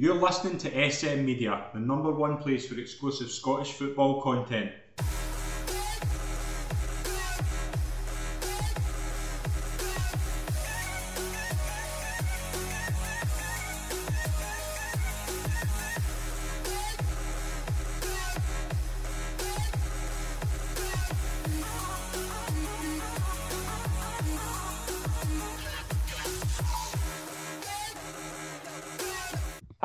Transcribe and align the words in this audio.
You're 0.00 0.14
listening 0.14 0.56
to 0.60 0.90
SM 0.90 1.26
Media, 1.26 1.66
the 1.74 1.78
number 1.78 2.10
one 2.10 2.38
place 2.38 2.66
for 2.66 2.80
exclusive 2.80 3.30
Scottish 3.30 3.74
football 3.74 4.22
content. 4.22 4.72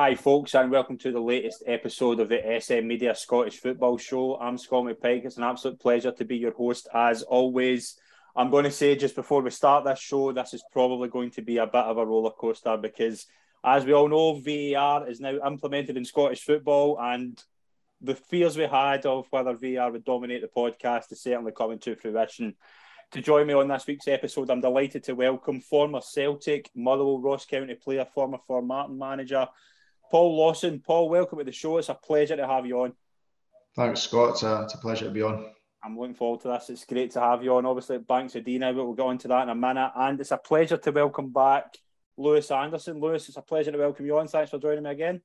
Hi, 0.06 0.14
folks, 0.14 0.54
and 0.54 0.70
welcome 0.70 0.96
to 0.98 1.10
the 1.10 1.18
latest 1.18 1.64
episode 1.66 2.20
of 2.20 2.28
the 2.28 2.60
SM 2.60 2.86
Media 2.86 3.12
Scottish 3.12 3.58
Football 3.58 3.98
Show. 3.98 4.36
I'm 4.36 4.56
Scott 4.56 4.84
McPike. 4.84 5.24
It's 5.24 5.36
an 5.36 5.42
absolute 5.42 5.80
pleasure 5.80 6.12
to 6.12 6.24
be 6.24 6.36
your 6.36 6.52
host 6.52 6.86
as 6.94 7.24
always. 7.24 7.98
I'm 8.36 8.48
going 8.48 8.62
to 8.62 8.70
say 8.70 8.94
just 8.94 9.16
before 9.16 9.42
we 9.42 9.50
start 9.50 9.84
this 9.84 9.98
show, 9.98 10.30
this 10.30 10.54
is 10.54 10.62
probably 10.70 11.08
going 11.08 11.32
to 11.32 11.42
be 11.42 11.56
a 11.56 11.66
bit 11.66 11.82
of 11.82 11.98
a 11.98 12.06
roller 12.06 12.30
coaster 12.30 12.76
because, 12.76 13.26
as 13.64 13.84
we 13.84 13.94
all 13.94 14.06
know, 14.06 14.34
VAR 14.34 15.08
is 15.10 15.18
now 15.18 15.44
implemented 15.44 15.96
in 15.96 16.04
Scottish 16.04 16.44
football, 16.44 17.00
and 17.00 17.42
the 18.00 18.14
fears 18.14 18.56
we 18.56 18.66
had 18.66 19.06
of 19.06 19.26
whether 19.30 19.54
VAR 19.54 19.90
would 19.90 20.04
dominate 20.04 20.40
the 20.40 20.46
podcast 20.46 21.10
is 21.10 21.20
certainly 21.20 21.50
coming 21.50 21.80
to 21.80 21.96
fruition. 21.96 22.54
To 23.10 23.20
join 23.20 23.48
me 23.48 23.54
on 23.54 23.66
this 23.66 23.88
week's 23.88 24.06
episode, 24.06 24.50
I'm 24.50 24.60
delighted 24.60 25.02
to 25.02 25.16
welcome 25.16 25.60
former 25.60 26.00
Celtic, 26.00 26.70
Motherwell, 26.76 27.20
Ross 27.20 27.44
County 27.44 27.74
player, 27.74 28.06
former 28.14 28.38
Formartine 28.48 28.98
manager, 28.98 29.48
Paul 30.10 30.36
Lawson. 30.36 30.80
Paul, 30.80 31.08
welcome 31.08 31.38
to 31.38 31.44
the 31.44 31.52
show. 31.52 31.78
It's 31.78 31.88
a 31.88 31.94
pleasure 31.94 32.36
to 32.36 32.46
have 32.46 32.66
you 32.66 32.82
on. 32.82 32.92
Thanks, 33.74 34.02
Scott. 34.02 34.30
It's 34.30 34.42
a, 34.42 34.62
it's 34.62 34.74
a 34.74 34.78
pleasure 34.78 35.06
to 35.06 35.10
be 35.10 35.22
on. 35.22 35.46
I'm 35.84 35.98
looking 35.98 36.14
forward 36.14 36.40
to 36.42 36.48
this. 36.48 36.70
It's 36.70 36.84
great 36.84 37.10
to 37.12 37.20
have 37.20 37.44
you 37.44 37.54
on. 37.56 37.66
Obviously, 37.66 37.98
Banks 37.98 38.34
of 38.34 38.44
Dina, 38.44 38.72
but 38.72 38.84
we'll 38.84 38.94
get 38.94 39.06
on 39.06 39.18
to 39.18 39.28
that 39.28 39.42
in 39.44 39.48
a 39.50 39.54
minute. 39.54 39.92
And 39.94 40.20
it's 40.20 40.32
a 40.32 40.36
pleasure 40.36 40.76
to 40.76 40.90
welcome 40.90 41.32
back 41.32 41.76
Lewis 42.16 42.50
Anderson. 42.50 43.00
Lewis, 43.00 43.28
it's 43.28 43.36
a 43.36 43.42
pleasure 43.42 43.72
to 43.72 43.78
welcome 43.78 44.06
you 44.06 44.18
on. 44.18 44.26
Thanks 44.26 44.50
for 44.50 44.58
joining 44.58 44.84
me 44.84 44.90
again. 44.90 45.20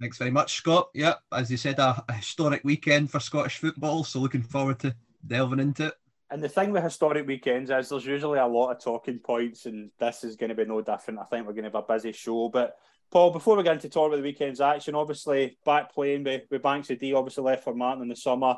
Thanks 0.00 0.18
very 0.18 0.30
much, 0.30 0.54
Scott. 0.54 0.90
Yeah, 0.94 1.14
as 1.32 1.50
you 1.50 1.56
said, 1.56 1.78
a, 1.78 2.04
a 2.08 2.12
historic 2.12 2.62
weekend 2.64 3.10
for 3.10 3.18
Scottish 3.18 3.58
football. 3.58 4.04
So 4.04 4.20
looking 4.20 4.42
forward 4.42 4.78
to 4.80 4.94
delving 5.26 5.60
into 5.60 5.86
it. 5.86 5.94
And 6.30 6.42
the 6.42 6.48
thing 6.48 6.72
with 6.72 6.82
historic 6.82 7.26
weekends 7.26 7.70
is 7.70 7.88
there's 7.88 8.04
usually 8.04 8.38
a 8.38 8.46
lot 8.46 8.72
of 8.72 8.82
talking 8.82 9.18
points, 9.18 9.66
and 9.66 9.90
this 9.98 10.24
is 10.24 10.36
going 10.36 10.50
to 10.50 10.56
be 10.56 10.64
no 10.64 10.80
different. 10.80 11.20
I 11.20 11.24
think 11.24 11.46
we're 11.46 11.52
going 11.52 11.70
to 11.70 11.70
have 11.70 11.84
a 11.88 11.92
busy 11.92 12.12
show. 12.12 12.48
But 12.48 12.76
Paul, 13.10 13.30
before 13.30 13.56
we 13.56 13.62
get 13.62 13.74
into 13.74 13.88
talk 13.88 14.08
about 14.08 14.16
the 14.16 14.22
weekend's 14.22 14.60
action, 14.60 14.94
obviously 14.94 15.56
back 15.64 15.92
playing 15.92 16.24
with, 16.24 16.42
with 16.50 16.62
Banks 16.62 16.90
o' 16.90 16.94
Dee, 16.94 17.14
obviously 17.14 17.44
left 17.44 17.64
Formartine 17.64 18.02
in 18.02 18.08
the 18.08 18.16
summer. 18.16 18.56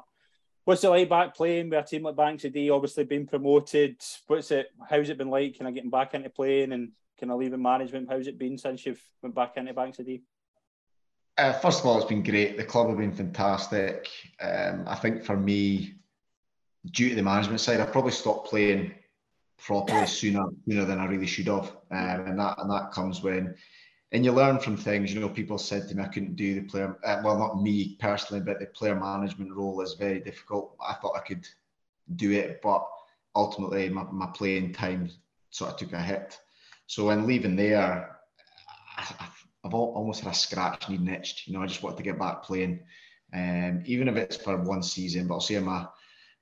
What's 0.65 0.85
it 0.85 0.89
like 0.89 1.09
back 1.09 1.35
playing 1.35 1.71
with 1.71 1.85
a 1.85 1.89
team 1.89 2.03
like 2.03 2.17
Banks 2.17 2.45
o' 2.45 2.49
Dee, 2.49 2.71
obviously 2.71 3.05
being 3.05 3.27
promoted? 3.27 4.03
What's 4.27 4.51
it? 4.51 4.69
How's 4.89 5.11
it 5.11 5.19
been 5.19 5.31
like? 5.31 5.59
Kind 5.59 5.69
of 5.69 5.75
getting 5.75 5.91
back 5.91 6.15
into 6.15 6.31
playing 6.31 6.73
and 6.73 6.93
kind 7.21 7.31
of 7.31 7.39
leaving 7.39 7.63
management? 7.63 8.09
How's 8.11 8.27
it 8.27 8.39
been 8.39 8.59
since 8.59 8.85
you've 8.87 9.03
went 9.23 9.35
back 9.35 9.57
into 9.57 9.75
Banks 9.75 10.01
o' 10.01 10.03
Dee? 10.03 10.23
Uh, 11.37 11.53
first 11.53 11.81
of 11.81 11.87
all, 11.87 11.99
it's 11.99 12.09
been 12.09 12.23
great. 12.23 12.57
The 12.57 12.65
club 12.65 12.89
have 12.89 12.99
been 12.99 13.13
fantastic. 13.13 14.09
Um, 14.41 14.85
I 14.87 14.97
think 14.97 15.25
for 15.25 15.37
me, 15.37 15.95
due 16.91 17.11
to 17.11 17.15
the 17.15 17.23
management 17.23 17.61
side, 17.61 17.81
I 17.81 17.87
probably 17.87 18.13
stopped 18.13 18.49
playing 18.49 18.93
properly 19.59 20.07
sooner 20.07 20.45
sooner 20.67 20.85
than 20.85 20.99
I 20.99 21.05
really 21.05 21.27
should 21.27 21.47
have, 21.47 21.77
um, 21.91 22.27
and 22.27 22.39
that 22.39 22.59
and 22.59 22.71
that 22.71 22.93
comes 22.93 23.23
when 23.23 23.55
and 24.13 24.25
you 24.25 24.33
learn 24.33 24.59
from 24.59 24.77
things. 24.77 25.13
You 25.13 25.21
know, 25.21 25.29
people 25.29 25.59
said 25.59 25.89
to 25.89 25.95
me 25.95 26.03
I 26.03 26.09
couldn't 26.09 26.37
do 26.37 26.55
the 26.55 26.63
player, 26.63 26.97
uh, 27.05 27.21
well, 27.23 27.39
not 27.39 27.63
me 27.63 27.97
personally, 28.01 28.43
but 28.43 28.59
the 28.59 28.67
player 28.67 28.95
management 28.95 29.53
role 29.53 29.81
is 29.81 29.95
very 29.95 30.21
difficult. 30.21 30.77
I 30.87 30.95
thought 30.95 31.17
I 31.17 31.21
could 31.21 31.47
do 32.17 32.33
it, 32.33 32.61
but 32.63 32.87
ultimately 33.35 33.89
my, 33.89 34.05
my 34.05 34.27
playing 34.35 34.73
time 34.73 35.11
sort 35.51 35.73
of 35.73 35.77
took 35.77 35.93
a 35.93 36.01
hit. 36.01 36.39
So 36.87 37.07
when 37.07 37.27
leaving 37.27 37.57
there, 37.57 38.17
I, 38.97 39.29
have 39.65 39.75
almost 39.75 40.23
had 40.23 40.33
a 40.33 40.37
scratch 40.37 40.89
needing 40.89 41.09
itched. 41.09 41.47
You 41.47 41.53
know, 41.53 41.63
I 41.63 41.67
just 41.67 41.83
wanted 41.83 41.99
to 41.99 42.03
get 42.03 42.19
back 42.19 42.43
playing, 42.43 42.81
um, 43.35 43.83
even 43.85 44.09
if 44.09 44.17
it's 44.17 44.37
for 44.37 44.57
one 44.57 44.83
season. 44.83 45.27
But 45.27 45.35
I'll 45.35 45.41
see 45.41 45.55
how 45.55 45.61
my 45.61 45.87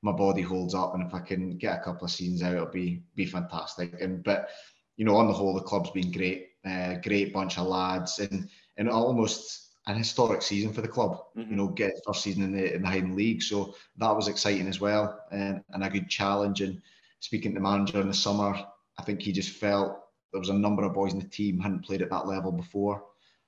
my 0.02 0.12
body 0.12 0.42
holds 0.42 0.74
up, 0.74 0.94
and 0.94 1.04
if 1.04 1.14
I 1.14 1.20
can 1.20 1.56
get 1.56 1.78
a 1.78 1.82
couple 1.82 2.04
of 2.04 2.10
seasons 2.10 2.42
out, 2.42 2.54
it'll 2.54 2.66
be 2.66 3.02
be 3.16 3.26
fantastic. 3.26 3.94
And 4.00 4.22
but 4.22 4.50
you 4.96 5.04
know, 5.04 5.16
on 5.16 5.26
the 5.26 5.32
whole, 5.32 5.54
the 5.54 5.62
club's 5.62 5.90
been 5.90 6.12
great 6.12 6.45
uh, 6.66 6.94
great 7.02 7.32
bunch 7.32 7.58
of 7.58 7.66
lads, 7.66 8.18
and 8.18 8.48
and 8.76 8.88
almost 8.88 9.66
an 9.86 9.96
historic 9.96 10.42
season 10.42 10.72
for 10.72 10.82
the 10.82 10.88
club. 10.88 11.22
Mm-hmm. 11.36 11.50
You 11.50 11.56
know, 11.56 11.68
get 11.68 12.00
first 12.06 12.22
season 12.22 12.42
in 12.42 12.52
the 12.52 12.74
in 12.74 12.82
the 12.82 12.88
Highland 12.88 13.16
League, 13.16 13.42
so 13.42 13.74
that 13.98 14.14
was 14.14 14.28
exciting 14.28 14.66
as 14.66 14.80
well, 14.80 15.20
and, 15.30 15.62
and 15.70 15.84
a 15.84 15.90
good 15.90 16.08
challenge. 16.08 16.60
And 16.60 16.80
speaking 17.20 17.52
to 17.52 17.54
the 17.56 17.62
manager 17.62 18.00
in 18.00 18.08
the 18.08 18.14
summer, 18.14 18.54
I 18.98 19.02
think 19.02 19.22
he 19.22 19.32
just 19.32 19.50
felt 19.50 19.98
there 20.32 20.40
was 20.40 20.48
a 20.48 20.54
number 20.54 20.84
of 20.84 20.94
boys 20.94 21.12
in 21.12 21.20
the 21.20 21.28
team 21.28 21.58
hadn't 21.58 21.84
played 21.84 22.02
at 22.02 22.10
that 22.10 22.26
level 22.26 22.52
before. 22.52 23.04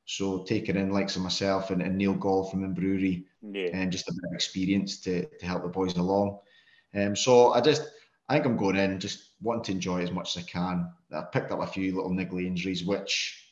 So 0.07 0.43
taking 0.45 0.77
in 0.77 0.91
likes 0.91 1.17
of 1.17 1.23
myself 1.23 1.71
and, 1.71 1.83
and 1.83 1.99
Neil 1.99 2.15
Gall 2.15 2.49
from 2.49 2.63
Inverurie, 2.63 3.25
yeah. 3.43 3.69
and 3.75 3.93
just 3.93 4.09
a 4.09 4.13
bit 4.13 4.23
of 4.31 4.35
experience 4.35 5.01
to, 5.01 5.27
to 5.27 5.47
help 5.47 5.63
the 5.63 5.69
boys 5.69 5.97
along. 5.97 6.39
Um, 6.95 7.15
so 7.15 7.53
I 7.53 7.61
just 7.61 7.83
I 8.29 8.35
think 8.35 8.47
I'm 8.47 8.57
going 8.57 8.77
in 8.77 9.01
just 9.01 9.31
wanting 9.41 9.65
to 9.65 9.73
enjoy 9.73 10.03
as 10.03 10.11
much 10.11 10.37
as 10.37 10.43
I 10.43 10.47
can. 10.47 10.91
I've 11.13 11.33
picked 11.33 11.51
up 11.51 11.61
a 11.61 11.67
few 11.67 11.95
little 11.95 12.11
niggly 12.11 12.47
injuries, 12.47 12.85
which 12.85 13.43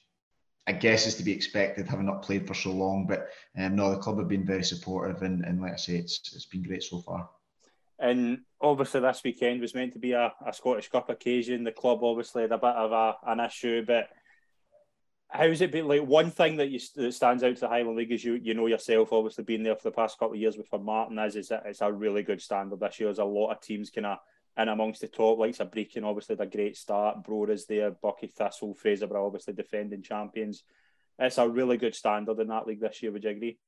I 0.67 0.73
guess 0.73 1.07
is 1.07 1.15
to 1.17 1.23
be 1.23 1.33
expected, 1.33 1.87
having 1.87 2.07
not 2.07 2.23
played 2.23 2.47
for 2.47 2.55
so 2.55 2.73
long. 2.73 3.07
But 3.07 3.29
um, 3.57 3.77
no, 3.77 3.91
the 3.91 3.99
club 3.99 4.19
have 4.19 4.29
been 4.29 4.45
very 4.45 4.65
supportive, 4.65 5.23
and, 5.23 5.45
and 5.45 5.61
like 5.61 5.73
I 5.73 5.77
say, 5.77 5.97
it's 5.97 6.21
it's 6.35 6.47
been 6.47 6.63
great 6.63 6.83
so 6.83 7.01
far. 7.01 7.29
And 7.99 8.41
obviously, 8.61 9.01
this 9.01 9.23
weekend 9.25 9.63
was 9.63 9.75
meant 9.75 9.95
to 9.95 9.99
be 9.99 10.13
a, 10.13 10.33
a 10.45 10.53
Scottish 10.53 10.91
Cup 10.91 11.09
occasion. 11.09 11.65
The 11.65 11.73
club 11.73 12.03
obviously 12.03 12.43
had 12.43 12.53
a 12.53 12.59
bit 12.59 12.75
of 12.75 12.93
a, 12.93 13.17
an 13.27 13.41
issue, 13.41 13.85
but 13.87 14.11
how's 15.29 15.61
it 15.63 15.73
been? 15.73 15.89
Like 15.89 16.03
one 16.03 16.31
thing 16.31 16.57
that 16.57 16.69
you 16.69 16.81
that 16.97 17.15
stands 17.15 17.43
out 17.43 17.55
to 17.55 17.61
the 17.61 17.69
Highland 17.69 17.97
League 17.97 18.13
is 18.13 18.25
you 18.25 18.35
you 18.35 18.53
know 18.53 18.67
yourself, 18.67 19.13
obviously 19.13 19.45
being 19.45 19.63
there 19.63 19.77
for 19.77 19.85
the 19.85 19.97
past 19.97 20.19
couple 20.19 20.35
of 20.35 20.41
years 20.41 20.59
with 20.59 20.69
Martin 20.83 21.19
is 21.21 21.37
is 21.37 21.49
that 21.49 21.65
it's 21.65 21.81
a 21.81 21.91
really 21.91 22.23
good 22.23 22.43
standard 22.43 22.81
this 22.81 23.01
year. 23.01 23.09
There's 23.09 23.19
a 23.19 23.25
lot 23.25 23.53
of 23.53 23.61
teams 23.61 23.91
kind 23.91 24.07
of 24.07 24.19
and 24.57 24.71
amongst 24.71 25.03
the 25.03 25.09
top, 25.09 25.39
like 25.39 25.57
Brechin, 25.57 26.05
obviously, 26.05 26.37
a 26.39 26.47
great 26.47 26.77
start. 26.77 27.23
Brora 27.23 27.51
is 27.51 27.67
there, 27.67 27.91
Buckie 27.91 28.33
Thistle, 28.33 28.75
Fraserburgh, 28.75 29.27
obviously 29.27 29.53
defending 29.53 30.03
champions. 30.03 30.63
It's 31.19 31.39
a 31.39 31.49
really 31.49 31.77
good 31.77 31.95
standard 31.95 32.41
in 32.41 32.49
that 32.49 32.67
league 32.67 32.81
this 32.81 33.03
year. 33.03 33.13
Would 33.13 33.25
you 33.25 33.31
agree? 33.31 33.59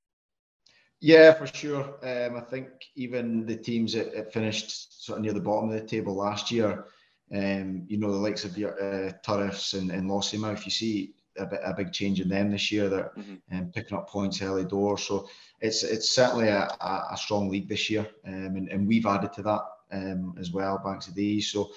Yeah, 1.00 1.32
for 1.32 1.46
sure. 1.46 1.84
Um, 2.02 2.36
I 2.36 2.40
think 2.40 2.68
even 2.96 3.46
the 3.46 3.56
teams 3.56 3.92
that, 3.92 4.14
that, 4.14 4.32
finished 4.32 5.04
sort 5.04 5.18
of 5.18 5.24
near 5.24 5.32
the 5.32 5.40
bottom 5.40 5.70
of 5.70 5.80
the 5.80 5.86
table 5.86 6.14
last 6.14 6.50
year, 6.50 6.86
um, 7.32 7.84
you 7.86 7.98
know, 7.98 8.10
the 8.10 8.18
likes 8.18 8.44
of 8.44 8.58
your 8.58 8.72
uh, 8.82 9.12
Turriffs 9.24 9.78
and, 9.78 9.90
and 9.90 10.10
Lossiemouth, 10.10 10.64
you 10.64 10.70
see 10.70 11.14
a, 11.38 11.46
bit, 11.46 11.60
a 11.64 11.74
big 11.74 11.92
change 11.92 12.20
in 12.20 12.28
them 12.28 12.50
this 12.50 12.72
year. 12.72 12.88
They're 12.88 13.12
mm-hmm. 13.16 13.56
um, 13.56 13.70
picking 13.72 13.96
up 13.96 14.08
points 14.08 14.42
early 14.42 14.64
doors. 14.64 15.02
So 15.02 15.28
it's 15.60 15.82
it's 15.84 16.10
certainly 16.10 16.48
a, 16.48 16.62
a, 16.80 17.08
a 17.12 17.16
strong 17.16 17.48
league 17.48 17.68
this 17.68 17.90
year. 17.90 18.06
Um, 18.26 18.56
and, 18.56 18.68
and 18.68 18.88
we've 18.88 19.06
added 19.06 19.32
to 19.34 19.42
that 19.42 19.62
um, 19.92 20.34
as 20.38 20.52
well, 20.52 20.80
Banks 20.84 21.08
of 21.08 21.14
these. 21.14 21.50
So 21.50 21.70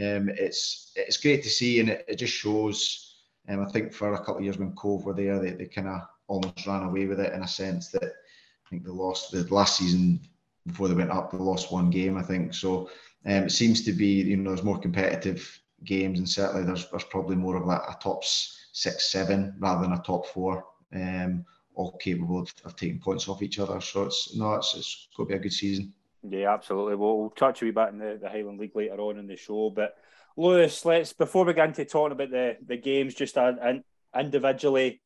um, 0.00 0.28
it's 0.28 0.92
it's 0.96 1.16
great 1.16 1.42
to 1.42 1.50
see, 1.50 1.80
and 1.80 1.88
it, 1.90 2.04
it 2.08 2.16
just 2.16 2.34
shows. 2.34 3.04
Um, 3.48 3.64
I 3.64 3.70
think 3.70 3.92
for 3.92 4.12
a 4.12 4.18
couple 4.18 4.38
of 4.38 4.44
years 4.44 4.58
when 4.58 4.72
Cove 4.72 5.04
were 5.04 5.14
there, 5.14 5.38
they, 5.38 5.52
they 5.52 5.66
kind 5.66 5.88
of 5.88 6.02
almost 6.26 6.66
ran 6.66 6.82
away 6.82 7.06
with 7.06 7.20
it 7.20 7.32
in 7.32 7.42
a 7.42 7.48
sense 7.48 7.88
that 7.88 8.02
I 8.04 8.68
think 8.68 8.84
they 8.84 8.90
lost 8.90 9.32
the 9.32 9.42
last 9.52 9.78
season 9.78 10.20
before 10.66 10.88
they 10.88 10.94
went 10.94 11.10
up. 11.10 11.32
They 11.32 11.38
lost 11.38 11.72
one 11.72 11.90
game, 11.90 12.18
I 12.18 12.22
think. 12.22 12.52
So 12.52 12.90
um, 13.24 13.44
it 13.44 13.52
seems 13.52 13.84
to 13.84 13.92
be 13.92 14.22
you 14.22 14.36
know 14.36 14.50
there's 14.50 14.62
more 14.64 14.78
competitive 14.78 15.60
games, 15.84 16.18
and 16.18 16.28
certainly 16.28 16.64
there's 16.64 16.88
there's 16.90 17.04
probably 17.04 17.36
more 17.36 17.56
of 17.56 17.66
like 17.66 17.82
a 17.88 17.96
top 18.00 18.24
six, 18.24 19.10
seven 19.10 19.54
rather 19.58 19.82
than 19.82 19.92
a 19.92 20.02
top 20.02 20.26
four. 20.26 20.64
Um, 20.94 21.44
all 21.78 21.96
capable 21.98 22.40
of, 22.40 22.52
of 22.64 22.74
taking 22.74 22.98
points 22.98 23.28
off 23.28 23.40
each 23.40 23.60
other. 23.60 23.80
So 23.80 24.02
it's 24.02 24.34
no, 24.34 24.54
it's, 24.54 24.74
it's 24.74 25.08
going 25.16 25.28
to 25.28 25.32
be 25.32 25.38
a 25.38 25.42
good 25.42 25.52
season. 25.52 25.94
Yeah, 26.22 26.52
absolutely. 26.52 26.96
We'll, 26.96 27.18
we'll 27.18 27.30
touch 27.30 27.62
a 27.62 27.64
wee 27.64 27.70
bit 27.70 27.88
in 27.90 27.98
the, 27.98 28.18
the 28.20 28.28
Highland 28.28 28.58
League 28.58 28.74
later 28.74 29.00
on 29.00 29.18
in 29.18 29.26
the 29.26 29.36
show. 29.36 29.70
But 29.70 29.94
Lewis, 30.36 30.84
let's 30.84 31.12
before 31.12 31.44
we 31.44 31.52
get 31.52 31.68
into 31.68 31.84
talking 31.84 32.12
about 32.12 32.30
the, 32.30 32.56
the 32.64 32.76
games 32.76 33.14
just 33.14 33.36
an, 33.36 33.82
individually, 34.18 35.00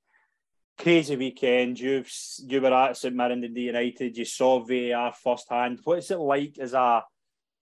crazy 0.78 1.16
weekend. 1.16 1.78
You've 1.78 2.10
you 2.46 2.60
were 2.60 2.72
at 2.72 2.96
St 2.96 3.14
Mirren 3.14 3.42
United. 3.42 4.16
You 4.16 4.24
saw 4.24 4.64
VAR 4.64 5.12
firsthand. 5.12 5.80
What's 5.84 6.10
it 6.10 6.18
like 6.18 6.58
as 6.58 6.74
a 6.74 7.02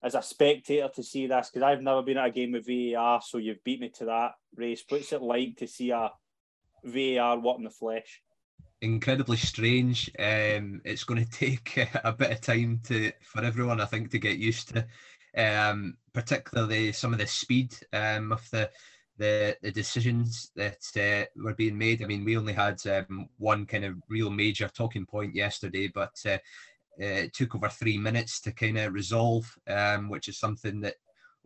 as 0.02 0.14
a 0.14 0.22
spectator 0.22 0.88
to 0.94 1.02
see 1.02 1.26
this? 1.26 1.50
Because 1.50 1.64
I've 1.64 1.82
never 1.82 2.02
been 2.02 2.18
at 2.18 2.28
a 2.28 2.30
game 2.30 2.52
with 2.52 2.66
VAR, 2.66 3.20
so 3.22 3.38
you've 3.38 3.64
beat 3.64 3.80
me 3.80 3.90
to 3.96 4.06
that 4.06 4.32
race. 4.54 4.84
What's 4.88 5.12
it 5.12 5.22
like 5.22 5.56
to 5.56 5.66
see 5.66 5.90
a 5.90 6.10
VAR 6.84 7.38
what 7.38 7.58
in 7.58 7.64
the 7.64 7.70
flesh? 7.70 8.22
Incredibly 8.82 9.36
strange. 9.36 10.10
Um, 10.18 10.80
it's 10.84 11.04
going 11.04 11.24
to 11.24 11.30
take 11.30 11.76
a 12.04 12.12
bit 12.12 12.32
of 12.32 12.40
time 12.40 12.80
to 12.84 13.12
for 13.22 13.42
everyone, 13.42 13.80
I 13.80 13.86
think, 13.86 14.10
to 14.10 14.18
get 14.18 14.38
used 14.38 14.74
to. 14.74 14.86
Um, 15.36 15.96
particularly 16.12 16.90
some 16.90 17.12
of 17.12 17.20
the 17.20 17.26
speed 17.26 17.72
um, 17.92 18.32
of 18.32 18.48
the 18.50 18.70
the 19.16 19.56
the 19.62 19.70
decisions 19.70 20.50
that 20.56 20.82
uh, 20.96 21.26
were 21.40 21.54
being 21.54 21.78
made. 21.78 22.02
I 22.02 22.06
mean, 22.06 22.24
we 22.24 22.36
only 22.36 22.54
had 22.54 22.84
um, 22.86 23.28
one 23.38 23.66
kind 23.66 23.84
of 23.84 23.96
real 24.08 24.30
major 24.30 24.68
talking 24.68 25.06
point 25.06 25.34
yesterday, 25.34 25.88
but 25.88 26.14
uh, 26.26 26.38
it 26.96 27.32
took 27.32 27.54
over 27.54 27.68
three 27.68 27.96
minutes 27.96 28.40
to 28.40 28.52
kind 28.52 28.78
of 28.78 28.92
resolve, 28.92 29.56
um, 29.68 30.08
which 30.08 30.28
is 30.28 30.38
something 30.38 30.80
that 30.80 30.96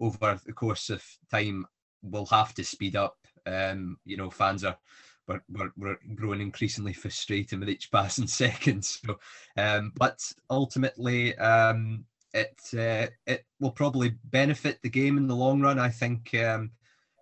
over 0.01 0.41
the 0.47 0.53
course 0.53 0.91
of 0.91 1.05
time 1.31 1.67
will 2.03 2.27
have 2.27 2.55
to 2.55 2.65
speed 2.65 2.97
up. 2.97 3.17
Um, 3.47 3.99
you 4.05 4.17
know, 4.17 4.31
fans 4.31 4.65
are 4.65 4.79
we're, 5.27 5.41
we're, 5.51 5.71
we're, 5.77 5.99
growing 6.15 6.41
increasingly 6.41 6.93
frustrated 6.93 7.61
with 7.61 7.71
each 7.71 7.91
passing 7.91 8.27
second. 8.29 8.85
So, 8.85 9.19
um, 9.57 9.93
but 9.97 10.21
ultimately, 10.51 11.37
um, 11.39 12.05
it 12.33 12.59
uh, 12.75 13.11
it 13.27 13.45
will 13.61 13.71
probably 13.71 14.15
benefit 14.25 14.81
the 14.83 14.91
game 14.91 15.17
in 15.17 15.29
the 15.29 15.37
long 15.37 15.61
run. 15.61 15.79
I 15.79 15.89
think 15.89 16.35
um, 16.35 16.73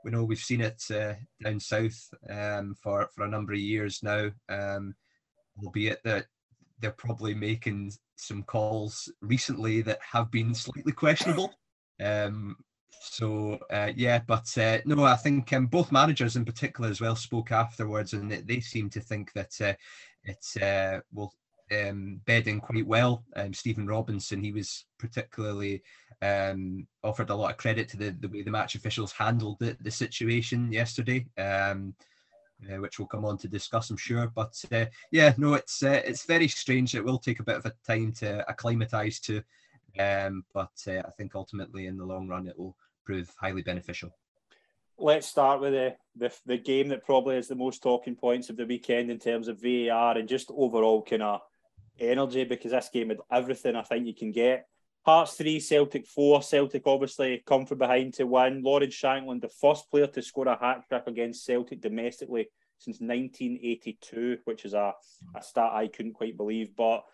we 0.04 0.10
know 0.10 0.25
we've 0.25 0.38
seen 0.38 0.62
it 0.62 0.82
uh, 0.90 1.14
down 1.43 1.60
south 1.60 2.12
um, 2.28 2.75
for 2.82 3.08
for 3.14 3.25
a 3.25 3.28
number 3.28 3.52
of 3.52 3.58
years 3.58 4.02
now, 4.02 4.31
um, 4.49 4.94
albeit 5.62 6.02
that 6.04 6.26
they're 6.81 6.90
probably 6.93 7.34
making 7.34 7.93
some 8.16 8.43
calls 8.43 9.12
recently 9.20 9.82
that 9.82 9.99
have 10.00 10.31
been 10.31 10.54
slightly 10.54 10.93
questionable. 10.93 11.52
Um, 12.02 12.56
so 13.00 13.59
uh, 13.71 13.93
yeah, 13.97 14.21
but 14.27 14.56
uh, 14.59 14.79
no, 14.85 15.05
I 15.05 15.17
think 15.17 15.53
um, 15.53 15.67
both 15.67 15.93
managers 15.93 16.37
in 16.37 16.44
particular 16.44 16.91
as 16.91 17.00
well 17.00 17.17
spoke 17.17 17.53
afterwards, 17.53 18.12
and 18.12 18.31
they 18.31 18.61
seem 18.61 18.91
to 18.91 19.00
think 19.00 19.33
that 19.33 19.61
uh, 19.61 19.75
it 20.25 20.62
uh, 20.62 21.00
will 21.12 21.33
um, 21.73 22.21
bed 22.27 22.49
in 22.49 22.61
quite 22.61 22.87
well. 22.87 23.25
Um, 23.37 23.53
Stephen 23.53 23.87
Robinson, 23.87 24.43
he 24.43 24.53
was 24.53 24.85
particularly 24.99 25.83
um, 26.21 26.87
offered 27.03 27.31
a 27.31 27.35
lot 27.35 27.50
of 27.50 27.56
credit 27.56 27.89
to 27.91 27.97
the, 27.97 28.11
the 28.21 28.29
way 28.29 28.43
the 28.43 28.50
match 28.50 28.75
officials 28.75 29.12
handled 29.12 29.59
the, 29.59 29.77
the 29.81 29.91
situation 29.91 30.71
yesterday. 30.73 31.27
Um, 31.38 31.95
uh, 32.73 32.81
which 32.81 32.99
we'll 32.99 33.09
come 33.09 33.25
on 33.25 33.37
to 33.38 33.49
discuss, 33.49 33.91
I'm 33.91 33.97
sure. 33.97 34.31
But 34.33 34.55
uh, 34.71 34.85
yeah, 35.11 35.35
no, 35.37 35.55
it's 35.55 35.83
uh, 35.83 36.00
it's 36.05 36.25
very 36.27 36.47
strange. 36.47 36.95
It 36.95 37.05
will 37.05 37.19
take 37.19 37.41
a 37.41 37.45
bit 37.45 37.56
of 37.56 37.67
a 37.67 37.73
time 37.85 38.12
to 38.19 38.49
acclimatise 38.49 39.19
to, 39.21 39.43
um, 39.99 40.45
but 40.55 40.71
uh, 40.87 41.03
I 41.05 41.11
think 41.17 41.35
ultimately 41.35 41.87
in 41.87 41.97
the 41.97 42.05
long 42.05 42.29
run 42.29 42.47
it 42.47 42.56
will 42.56 42.77
prove 43.04 43.32
highly 43.40 43.62
beneficial. 43.62 44.10
Let's 44.99 45.26
start 45.26 45.60
with 45.60 45.72
the, 45.72 45.96
the 46.16 46.32
the 46.46 46.58
game 46.58 46.88
that 46.88 47.04
probably 47.04 47.37
is 47.37 47.49
the 47.49 47.54
most 47.54 47.82
talking 47.82 48.14
points 48.14 48.50
of 48.50 48.56
the 48.56 48.66
weekend 48.66 49.10
in 49.10 49.19
terms 49.19 49.49
of 49.49 49.60
VAR 49.60 50.19
and 50.19 50.28
just 50.28 50.50
overall 50.54 51.02
kind 51.02 51.22
of 51.22 51.40
energy 51.99 52.44
because 52.44 52.72
this 52.72 52.90
game 52.93 53.08
had 53.08 53.19
everything 53.31 53.76
I 53.76 53.82
think 53.82 54.06
you 54.06 54.14
can 54.14 54.32
get. 54.32 54.66
Hearts 55.04 55.34
three, 55.34 55.58
Celtic 55.58 56.06
four. 56.06 56.43
Celtic 56.43 56.87
obviously 56.87 57.43
come 57.44 57.66
from 57.66 57.78
behind 57.78 58.14
to 58.14 58.26
win. 58.26 58.62
Lawrence 58.62 58.94
Shankland, 58.94 59.40
the 59.40 59.49
first 59.49 59.90
player 59.90 60.06
to 60.06 60.22
score 60.22 60.46
a 60.46 60.56
hat 60.56 60.84
trick 60.88 61.04
against 61.06 61.44
Celtic 61.44 61.81
domestically 61.81 62.49
since 62.78 63.00
1982, 63.00 64.38
which 64.44 64.64
is 64.64 64.75
a, 64.75 64.93
a 65.34 65.43
stat 65.43 65.72
I 65.72 65.88
couldn't 65.88 66.14
quite 66.14 66.37
believe. 66.37 66.76
But 66.76 67.04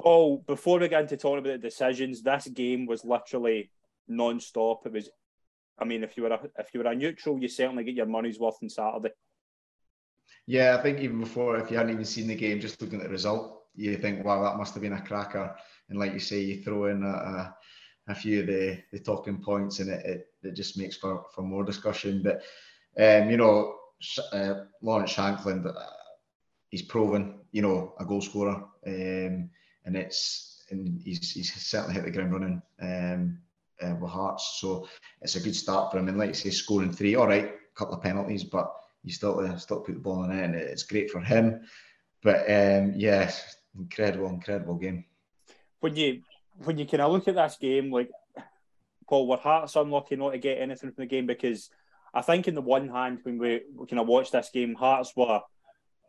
Paul, 0.00 0.42
before 0.46 0.80
we 0.80 0.88
get 0.88 1.02
into 1.02 1.16
talking 1.16 1.38
about 1.38 1.60
the 1.60 1.68
decisions, 1.68 2.22
this 2.22 2.48
game 2.48 2.86
was 2.86 3.04
literally 3.04 3.70
non-stop. 4.08 4.86
It 4.86 4.92
was, 4.92 5.10
I 5.78 5.84
mean, 5.84 6.04
if 6.04 6.16
you 6.16 6.22
were 6.24 6.30
a, 6.30 6.40
if 6.58 6.68
you 6.72 6.80
were 6.80 6.90
a 6.90 6.94
neutral, 6.94 7.40
you 7.40 7.48
certainly 7.48 7.84
get 7.84 7.94
your 7.94 8.06
money's 8.06 8.38
worth 8.38 8.56
on 8.62 8.68
Saturday. 8.68 9.10
Yeah, 10.46 10.76
I 10.78 10.82
think 10.82 11.00
even 11.00 11.20
before, 11.20 11.56
if 11.56 11.70
you 11.70 11.76
hadn't 11.76 11.92
even 11.92 12.04
seen 12.04 12.26
the 12.26 12.34
game, 12.34 12.60
just 12.60 12.80
looking 12.80 13.00
at 13.00 13.04
the 13.04 13.12
result, 13.12 13.62
you 13.74 13.96
think, 13.96 14.24
wow, 14.24 14.42
that 14.42 14.58
must 14.58 14.74
have 14.74 14.82
been 14.82 14.92
a 14.92 15.00
cracker. 15.00 15.54
And 15.88 15.98
like 15.98 16.12
you 16.12 16.18
say, 16.18 16.40
you 16.40 16.62
throw 16.62 16.86
in 16.86 17.02
a, 17.02 17.06
a, 17.06 17.56
a 18.08 18.14
few 18.14 18.40
of 18.40 18.46
the, 18.46 18.78
the 18.92 18.98
talking 18.98 19.42
points, 19.42 19.78
and 19.78 19.90
it, 19.90 20.04
it, 20.04 20.26
it 20.42 20.54
just 20.54 20.76
makes 20.76 20.96
for, 20.96 21.24
for 21.34 21.42
more 21.42 21.64
discussion. 21.64 22.22
But 22.22 22.42
um, 22.98 23.30
you 23.30 23.36
know, 23.36 23.76
uh, 24.32 24.54
Lawrence 24.82 25.12
Shankland, 25.12 25.66
uh, 25.66 25.86
he's 26.70 26.82
proven, 26.82 27.40
you 27.52 27.62
know, 27.62 27.94
a 28.00 28.04
goal 28.04 28.20
scorer, 28.20 28.64
um, 28.86 29.50
and 29.84 29.96
it's 29.96 30.64
and 30.70 31.00
he's 31.04 31.30
he's 31.30 31.52
certainly 31.54 31.94
hit 31.94 32.04
the 32.04 32.10
ground 32.10 32.32
running. 32.32 32.62
Um, 32.80 33.38
uh, 33.82 33.94
with 33.94 34.10
Hearts. 34.10 34.58
So 34.60 34.88
it's 35.20 35.36
a 35.36 35.40
good 35.40 35.56
start 35.56 35.90
for 35.90 35.98
him. 35.98 36.08
And 36.08 36.18
like 36.18 36.28
you 36.28 36.34
say, 36.34 36.50
scoring 36.50 36.92
three, 36.92 37.14
all 37.14 37.26
right, 37.26 37.46
a 37.46 37.78
couple 37.78 37.94
of 37.94 38.02
penalties, 38.02 38.44
but 38.44 38.72
you 39.04 39.12
still 39.12 39.40
uh, 39.40 39.56
still 39.56 39.80
put 39.80 39.94
the 39.94 40.00
ball 40.00 40.24
in 40.24 40.30
it, 40.30 40.44
and 40.44 40.54
it's 40.54 40.84
great 40.84 41.10
for 41.10 41.20
him. 41.20 41.62
But 42.22 42.50
um, 42.50 42.94
yeah, 42.96 43.32
incredible, 43.76 44.28
incredible 44.28 44.74
game. 44.76 45.04
When 45.80 45.96
you 45.96 46.22
when 46.64 46.78
you 46.78 46.86
kind 46.86 47.02
of 47.02 47.12
look 47.12 47.28
at 47.28 47.34
this 47.34 47.56
game, 47.60 47.90
like 47.90 48.10
Paul, 49.08 49.26
were 49.26 49.36
Hearts 49.36 49.76
unlucky 49.76 50.16
not 50.16 50.30
to 50.30 50.38
get 50.38 50.58
anything 50.58 50.92
from 50.92 51.02
the 51.02 51.06
game 51.06 51.26
because 51.26 51.70
I 52.14 52.22
think 52.22 52.46
in 52.46 52.54
the 52.54 52.60
one 52.60 52.88
hand 52.88 53.20
when 53.22 53.38
we, 53.38 53.62
we 53.74 53.86
kind 53.86 54.00
of 54.00 54.06
watched 54.06 54.32
this 54.32 54.50
game, 54.52 54.74
Hearts 54.74 55.12
were 55.16 55.40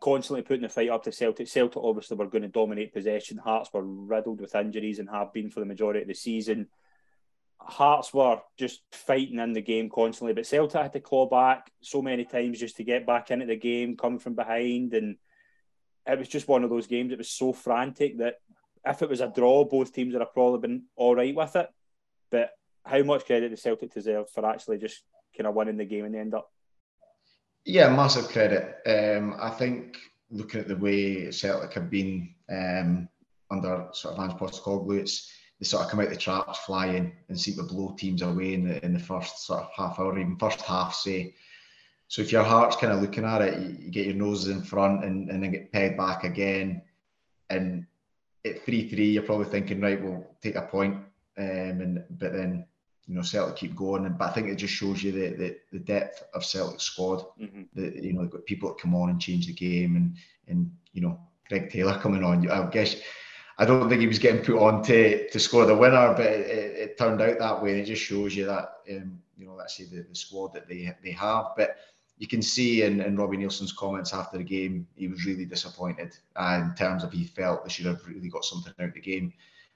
constantly 0.02 0.42
putting 0.42 0.64
the 0.64 0.70
fight 0.70 0.90
up 0.90 1.04
to 1.04 1.12
Celtic. 1.12 1.48
Celtic 1.48 1.82
obviously 1.82 2.18
were 2.18 2.28
going 2.28 2.42
to 2.42 2.50
dominate 2.50 2.94
possession. 2.94 3.38
Hearts 3.38 3.70
were 3.74 3.84
riddled 3.84 4.42
with 4.42 4.54
injuries 4.54 5.00
and 5.00 5.10
have 5.10 5.32
been 5.32 5.50
for 5.50 5.62
the 5.62 5.66
majority 5.66 6.02
of 6.02 6.08
the 6.08 6.14
season. 6.14 6.68
Hearts 7.66 8.14
were 8.14 8.40
just 8.58 8.82
fighting 8.92 9.40
in 9.40 9.54
the 9.54 9.62
game 9.62 9.90
constantly, 9.90 10.34
but 10.34 10.46
Celtic 10.46 10.82
had 10.82 10.94
to 10.94 11.00
claw 11.00 11.28
back 11.28 11.72
so 11.82 12.02
many 12.02 12.26
times 12.26 12.60
just 12.60 12.78
to 12.78 12.84
get 12.84 13.08
back 13.08 13.32
into 13.32 13.46
the 13.46 13.56
game, 13.56 13.96
coming 13.96 14.20
from 14.20 14.36
behind, 14.36 14.94
and 14.94 15.18
it 16.06 16.20
was 16.20 16.28
just 16.28 16.48
one 16.48 16.64
of 16.64 16.70
those 16.70 16.88
games. 16.88 17.12
It 17.12 17.18
was 17.18 17.30
so 17.30 17.54
frantic 17.54 18.18
that 18.18 18.36
if 18.86 19.02
it 19.02 19.10
was 19.10 19.22
a 19.22 19.32
draw, 19.34 19.64
both 19.64 19.94
teams 19.94 20.14
would 20.14 20.22
have 20.22 20.34
probably 20.34 20.60
been 20.60 20.84
all 20.96 21.16
right 21.16 21.34
with 21.34 21.56
it. 21.56 21.70
But 22.30 22.52
how 22.86 23.02
much 23.04 23.26
credit 23.26 23.50
does 23.50 23.62
Celtic 23.62 23.94
deserve 23.94 24.30
for 24.30 24.46
actually 24.46 24.78
just 24.78 25.02
kind 25.36 25.48
of 25.48 25.56
winning 25.56 25.78
the 25.78 25.86
game 25.86 26.06
in 26.06 26.12
the 26.12 26.20
end 26.20 26.34
up? 26.34 26.50
Yeah, 27.66 27.96
massive 27.96 28.28
credit. 28.28 28.76
Um, 28.86 29.36
I 29.40 29.50
think 29.52 29.98
looking 30.30 30.60
at 30.60 30.68
the 30.68 30.76
way 30.76 31.32
Celtic 31.32 31.74
have 31.74 31.90
been 31.90 32.36
um, 32.50 33.08
under 33.50 33.88
sort 33.94 34.18
of 34.18 34.24
Ange 34.24 34.38
Postecoglou, 34.38 35.00
it's 35.00 35.32
they 35.64 35.68
sort 35.68 35.86
of 35.86 35.90
come 35.90 36.02
out 36.02 36.10
the 36.10 36.18
traps 36.18 36.60
flying 36.60 37.14
and 37.30 37.40
seem 37.40 37.56
to 37.56 37.64
blow 37.64 37.96
teams 37.98 38.22
away 38.22 38.54
in 38.54 38.68
the 38.68 38.84
in 38.84 38.92
the 38.92 39.00
first 39.00 39.46
sort 39.46 39.62
of 39.62 39.70
half 39.74 39.98
hour, 39.98 40.20
even 40.20 40.36
first 40.36 40.60
half, 40.60 40.94
say. 40.94 41.34
So 42.10 42.22
if 42.22 42.34
your 42.34 42.44
heart's 42.44 42.76
kind 42.76 42.92
of 42.92 43.02
looking 43.02 43.24
at 43.24 43.42
it, 43.42 43.62
you, 43.62 43.78
you 43.80 43.90
get 43.90 44.06
your 44.06 44.16
noses 44.16 44.50
in 44.50 44.62
front 44.62 45.06
and, 45.06 45.30
and 45.30 45.42
then 45.42 45.52
get 45.52 45.72
pegged 45.72 45.96
back 45.96 46.26
again. 46.26 46.82
And 47.50 47.86
at 48.46 48.66
3 48.66 48.90
3, 48.90 49.12
you're 49.12 49.24
probably 49.24 49.46
thinking, 49.46 49.80
right, 49.80 50.04
we'll 50.04 50.28
take 50.42 50.56
a 50.56 50.64
point. 50.64 50.96
Um, 51.38 51.46
and 51.82 52.04
But 52.10 52.34
then, 52.34 52.66
you 53.08 53.16
know, 53.16 53.22
Celtic 53.22 53.56
keep 53.56 53.74
going. 53.74 54.06
And, 54.06 54.18
but 54.18 54.32
I 54.32 54.34
think 54.34 54.50
it 54.50 54.56
just 54.56 54.74
shows 54.74 55.02
you 55.02 55.14
the, 55.14 55.30
the, 55.30 55.58
the 55.72 55.80
depth 55.80 56.24
of 56.34 56.44
Celtic's 56.44 56.84
squad. 56.84 57.26
Mm-hmm. 57.42 57.62
The, 57.74 58.04
you 58.04 58.12
know, 58.12 58.24
they've 58.24 58.32
got 58.32 58.46
people 58.46 58.68
that 58.68 58.82
come 58.82 58.96
on 58.96 59.12
and 59.12 59.22
change 59.22 59.48
the 59.48 59.54
game. 59.54 59.96
And, 59.96 60.18
and 60.50 60.70
you 60.92 61.02
know, 61.02 61.18
Greg 61.48 61.70
Taylor 61.72 61.98
coming 62.00 62.26
on. 62.26 62.52
I 62.52 62.70
guess 62.70 62.98
I 63.58 63.66
don't 63.66 63.88
think 63.88 64.02
he 64.02 64.08
was 64.08 64.20
getting 64.20 64.44
put 64.44 64.58
on 64.58 64.82
to, 64.84 65.30
to 65.30 65.40
score 65.40 65.66
the 65.66 65.76
winner, 65.76 66.14
but 66.16 66.26
it, 66.26 66.48
it, 66.48 66.78
it 66.78 66.98
turned 66.98 67.22
out 67.22 67.38
that 67.38 67.62
way, 67.62 67.72
and 67.72 67.82
it 67.82 67.86
just 67.86 68.02
shows 68.02 68.36
you 68.36 68.46
that 68.46 68.78
um, 68.90 69.22
you 69.38 69.46
know, 69.46 69.60
say 69.68 69.86
the, 69.86 70.02
the 70.02 70.16
squad 70.16 70.54
that 70.54 70.68
they 70.68 70.94
they 71.04 71.12
have. 71.12 71.48
But 71.56 71.78
you 72.18 72.28
can 72.28 72.42
see 72.42 72.84
in, 72.84 73.02
in 73.02 73.16
Robbie 73.18 73.38
Neilson's 73.38 73.74
comments 73.74 74.14
after 74.14 74.38
the 74.38 74.44
game, 74.44 74.88
he 74.96 75.08
was 75.08 75.26
really 75.26 75.46
disappointed 75.46 76.16
uh, 76.36 76.62
in 76.64 76.76
terms 76.76 77.04
of 77.04 77.12
he 77.12 77.26
felt 77.26 77.64
they 77.64 77.70
should 77.70 77.86
have 77.86 78.06
really 78.08 78.30
got 78.30 78.46
something 78.46 78.74
out 78.80 78.90
of 78.90 78.94
the 78.94 79.02
game. 79.02 79.34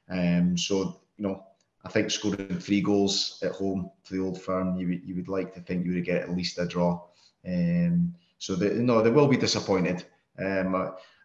Um, 0.09 0.57
so 0.57 0.99
you 1.17 1.27
know, 1.27 1.43
I 1.85 1.89
think 1.89 2.11
scoring 2.11 2.59
three 2.59 2.81
goals 2.81 3.39
at 3.43 3.53
home 3.53 3.91
to 4.05 4.13
the 4.13 4.23
old 4.23 4.41
firm, 4.41 4.77
you 4.77 4.87
would 4.87 5.03
you 5.03 5.15
would 5.15 5.27
like 5.27 5.53
to 5.53 5.61
think 5.61 5.85
you 5.85 5.93
would 5.93 6.05
get 6.05 6.21
at 6.21 6.35
least 6.35 6.59
a 6.59 6.65
draw. 6.65 7.01
Um, 7.47 8.15
so 8.39 8.55
they, 8.55 8.73
no, 8.75 9.01
they 9.01 9.09
will 9.09 9.27
be 9.27 9.37
disappointed. 9.37 10.05
Um, 10.39 10.75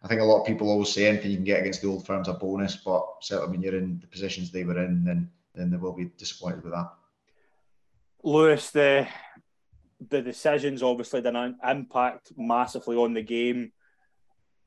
I 0.03 0.09
think 0.09 0.21
a 0.21 0.25
lot 0.25 0.41
of 0.41 0.47
people 0.47 0.69
always 0.69 0.93
say 0.93 1.07
anything 1.07 1.31
you 1.31 1.37
can 1.37 1.45
get 1.45 1.61
against 1.61 1.83
the 1.83 1.89
old 1.89 2.07
firm's 2.07 2.29
a 2.29 2.33
bonus, 2.33 2.77
but 2.77 3.07
certainly 3.21 3.53
when 3.53 3.63
you're 3.63 3.77
in 3.77 4.01
the 4.01 4.07
positions 4.07 4.51
they 4.51 4.65
were 4.65 4.83
in, 4.83 5.05
then 5.05 5.31
then 5.55 5.71
they 5.71 5.77
will 5.77 5.93
be 5.93 6.07
disappointed 6.17 6.65
with 6.65 6.73
that. 6.73 6.91
Lewis, 8.23 8.71
the 8.71 9.07
the 10.09 10.23
decisions 10.23 10.83
obviously 10.83 11.21
didn't 11.21 11.59
impact 11.63 12.33
massively 12.37 12.97
on 12.97 13.15
the 13.15 13.23
game. 13.23 13.73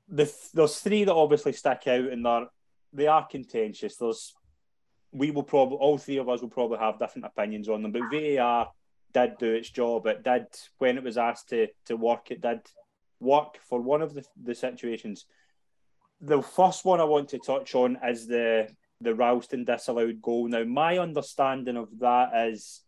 The, 0.08 0.32
there's 0.54 0.80
three 0.80 1.04
that 1.04 1.14
obviously 1.14 1.54
stick 1.54 1.88
out, 1.88 2.12
and 2.12 2.26
they're 2.26 2.48
they 2.94 3.08
are 3.08 3.28
contentious. 3.28 3.98
There's 3.98 4.34
we 5.12 5.32
will 5.32 5.44
probably 5.44 5.78
all 5.78 5.98
three 5.98 6.18
of 6.18 6.30
us 6.30 6.42
will 6.42 6.50
probably 6.50 6.78
have 6.78 7.00
different 7.00 7.26
opinions 7.26 7.68
on 7.68 7.82
them, 7.82 7.92
but 7.92 8.04
VAR 8.12 8.72
did 9.14 9.38
do 9.38 9.54
its 9.54 9.70
job. 9.70 10.06
It 10.08 10.24
did 10.24 10.48
when 10.78 10.98
it 10.98 11.04
was 11.04 11.18
asked 11.18 11.50
to 11.50 11.68
to 11.88 11.98
work. 11.98 12.32
It 12.32 12.42
did 12.42 12.62
work 13.20 13.60
for 13.64 13.82
one 13.82 14.02
of 14.02 14.14
the, 14.14 14.26
the 14.42 14.56
situations. 14.56 15.26
The 16.22 16.42
first 16.42 16.86
one 16.86 17.00
I 17.00 17.06
want 17.06 17.30
to 17.30 17.40
touch 17.40 17.76
on 17.76 17.98
is 18.08 18.28
the 18.28 18.68
the 19.02 19.14
Ralston 19.14 19.66
disallowed 19.66 20.22
goal. 20.22 20.48
Now, 20.48 20.64
my 20.64 20.98
understanding 20.98 21.76
of 21.76 21.90
that 22.00 22.48
is 22.48 22.82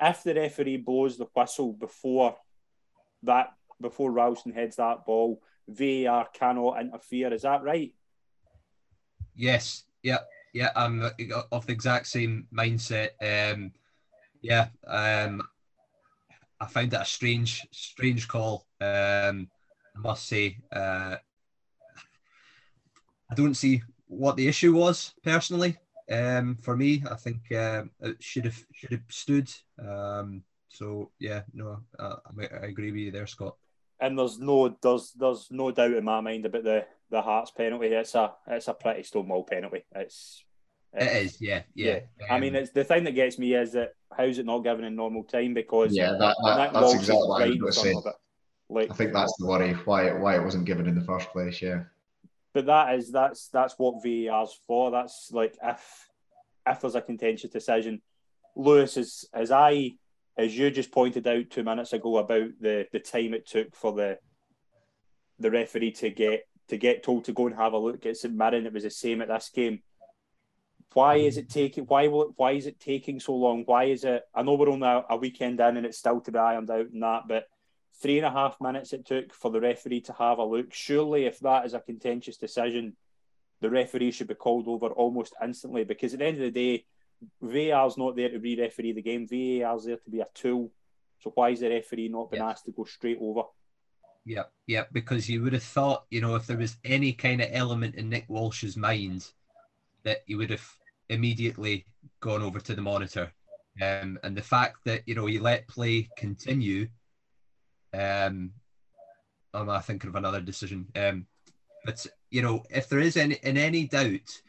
if 0.00 0.22
the 0.22 0.34
referee 0.34 0.76
blows 0.76 1.16
the 1.16 1.26
whistle 1.34 1.72
before 1.72 2.36
that 3.22 3.52
before 3.80 4.12
Ralston 4.12 4.52
heads 4.52 4.76
that 4.76 5.04
ball, 5.06 5.42
VAR 5.68 6.28
cannot 6.32 6.80
interfere. 6.80 7.32
Is 7.32 7.42
that 7.42 7.62
right? 7.62 7.92
Yes. 9.34 9.84
Yeah. 10.02 10.18
Yeah. 10.52 10.70
I'm 10.76 11.10
of 11.52 11.66
the 11.66 11.72
exact 11.72 12.06
same 12.06 12.46
mindset. 12.52 13.10
Um, 13.20 13.72
yeah. 14.40 14.68
Um, 14.86 15.42
I 16.60 16.66
found 16.66 16.92
that 16.92 17.02
a 17.02 17.06
strange, 17.06 17.66
strange 17.70 18.28
call. 18.28 18.66
Um, 18.80 19.48
I 19.96 20.00
must 20.00 20.28
say, 20.28 20.58
uh, 20.72 21.16
I 23.30 23.34
don't 23.34 23.54
see 23.54 23.82
what 24.08 24.36
the 24.36 24.46
issue 24.46 24.74
was 24.74 25.14
personally. 25.22 25.78
Um, 26.10 26.56
for 26.62 26.76
me, 26.76 27.02
I 27.10 27.14
think 27.16 27.50
uh, 27.52 27.84
it 28.00 28.22
should 28.22 28.44
have 28.44 28.64
should 28.72 28.92
have 28.92 29.02
stood. 29.08 29.50
Um, 29.78 30.42
so 30.68 31.10
yeah, 31.18 31.42
no, 31.52 31.80
uh, 31.98 32.16
I, 32.38 32.42
I 32.42 32.66
agree 32.66 32.92
with 32.92 33.00
you 33.00 33.10
there, 33.10 33.26
Scott. 33.26 33.56
And 33.98 34.18
there's 34.18 34.38
no 34.38 34.76
there's 34.80 35.12
there's 35.12 35.48
no 35.50 35.72
doubt 35.72 35.92
in 35.92 36.04
my 36.04 36.20
mind 36.20 36.46
about 36.46 36.64
the 36.64 36.86
the 37.10 37.22
Hearts 37.22 37.50
penalty. 37.50 37.88
It's 37.88 38.14
a 38.14 38.32
it's 38.46 38.68
a 38.68 38.74
pretty 38.74 39.02
stonewall 39.02 39.44
penalty. 39.44 39.84
It's, 39.94 40.44
it's 40.92 41.12
it 41.12 41.24
is, 41.24 41.40
yeah, 41.40 41.62
yeah. 41.74 42.00
yeah. 42.20 42.26
Um, 42.26 42.36
I 42.36 42.40
mean, 42.40 42.54
it's 42.54 42.70
the 42.70 42.84
thing 42.84 43.04
that 43.04 43.14
gets 43.14 43.38
me 43.38 43.54
is 43.54 43.72
that 43.72 43.94
how's 44.16 44.38
it 44.38 44.46
not 44.46 44.60
given 44.60 44.84
in 44.84 44.94
normal 44.94 45.24
time? 45.24 45.54
Because 45.54 45.96
yeah, 45.96 46.12
that, 46.12 46.36
that, 46.44 46.72
that's 46.72 46.94
exactly 46.94 47.26
what 47.26 47.42
I 47.42 47.48
was 47.48 47.56
going 47.56 47.72
to 47.72 48.02
say. 48.02 48.10
Like, 48.68 48.90
I 48.90 48.94
think 48.94 49.12
that's 49.12 49.34
the 49.38 49.46
worry 49.46 49.72
why 49.72 50.12
why 50.12 50.36
it 50.36 50.42
wasn't 50.42 50.64
given 50.64 50.86
in 50.86 50.94
the 50.94 51.04
first 51.04 51.30
place. 51.30 51.62
Yeah, 51.62 51.84
but 52.52 52.66
that 52.66 52.94
is 52.94 53.12
that's 53.12 53.48
that's 53.48 53.74
what 53.78 54.02
VAR's 54.02 54.58
for. 54.66 54.90
That's 54.90 55.30
like 55.32 55.56
if 55.62 56.08
if 56.66 56.80
there's 56.80 56.94
a 56.96 57.02
contentious 57.02 57.50
decision, 57.50 58.02
Lewis 58.56 58.96
is 58.96 59.28
as 59.32 59.50
I 59.52 59.92
as 60.36 60.56
you 60.56 60.70
just 60.70 60.90
pointed 60.90 61.26
out 61.28 61.50
two 61.50 61.62
minutes 61.62 61.92
ago 61.92 62.18
about 62.18 62.50
the 62.60 62.86
the 62.92 62.98
time 62.98 63.34
it 63.34 63.46
took 63.46 63.74
for 63.76 63.92
the 63.92 64.18
the 65.38 65.50
referee 65.50 65.92
to 65.92 66.10
get 66.10 66.44
to 66.68 66.76
get 66.76 67.02
told 67.02 67.24
to 67.24 67.32
go 67.32 67.46
and 67.46 67.56
have 67.56 67.72
a 67.72 67.78
look 67.78 68.04
at 68.04 68.16
St 68.16 68.34
Mirren. 68.34 68.66
It 68.66 68.72
was 68.72 68.82
the 68.82 68.90
same 68.90 69.22
at 69.22 69.28
this 69.28 69.50
game. 69.54 69.80
Why 70.92 71.16
is 71.16 71.36
it 71.36 71.50
taking? 71.50 71.84
Why 71.84 72.08
will? 72.08 72.22
It, 72.22 72.28
Why 72.36 72.52
is 72.52 72.66
it 72.66 72.80
taking 72.80 73.20
so 73.20 73.34
long? 73.34 73.64
Why 73.64 73.84
is 73.84 74.02
it? 74.02 74.22
I 74.34 74.42
know 74.42 74.54
we're 74.54 74.70
only 74.70 74.88
a, 74.88 75.04
a 75.10 75.16
weekend 75.16 75.60
in 75.60 75.76
and 75.76 75.86
it's 75.86 75.98
still 75.98 76.20
to 76.22 76.32
be 76.32 76.38
ironed 76.38 76.70
out 76.70 76.90
and 76.90 77.02
that, 77.02 77.24
but 77.28 77.44
three 78.02 78.18
and 78.18 78.26
a 78.26 78.30
half 78.30 78.60
minutes 78.60 78.92
it 78.92 79.06
took 79.06 79.32
for 79.32 79.50
the 79.50 79.60
referee 79.60 80.02
to 80.02 80.12
have 80.12 80.38
a 80.38 80.44
look. 80.44 80.72
Surely, 80.72 81.24
if 81.24 81.38
that 81.40 81.64
is 81.64 81.74
a 81.74 81.80
contentious 81.80 82.36
decision, 82.36 82.96
the 83.60 83.70
referee 83.70 84.10
should 84.10 84.28
be 84.28 84.34
called 84.34 84.68
over 84.68 84.88
almost 84.88 85.34
instantly 85.42 85.84
because 85.84 86.12
at 86.12 86.20
the 86.20 86.26
end 86.26 86.36
of 86.36 86.42
the 86.42 86.50
day, 86.50 86.84
VAR's 87.40 87.96
not 87.96 88.14
there 88.14 88.28
to 88.28 88.38
re-referee 88.38 88.92
the 88.92 89.02
game. 89.02 89.26
VAR's 89.26 89.84
there 89.84 89.96
to 89.96 90.10
be 90.10 90.20
a 90.20 90.26
tool. 90.34 90.70
So 91.20 91.32
why 91.34 91.50
is 91.50 91.60
the 91.60 91.70
referee 91.70 92.08
not 92.08 92.30
been 92.30 92.42
asked 92.42 92.66
to 92.66 92.72
go 92.72 92.84
straight 92.84 93.18
over? 93.20 93.42
Yeah, 94.26 94.44
yeah, 94.66 94.84
because 94.92 95.28
you 95.28 95.42
would 95.42 95.52
have 95.52 95.62
thought, 95.62 96.04
you 96.10 96.20
know, 96.20 96.34
if 96.34 96.46
there 96.46 96.56
was 96.56 96.76
any 96.84 97.12
kind 97.12 97.40
of 97.40 97.48
element 97.52 97.94
in 97.94 98.10
Nick 98.10 98.26
Walsh's 98.28 98.76
mind, 98.76 99.30
that 100.02 100.18
he 100.26 100.34
would 100.34 100.50
have 100.50 100.68
immediately 101.08 101.86
gone 102.20 102.42
over 102.42 102.60
to 102.60 102.74
the 102.74 102.82
monitor. 102.82 103.32
Um, 103.80 104.18
and 104.22 104.36
the 104.36 104.42
fact 104.42 104.78
that 104.84 105.02
you 105.06 105.14
know 105.14 105.26
he 105.26 105.38
let 105.38 105.68
play 105.68 106.08
continue, 106.16 106.88
um, 107.96 108.50
I'm 109.54 109.66
not 109.66 109.84
thinking 109.84 110.08
of 110.08 110.16
another 110.16 110.40
decision. 110.40 110.86
Um, 110.94 111.26
but 111.84 112.04
you 112.30 112.42
know, 112.42 112.62
if 112.70 112.88
there 112.88 112.98
is 112.98 113.16
any 113.16 113.36
in 113.42 113.56
any 113.56 113.84
doubt, 113.84 114.40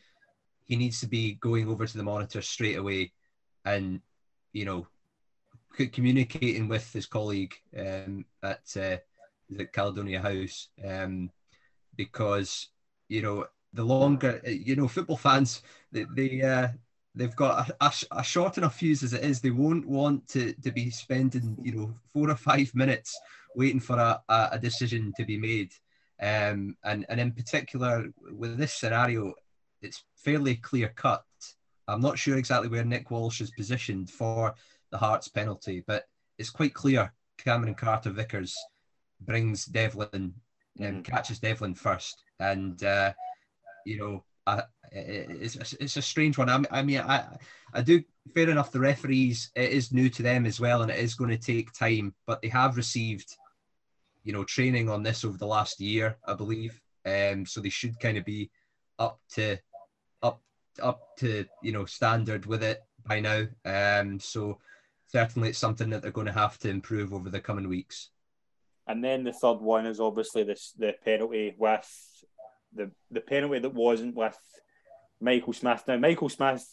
he 0.65 0.75
needs 0.75 0.99
to 0.99 1.07
be 1.07 1.33
going 1.33 1.67
over 1.67 1.85
to 1.85 1.97
the 1.97 2.03
monitor 2.03 2.41
straight 2.41 2.77
away, 2.77 3.11
and 3.63 4.01
you 4.53 4.65
know, 4.65 4.87
communicating 5.91 6.67
with 6.67 6.91
his 6.91 7.05
colleague 7.05 7.53
um, 7.77 8.25
at 8.43 8.59
uh, 8.75 8.97
the 9.49 9.65
Caledonia 9.71 10.19
House, 10.19 10.67
um, 10.85 11.29
because 11.95 12.67
you 13.07 13.21
know 13.21 13.45
the 13.73 13.83
longer 13.83 14.41
you 14.45 14.75
know 14.75 14.87
football 14.87 15.15
fans 15.15 15.61
they, 15.91 16.05
they 16.15 16.41
uh, 16.41 16.67
they've 17.17 17.35
got 17.35 17.69
a, 17.69 17.85
a, 17.85 17.93
a, 18.19 18.23
short 18.23 18.57
enough 18.57 18.77
fuse 18.77 19.03
as 19.03 19.13
it 19.13 19.23
is. 19.23 19.41
They 19.41 19.51
won't 19.51 19.87
want 19.87 20.27
to 20.29 20.53
to 20.53 20.71
be 20.71 20.89
spending 20.89 21.57
you 21.61 21.73
know 21.73 21.93
four 22.13 22.29
or 22.29 22.35
five 22.35 22.73
minutes 22.75 23.17
waiting 23.55 23.79
for 23.79 23.97
a, 23.97 24.21
a, 24.29 24.59
decision 24.59 25.13
to 25.17 25.25
be 25.25 25.37
made. 25.37 25.71
Um, 26.21 26.77
and 26.83 27.05
and 27.09 27.19
in 27.19 27.31
particular 27.31 28.05
with 28.31 28.57
this 28.57 28.73
scenario, 28.73 29.33
it's 29.81 30.03
fairly 30.15 30.55
clear 30.55 30.89
cut. 30.89 31.23
I'm 31.87 32.01
not 32.01 32.19
sure 32.19 32.37
exactly 32.37 32.69
where 32.69 32.83
Nick 32.83 33.11
Walsh 33.11 33.41
is 33.41 33.51
positioned 33.51 34.09
for 34.09 34.53
the 34.91 34.97
Hearts 34.97 35.27
penalty, 35.27 35.83
but 35.87 36.03
it's 36.37 36.49
quite 36.49 36.73
clear 36.73 37.13
Cameron 37.37 37.75
Carter 37.75 38.09
Vickers 38.09 38.55
brings 39.21 39.65
Devlin 39.65 40.33
and 40.79 40.97
um, 40.97 41.01
mm. 41.01 41.03
catches 41.03 41.39
Devlin 41.39 41.75
first, 41.75 42.23
and 42.39 42.83
uh, 42.83 43.13
you 43.85 43.97
know, 43.97 44.23
It's 44.91 45.73
it's 45.73 45.97
a 45.97 46.01
strange 46.01 46.37
one. 46.37 46.49
I, 46.49 46.63
I 46.71 46.81
mean, 46.81 46.99
I 46.99 47.25
I 47.73 47.81
do 47.81 48.03
fair 48.33 48.49
enough. 48.49 48.71
The 48.71 48.79
referees 48.79 49.51
it 49.55 49.71
is 49.71 49.91
new 49.91 50.09
to 50.09 50.23
them 50.23 50.45
as 50.45 50.59
well, 50.59 50.81
and 50.81 50.91
it 50.91 50.99
is 50.99 51.15
going 51.15 51.31
to 51.31 51.37
take 51.37 51.73
time. 51.73 52.13
But 52.25 52.41
they 52.41 52.47
have 52.49 52.77
received, 52.77 53.35
you 54.23 54.33
know, 54.33 54.43
training 54.43 54.89
on 54.89 55.03
this 55.03 55.25
over 55.25 55.37
the 55.37 55.47
last 55.47 55.79
year, 55.79 56.17
I 56.25 56.33
believe. 56.33 56.79
Um, 57.05 57.45
so 57.45 57.61
they 57.61 57.69
should 57.69 57.99
kind 57.99 58.17
of 58.17 58.25
be 58.25 58.49
up 58.99 59.19
to 59.35 59.57
up 60.23 60.41
up 60.81 61.17
to 61.17 61.45
you 61.61 61.71
know 61.71 61.85
standard 61.85 62.45
with 62.45 62.63
it 62.63 62.81
by 63.05 63.19
now. 63.19 63.45
Um, 63.65 64.19
so 64.19 64.59
certainly 65.07 65.49
it's 65.49 65.57
something 65.57 65.89
that 65.89 66.01
they're 66.01 66.11
going 66.11 66.27
to 66.27 66.33
have 66.33 66.57
to 66.59 66.69
improve 66.69 67.13
over 67.13 67.29
the 67.29 67.39
coming 67.39 67.67
weeks. 67.67 68.09
And 68.87 69.03
then 69.03 69.23
the 69.23 69.33
third 69.33 69.59
one 69.59 69.85
is 69.85 69.99
obviously 69.99 70.43
this 70.43 70.73
the 70.77 70.95
penalty 71.03 71.55
with 71.57 72.25
the 72.77 72.91
the 73.11 73.21
penalty 73.21 73.59
that 73.59 73.73
wasn't 73.73 74.15
with 74.15 74.37
Michael 75.19 75.53
Smith. 75.53 75.83
Now 75.87 75.97
Michael 75.97 76.29
Smith 76.29 76.65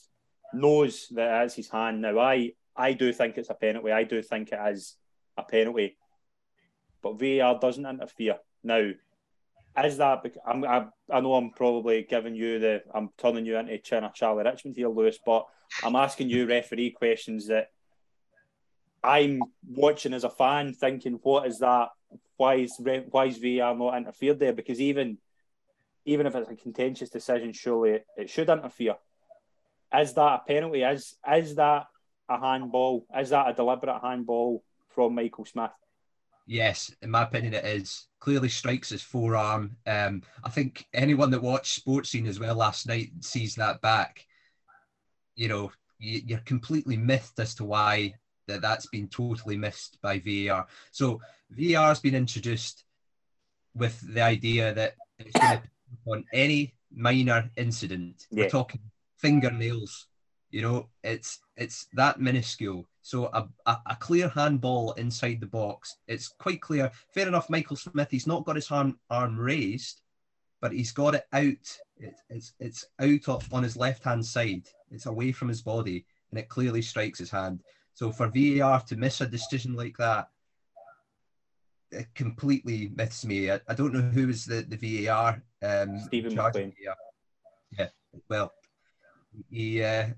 knows 0.52 1.08
that 1.12 1.44
it's 1.44 1.54
his 1.54 1.70
hand. 1.70 2.02
Now 2.02 2.18
I 2.18 2.52
I 2.76 2.92
do 2.92 3.12
think 3.12 3.38
it's 3.38 3.50
a 3.50 3.54
penalty. 3.54 3.92
I 3.92 4.04
do 4.04 4.22
think 4.22 4.52
it 4.52 4.72
is 4.72 4.96
a 5.36 5.42
penalty, 5.42 5.96
but 7.02 7.18
VAR 7.18 7.58
doesn't 7.58 7.86
interfere. 7.86 8.38
Now, 8.62 8.90
is 9.84 9.96
that? 9.98 10.24
I'm, 10.46 10.64
I, 10.64 10.86
I 11.10 11.20
know 11.20 11.34
I'm 11.34 11.50
probably 11.50 12.02
giving 12.02 12.34
you 12.34 12.58
the 12.58 12.82
I'm 12.92 13.10
turning 13.18 13.46
you 13.46 13.56
into 13.58 13.78
China 13.78 14.10
Charlie 14.14 14.44
Richmond 14.44 14.76
here, 14.76 14.88
Lewis, 14.88 15.18
but 15.24 15.46
I'm 15.82 15.96
asking 15.96 16.30
you 16.30 16.46
referee 16.46 16.90
questions 16.90 17.48
that 17.48 17.68
I'm 19.02 19.42
watching 19.68 20.14
as 20.14 20.24
a 20.24 20.30
fan, 20.30 20.72
thinking, 20.72 21.18
what 21.22 21.46
is 21.46 21.58
that? 21.58 21.88
Why 22.36 22.54
is 22.54 22.80
why 23.10 23.26
is 23.26 23.38
VAR 23.38 23.74
not 23.74 23.96
interfered 23.96 24.38
there? 24.38 24.52
Because 24.52 24.80
even 24.80 25.18
even 26.04 26.26
if 26.26 26.34
it's 26.34 26.50
a 26.50 26.56
contentious 26.56 27.10
decision, 27.10 27.52
surely 27.52 27.90
it, 27.90 28.06
it 28.16 28.30
should 28.30 28.48
interfere. 28.48 28.96
Is 29.96 30.12
that 30.14 30.20
a 30.20 30.42
penalty? 30.46 30.82
Is 30.82 31.16
is 31.32 31.54
that 31.56 31.86
a 32.28 32.38
handball? 32.38 33.06
Is 33.16 33.30
that 33.30 33.48
a 33.48 33.54
deliberate 33.54 34.00
handball 34.00 34.62
from 34.88 35.14
Michael 35.14 35.44
Smith? 35.44 35.70
Yes, 36.46 36.94
in 37.00 37.10
my 37.10 37.22
opinion, 37.22 37.54
it 37.54 37.64
is. 37.64 38.06
Clearly 38.20 38.48
strikes 38.48 38.90
his 38.90 39.02
forearm. 39.02 39.76
Um, 39.86 40.22
I 40.42 40.50
think 40.50 40.86
anyone 40.92 41.30
that 41.30 41.42
watched 41.42 41.84
Sportscene 41.84 42.26
as 42.26 42.38
well 42.38 42.54
last 42.54 42.86
night 42.86 43.12
sees 43.20 43.54
that 43.54 43.80
back. 43.80 44.26
You 45.36 45.48
know, 45.48 45.72
you, 45.98 46.20
you're 46.26 46.38
completely 46.40 46.96
miffed 46.96 47.38
as 47.38 47.54
to 47.56 47.64
why 47.64 48.14
that 48.46 48.60
that's 48.60 48.86
been 48.86 49.08
totally 49.08 49.56
missed 49.56 49.98
by 50.02 50.18
VAR. 50.18 50.66
So 50.90 51.20
VAR 51.50 51.88
has 51.88 52.00
been 52.00 52.14
introduced 52.14 52.84
with 53.74 53.98
the 54.00 54.20
idea 54.20 54.74
that 54.74 54.94
it's 55.18 55.38
going 55.38 55.58
to 55.58 55.68
on 56.06 56.24
any 56.32 56.74
minor 56.94 57.50
incident. 57.56 58.26
Yeah. 58.30 58.44
We're 58.44 58.50
talking 58.50 58.80
fingernails. 59.18 60.06
You 60.50 60.62
know, 60.62 60.88
it's 61.02 61.40
it's 61.56 61.86
that 61.94 62.20
minuscule. 62.20 62.88
So 63.02 63.26
a, 63.26 63.48
a, 63.66 63.78
a, 63.86 63.96
clear 63.96 64.28
handball 64.28 64.92
inside 64.92 65.40
the 65.40 65.46
box. 65.46 65.96
It's 66.06 66.28
quite 66.28 66.60
clear. 66.60 66.90
Fair 67.12 67.28
enough, 67.28 67.50
Michael 67.50 67.76
Smith. 67.76 68.08
He's 68.10 68.26
not 68.26 68.44
got 68.44 68.56
his 68.56 68.70
arm 68.70 68.98
arm 69.10 69.38
raised, 69.38 70.00
but 70.60 70.72
he's 70.72 70.92
got 70.92 71.16
it 71.16 71.26
out. 71.32 71.78
It, 71.96 72.14
it's 72.30 72.52
it's 72.60 72.86
out 73.00 73.44
on 73.52 73.62
his 73.62 73.76
left 73.76 74.04
hand 74.04 74.24
side. 74.24 74.68
It's 74.90 75.06
away 75.06 75.32
from 75.32 75.48
his 75.48 75.60
body, 75.60 76.06
and 76.30 76.38
it 76.38 76.48
clearly 76.48 76.82
strikes 76.82 77.18
his 77.18 77.30
hand. 77.30 77.60
So 77.94 78.10
for 78.10 78.28
VAR 78.28 78.80
to 78.82 78.96
miss 78.96 79.20
a 79.20 79.26
decision 79.26 79.74
like 79.74 79.96
that, 79.98 80.28
completely 82.14 82.90
myths 82.94 83.24
me. 83.24 83.50
I, 83.50 83.60
I 83.68 83.74
don't 83.74 83.92
know 83.92 84.00
who 84.00 84.28
is 84.28 84.44
the, 84.44 84.62
the 84.62 85.06
VAR. 85.06 85.42
Um, 85.62 85.98
Stephen 86.00 86.34
McLean. 86.34 86.72
Yeah. 86.80 86.94
yeah. 87.78 87.88
Well, 88.28 88.52
he. 89.50 89.82
Uh, 89.82 90.08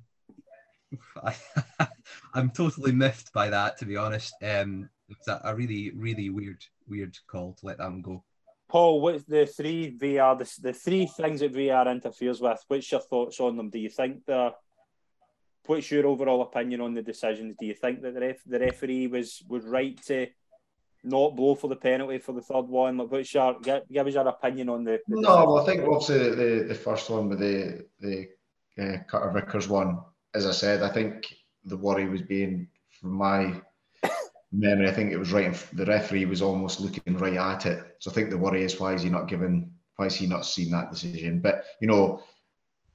I, 1.25 1.35
I'm 2.35 2.51
totally 2.51 2.93
miffed 2.93 3.33
by 3.33 3.51
that, 3.51 3.79
to 3.79 3.85
be 3.85 3.97
honest. 3.97 4.35
Um, 4.43 4.89
it's 5.09 5.29
a, 5.29 5.41
a, 5.45 5.55
really, 5.55 5.91
really 5.95 6.31
weird, 6.31 6.65
weird 6.89 7.17
call 7.27 7.55
to 7.55 7.67
let 7.67 7.79
that 7.79 7.91
one 7.91 8.03
go. 8.03 8.25
Paul, 8.69 9.01
what's 9.01 9.25
the 9.25 9.47
three 9.47 9.97
VR, 9.97 10.39
the, 10.39 10.61
the 10.61 10.73
three 10.73 11.07
things 11.07 11.41
that 11.41 11.55
VR 11.55 11.91
interferes 11.91 12.41
with? 12.41 12.63
What's 12.67 12.91
your 12.91 13.01
thoughts 13.01 13.39
on 13.39 13.57
them? 13.57 13.71
Do 13.71 13.79
you 13.79 13.89
think 13.89 14.25
the 14.27 14.53
what's 15.67 15.91
your 15.91 16.07
overall 16.07 16.43
opinion 16.43 16.81
on 16.81 16.95
the 16.95 17.03
decisions? 17.03 17.57
Do 17.59 17.67
you 17.67 17.75
think 17.75 18.03
that 18.03 18.15
the, 18.15 18.21
ref, 18.21 18.37
the 18.45 18.59
referee 18.59 19.07
was 19.07 19.43
was 19.49 19.65
right 19.65 20.01
to 20.07 20.27
not 21.07 21.37
blow 21.37 21.55
for 21.55 21.69
the 21.69 21.77
penalty 21.77 22.19
for 22.19 22.33
the 22.33 22.43
third 22.43 22.63
one? 22.63 22.99
Like, 22.99 23.11
what's 23.11 23.33
your 23.33 23.59
give, 23.61 23.83
give 23.91 24.07
us 24.07 24.15
your 24.15 24.29
opinion 24.29 24.69
on 24.69 24.85
the? 24.85 25.01
the 25.07 25.21
no, 25.21 25.45
well, 25.45 25.61
I 25.61 25.65
think 25.65 25.85
obviously 25.85 26.31
the, 26.31 26.65
the 26.69 26.75
first 26.75 27.09
one 27.11 27.29
with 27.29 27.39
the 27.39 27.87
the 28.01 28.29
uh, 28.79 28.99
Carter 29.09 29.31
Vickers 29.31 29.69
one, 29.69 30.01
as 30.35 30.47
I 30.47 30.53
said, 30.53 30.83
I 30.83 30.91
think 30.91 31.35
the 31.65 31.77
worry 31.77 32.09
was 32.09 32.23
being 32.23 32.69
from 33.01 33.13
my 33.13 33.55
memory, 34.53 34.89
I 34.89 34.93
think 34.93 35.13
it 35.13 35.19
was 35.19 35.33
right. 35.33 35.47
In, 35.47 35.55
the 35.73 35.87
referee 35.87 36.27
was 36.27 36.43
almost 36.43 36.81
looking 36.81 37.17
right 37.17 37.37
at 37.37 37.67
it. 37.67 37.97
So 38.01 38.11
I 38.11 38.15
think 38.15 38.31
the 38.31 38.39
worry 38.39 38.63
is 38.63 38.79
why 38.81 38.95
is 38.95 39.03
he 39.03 39.09
not 39.09 39.29
given? 39.29 39.73
Why 39.97 40.07
is 40.07 40.17
he 40.17 40.27
not 40.27 40.45
seen 40.45 40.71
that 40.73 40.91
decision? 40.91 41.41
But 41.41 41.65
you 41.81 41.89
know, 41.89 42.23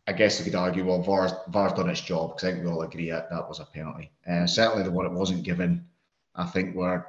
I 0.08 0.14
guess 0.14 0.40
you 0.40 0.46
could 0.46 0.56
argue, 0.56 0.86
well, 0.86 1.02
VAR's, 1.02 1.32
VAR's 1.50 1.74
done 1.74 1.90
its 1.90 2.02
job 2.02 2.36
because 2.36 2.44
I 2.44 2.52
think 2.52 2.64
we 2.64 2.72
all 2.72 2.82
agree 2.82 3.10
that 3.12 3.30
that 3.30 3.48
was 3.48 3.60
a 3.60 3.66
penalty. 3.66 4.12
And 4.26 4.44
uh, 4.44 4.48
certainly 4.48 4.84
the 4.84 4.92
one 4.92 5.06
it 5.06 5.12
wasn't 5.12 5.44
given, 5.44 5.86
I 6.36 6.46
think 6.46 6.76
we're 6.76 7.06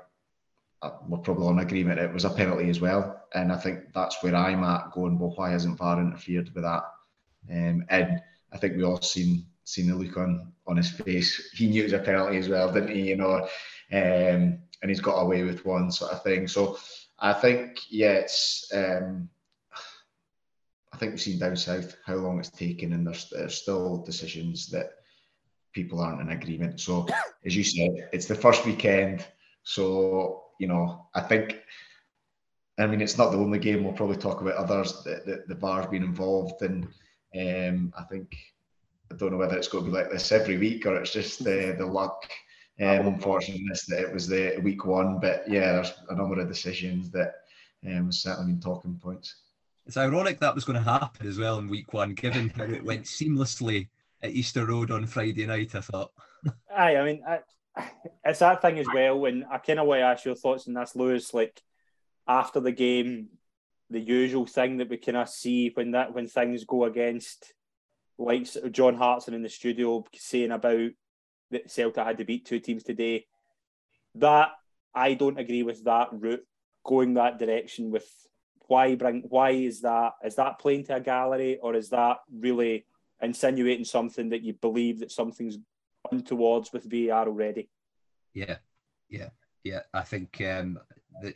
we're 1.06 1.18
probably 1.18 1.46
on 1.46 1.58
agreement 1.60 2.00
it 2.00 2.12
was 2.12 2.24
a 2.24 2.30
penalty 2.30 2.68
as 2.68 2.80
well. 2.80 3.22
And 3.34 3.52
I 3.52 3.56
think 3.56 3.92
that's 3.94 4.22
where 4.22 4.34
I'm 4.34 4.64
at 4.64 4.92
going, 4.92 5.18
well, 5.18 5.32
why 5.36 5.50
hasn't 5.50 5.78
VAR 5.78 6.00
interfered 6.00 6.52
with 6.54 6.64
that? 6.64 6.82
Um, 7.50 7.84
and 7.88 8.20
I 8.52 8.58
think 8.58 8.76
we 8.76 8.84
all 8.84 9.00
seen 9.00 9.46
seen 9.64 9.88
the 9.88 9.94
look 9.94 10.16
on 10.16 10.52
on 10.66 10.76
his 10.76 10.90
face. 10.90 11.50
He 11.54 11.68
knew 11.68 11.82
it 11.82 11.84
was 11.84 11.92
a 11.92 11.98
penalty 11.98 12.36
as 12.36 12.48
well, 12.48 12.72
didn't 12.72 12.94
he? 12.94 13.08
You 13.08 13.16
know, 13.16 13.48
um, 13.92 14.58
and 14.82 14.88
he's 14.88 15.00
got 15.00 15.20
away 15.20 15.42
with 15.42 15.64
one 15.64 15.90
sort 15.90 16.12
of 16.12 16.22
thing. 16.22 16.48
So 16.48 16.78
I 17.18 17.32
think, 17.32 17.78
yeah, 17.88 18.12
it's. 18.12 18.70
Um, 18.74 19.28
I 20.92 20.98
think 20.98 21.12
we've 21.12 21.20
seen 21.20 21.38
down 21.38 21.56
south 21.56 21.96
how 22.04 22.16
long 22.16 22.38
it's 22.38 22.50
taken, 22.50 22.92
and 22.92 23.06
there's, 23.06 23.30
there's 23.30 23.54
still 23.54 24.02
decisions 24.04 24.68
that 24.68 24.90
people 25.72 26.00
aren't 26.00 26.20
in 26.20 26.28
agreement. 26.28 26.80
So, 26.80 27.06
as 27.46 27.56
you 27.56 27.64
said, 27.64 28.08
it's 28.12 28.26
the 28.26 28.34
first 28.34 28.66
weekend. 28.66 29.24
So, 29.62 30.41
you 30.58 30.66
know, 30.66 31.06
I 31.14 31.20
think, 31.20 31.58
I 32.78 32.86
mean, 32.86 33.00
it's 33.00 33.18
not 33.18 33.30
the 33.30 33.38
only 33.38 33.58
game. 33.58 33.84
We'll 33.84 33.92
probably 33.92 34.16
talk 34.16 34.40
about 34.40 34.54
others 34.54 35.02
that, 35.04 35.26
that 35.26 35.48
the 35.48 35.54
VAR's 35.54 35.86
been 35.86 36.02
involved 36.02 36.62
in. 36.62 36.88
Um, 37.34 37.92
I 37.98 38.02
think, 38.04 38.36
I 39.10 39.16
don't 39.16 39.30
know 39.30 39.38
whether 39.38 39.56
it's 39.56 39.68
going 39.68 39.84
to 39.84 39.90
be 39.90 39.96
like 39.96 40.10
this 40.10 40.32
every 40.32 40.58
week 40.58 40.86
or 40.86 40.96
it's 40.96 41.12
just 41.12 41.44
the, 41.44 41.74
the 41.78 41.86
luck, 41.86 42.30
um, 42.80 43.06
unfortunateness 43.06 43.86
that 43.86 44.00
it 44.00 44.12
was 44.12 44.26
the 44.26 44.58
week 44.62 44.84
one. 44.86 45.18
But 45.20 45.44
yeah, 45.48 45.72
there's 45.72 45.92
a 46.08 46.14
number 46.14 46.40
of 46.40 46.48
decisions 46.48 47.10
that 47.10 47.34
um, 47.86 48.10
certainly 48.12 48.52
been 48.52 48.60
talking 48.60 48.98
points. 49.02 49.36
It's 49.86 49.96
ironic 49.96 50.38
that 50.40 50.54
was 50.54 50.64
going 50.64 50.82
to 50.82 50.90
happen 50.90 51.26
as 51.26 51.38
well 51.38 51.58
in 51.58 51.68
week 51.68 51.92
one, 51.92 52.14
given 52.14 52.50
how 52.50 52.64
it 52.64 52.84
went 52.84 53.04
seamlessly 53.04 53.88
at 54.22 54.30
Easter 54.30 54.64
Road 54.64 54.90
on 54.90 55.06
Friday 55.06 55.44
night. 55.44 55.74
I 55.74 55.80
thought. 55.80 56.12
Aye, 56.76 56.96
I 56.96 57.04
mean, 57.04 57.22
I, 57.26 57.40
it's 58.24 58.40
that 58.40 58.62
thing 58.62 58.78
as 58.78 58.86
well. 58.92 59.24
And 59.24 59.44
I 59.50 59.58
kind 59.58 59.78
of 59.78 59.86
want 59.86 60.00
to 60.00 60.04
ask 60.04 60.24
your 60.24 60.34
thoughts 60.34 60.68
on 60.68 60.74
this, 60.74 60.96
Lewis. 60.96 61.32
Like 61.32 61.60
after 62.26 62.60
the 62.60 62.72
game, 62.72 63.28
the 63.90 64.00
usual 64.00 64.46
thing 64.46 64.78
that 64.78 64.88
we 64.88 64.96
kind 64.96 65.18
of 65.18 65.28
see 65.28 65.70
when 65.74 65.92
that 65.92 66.14
when 66.14 66.28
things 66.28 66.64
go 66.64 66.84
against, 66.84 67.52
like 68.18 68.48
John 68.70 68.94
Hartson 68.96 69.34
in 69.34 69.42
the 69.42 69.48
studio 69.48 70.04
saying 70.14 70.50
about 70.50 70.90
that 71.50 71.70
Celtic 71.70 72.04
had 72.04 72.18
to 72.18 72.24
beat 72.24 72.46
two 72.46 72.60
teams 72.60 72.82
today. 72.82 73.26
That 74.16 74.50
I 74.94 75.14
don't 75.14 75.38
agree 75.38 75.62
with 75.62 75.84
that 75.84 76.08
route 76.12 76.44
going 76.84 77.14
that 77.14 77.38
direction 77.38 77.90
with 77.90 78.08
why 78.66 78.94
bring 78.94 79.22
why 79.28 79.50
is 79.50 79.82
that 79.82 80.12
is 80.24 80.36
that 80.36 80.58
playing 80.58 80.84
to 80.84 80.96
a 80.96 81.00
gallery 81.00 81.58
or 81.62 81.74
is 81.74 81.90
that 81.90 82.18
really 82.32 82.86
insinuating 83.20 83.84
something 83.84 84.30
that 84.30 84.42
you 84.42 84.52
believe 84.54 85.00
that 85.00 85.12
something's 85.12 85.58
on 86.10 86.22
towards 86.22 86.72
with 86.72 86.90
VAR 86.90 87.26
already? 87.26 87.68
Yeah, 88.34 88.56
yeah, 89.08 89.30
yeah. 89.64 89.80
I 89.92 90.02
think 90.02 90.40
um, 90.40 90.78
that 91.22 91.34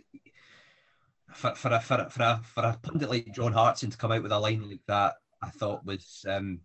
for, 1.33 1.55
for 1.55 1.73
a 1.73 1.81
for 1.81 1.95
a, 1.95 2.11
for 2.11 2.23
a 2.23 2.41
for 2.43 2.65
a 2.65 2.79
pundit 2.83 3.11
like 3.11 3.35
John 3.35 3.53
Hartson 3.53 3.91
to 3.91 3.97
come 3.97 4.13
out 4.13 4.23
with 4.23 4.33
a 4.33 4.39
line 4.39 4.69
like 4.69 4.81
that, 4.87 5.15
I 5.43 5.51
thought 5.51 5.85
was 5.85 6.25
um, 6.29 6.61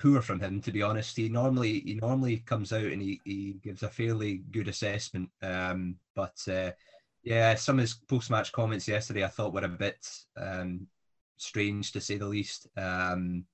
poor 0.00 0.22
from 0.22 0.40
him. 0.40 0.60
To 0.62 0.72
be 0.72 0.82
honest, 0.82 1.16
he 1.16 1.28
normally 1.28 1.80
he 1.80 1.94
normally 1.94 2.38
comes 2.38 2.72
out 2.72 2.84
and 2.84 3.02
he, 3.02 3.20
he 3.24 3.60
gives 3.62 3.82
a 3.82 3.88
fairly 3.88 4.42
good 4.50 4.68
assessment, 4.68 5.30
um, 5.42 5.96
but. 6.14 6.36
Uh, 6.48 6.70
yeah, 7.24 7.54
some 7.54 7.78
of 7.78 7.82
his 7.82 7.94
post-match 7.94 8.50
comments 8.50 8.88
yesterday 8.88 9.24
I 9.24 9.28
thought 9.28 9.52
were 9.52 9.64
a 9.64 9.68
bit 9.68 10.04
um, 10.36 10.88
strange 11.36 11.92
to 11.92 12.00
say 12.00 12.18
the 12.18 12.26
least. 12.26 12.66
Um, 12.76 13.44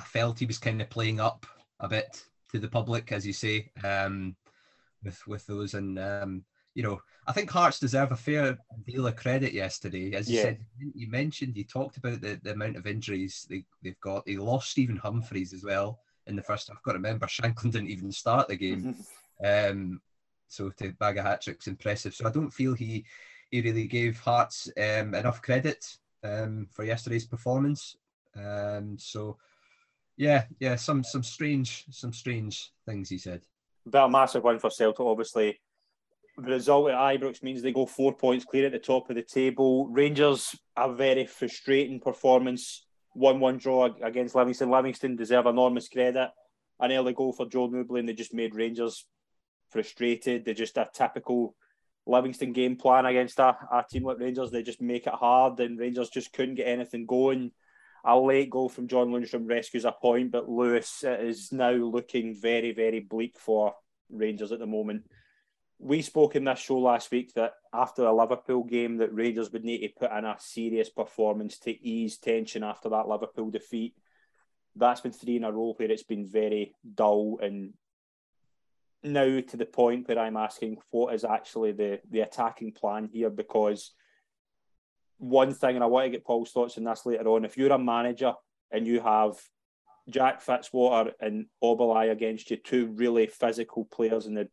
I, 0.00 0.04
felt 0.04 0.38
he 0.38 0.46
was 0.46 0.58
kind 0.58 0.80
of 0.80 0.90
playing 0.90 1.20
up 1.20 1.46
a 1.80 1.88
bit 1.88 2.22
to 2.52 2.58
the 2.58 2.68
public, 2.68 3.12
as 3.12 3.26
you 3.26 3.32
say, 3.32 3.70
um, 3.84 4.36
with 5.02 5.26
with 5.26 5.46
those, 5.46 5.74
and 5.74 5.98
um, 5.98 6.44
you 6.74 6.82
know, 6.82 7.00
I 7.26 7.32
think 7.32 7.50
Hearts 7.50 7.78
deserve 7.78 8.12
a 8.12 8.16
fair 8.16 8.58
deal 8.86 9.06
of 9.06 9.16
credit 9.16 9.52
yesterday. 9.52 10.14
As 10.14 10.30
you 10.30 10.36
yeah. 10.36 10.42
said, 10.42 10.58
you 10.78 11.08
mentioned, 11.10 11.56
you 11.56 11.64
talked 11.64 11.96
about 11.96 12.20
the, 12.20 12.40
the 12.42 12.52
amount 12.52 12.76
of 12.76 12.86
injuries 12.86 13.46
they, 13.48 13.64
they've 13.82 14.00
got. 14.00 14.24
They 14.24 14.36
lost 14.36 14.70
Stephen 14.70 14.98
Humphrys 14.98 15.52
as 15.52 15.64
well 15.64 16.00
in 16.26 16.36
the 16.36 16.42
first. 16.42 16.70
I've 16.70 16.82
got 16.82 16.92
to 16.92 16.98
remember 16.98 17.26
Shankland 17.26 17.72
didn't 17.72 17.90
even 17.90 18.12
start 18.12 18.48
the 18.48 18.56
game. 18.56 18.96
um, 19.44 20.00
so 20.48 20.70
to 20.70 20.92
bag 20.94 21.16
a 21.16 21.22
hat 21.22 21.42
trick's 21.42 21.68
impressive. 21.68 22.14
So 22.14 22.26
I 22.26 22.30
don't 22.30 22.50
feel 22.50 22.74
he 22.74 23.04
he 23.50 23.60
really 23.60 23.86
gave 23.86 24.20
Hearts 24.20 24.70
um, 24.76 25.14
enough 25.14 25.42
credit 25.42 25.84
um, 26.22 26.68
for 26.70 26.84
yesterday's 26.84 27.26
performance. 27.26 27.96
Um, 28.36 28.96
so 28.98 29.36
yeah, 30.20 30.44
yeah, 30.58 30.76
some 30.76 31.02
some 31.02 31.22
strange 31.22 31.86
some 31.90 32.12
strange 32.12 32.72
things 32.84 33.08
he 33.08 33.16
said. 33.16 33.40
But 33.86 34.04
a 34.04 34.08
massive 34.10 34.44
one 34.44 34.58
for 34.58 34.70
Celtic, 34.70 35.00
obviously. 35.00 35.60
The 36.36 36.50
result 36.50 36.90
at 36.90 36.98
Ibrox 36.98 37.42
means 37.42 37.62
they 37.62 37.72
go 37.72 37.86
four 37.86 38.14
points 38.14 38.44
clear 38.44 38.66
at 38.66 38.72
the 38.72 38.78
top 38.78 39.08
of 39.08 39.16
the 39.16 39.22
table. 39.22 39.88
Rangers 39.88 40.54
a 40.76 40.92
very 40.92 41.24
frustrating 41.24 42.00
performance. 42.00 42.86
One-one 43.14 43.56
draw 43.56 43.88
against 44.02 44.34
Livingston. 44.34 44.70
Livingston 44.70 45.16
deserve 45.16 45.46
enormous 45.46 45.88
credit. 45.88 46.30
An 46.78 46.92
early 46.92 47.14
goal 47.14 47.32
for 47.32 47.48
Joel 47.48 47.70
Nouble, 47.70 47.96
and 47.96 48.06
they 48.06 48.12
just 48.12 48.34
made 48.34 48.54
Rangers 48.54 49.06
frustrated. 49.70 50.44
They're 50.44 50.52
just 50.52 50.76
a 50.76 50.88
typical 50.92 51.56
Livingston 52.06 52.52
game 52.52 52.76
plan 52.76 53.06
against 53.06 53.38
a, 53.38 53.56
a 53.72 53.84
team 53.90 54.04
like 54.04 54.18
Rangers. 54.18 54.50
They 54.50 54.62
just 54.62 54.82
make 54.82 55.06
it 55.06 55.14
hard, 55.14 55.60
and 55.60 55.78
Rangers 55.78 56.10
just 56.10 56.34
couldn't 56.34 56.56
get 56.56 56.68
anything 56.68 57.06
going. 57.06 57.52
A 58.04 58.18
late 58.18 58.50
goal 58.50 58.68
from 58.68 58.88
John 58.88 59.08
Lundstram 59.08 59.48
rescues 59.48 59.84
a 59.84 59.92
point, 59.92 60.32
but 60.32 60.48
Lewis 60.48 61.04
uh, 61.04 61.18
is 61.18 61.52
now 61.52 61.72
looking 61.72 62.34
very, 62.34 62.72
very 62.72 63.00
bleak 63.00 63.38
for 63.38 63.74
Rangers 64.10 64.52
at 64.52 64.58
the 64.58 64.66
moment. 64.66 65.04
We 65.78 66.02
spoke 66.02 66.36
in 66.36 66.44
this 66.44 66.58
show 66.58 66.78
last 66.78 67.10
week 67.10 67.32
that 67.34 67.54
after 67.72 68.04
a 68.04 68.12
Liverpool 68.12 68.64
game, 68.64 68.98
that 68.98 69.14
Rangers 69.14 69.50
would 69.52 69.64
need 69.64 69.80
to 69.80 69.88
put 69.88 70.12
in 70.12 70.24
a 70.24 70.36
serious 70.38 70.90
performance 70.90 71.58
to 71.60 71.70
ease 71.86 72.18
tension 72.18 72.62
after 72.62 72.90
that 72.90 73.08
Liverpool 73.08 73.50
defeat. 73.50 73.94
That's 74.76 75.00
been 75.00 75.12
three 75.12 75.36
in 75.36 75.44
a 75.44 75.52
row 75.52 75.74
where 75.76 75.90
it's 75.90 76.02
been 76.02 76.26
very 76.26 76.74
dull 76.94 77.38
and 77.42 77.72
now 79.02 79.40
to 79.40 79.56
the 79.56 79.66
point 79.66 80.08
where 80.08 80.18
I'm 80.18 80.36
asking 80.36 80.78
what 80.90 81.14
is 81.14 81.24
actually 81.24 81.72
the 81.72 82.00
the 82.10 82.20
attacking 82.20 82.72
plan 82.72 83.08
here 83.12 83.30
because 83.30 83.92
one 85.20 85.52
thing, 85.52 85.76
and 85.76 85.84
I 85.84 85.86
want 85.86 86.06
to 86.06 86.10
get 86.10 86.24
Paul's 86.24 86.50
thoughts 86.50 86.78
on 86.78 86.84
this 86.84 87.06
later 87.06 87.28
on. 87.28 87.44
If 87.44 87.56
you're 87.56 87.72
a 87.72 87.78
manager 87.78 88.32
and 88.72 88.86
you 88.86 89.00
have 89.00 89.36
Jack 90.08 90.44
Fitzwater 90.44 91.12
and 91.20 91.46
Obileye 91.62 92.10
against 92.10 92.50
you, 92.50 92.56
two 92.56 92.86
really 92.86 93.26
physical 93.26 93.84
players 93.84 94.26
in 94.26 94.34
the, 94.34 94.48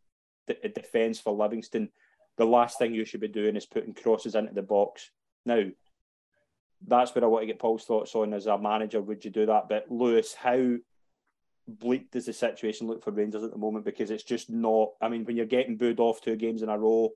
the 0.45 0.69
defence 0.69 1.19
for 1.19 1.33
Livingston, 1.33 1.89
the 2.37 2.45
last 2.45 2.77
thing 2.77 2.93
you 2.93 3.05
should 3.05 3.21
be 3.21 3.27
doing 3.27 3.55
is 3.55 3.65
putting 3.65 3.93
crosses 3.93 4.35
into 4.35 4.53
the 4.53 4.61
box. 4.61 5.09
Now, 5.45 5.63
that's 6.85 7.15
where 7.15 7.23
I 7.23 7.27
want 7.27 7.43
to 7.43 7.47
get 7.47 7.59
Paul's 7.59 7.85
thoughts 7.85 8.13
on 8.13 8.33
as 8.33 8.45
a 8.45 8.57
manager. 8.57 9.01
Would 9.01 9.25
you 9.25 9.31
do 9.31 9.45
that? 9.47 9.69
But 9.69 9.89
Lewis, 9.89 10.33
how 10.33 10.75
bleak 11.67 12.11
does 12.11 12.27
the 12.27 12.33
situation 12.33 12.87
look 12.87 13.03
for 13.03 13.11
Rangers 13.11 13.43
at 13.43 13.51
the 13.51 13.57
moment? 13.57 13.85
Because 13.85 14.11
it's 14.11 14.23
just 14.23 14.49
not. 14.49 14.89
I 15.01 15.07
mean, 15.07 15.23
when 15.25 15.37
you're 15.37 15.45
getting 15.45 15.77
booed 15.77 15.99
off 15.99 16.21
two 16.21 16.35
games 16.35 16.61
in 16.61 16.69
a 16.69 16.77
row 16.77 17.11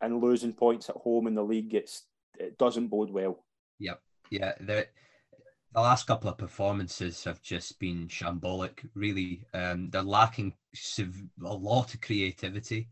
and 0.00 0.20
losing 0.20 0.52
points 0.52 0.90
at 0.90 0.96
home 0.96 1.26
in 1.26 1.34
the 1.34 1.42
league, 1.44 1.72
it's 1.72 2.04
it 2.38 2.58
doesn't 2.58 2.88
bode 2.88 3.10
well. 3.10 3.44
Yep. 3.78 4.00
Yeah. 4.30 4.52
The 4.60 4.86
the 5.74 5.80
last 5.80 6.06
couple 6.06 6.30
of 6.30 6.38
performances 6.38 7.22
have 7.24 7.42
just 7.42 7.78
been 7.78 8.08
shambolic. 8.08 8.88
Really, 8.94 9.44
um, 9.52 9.90
they're 9.90 10.02
lacking 10.02 10.54
a 11.44 11.54
lot 11.54 11.92
of 11.92 12.00
creativity. 12.00 12.88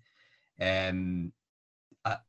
Um, 0.61 1.33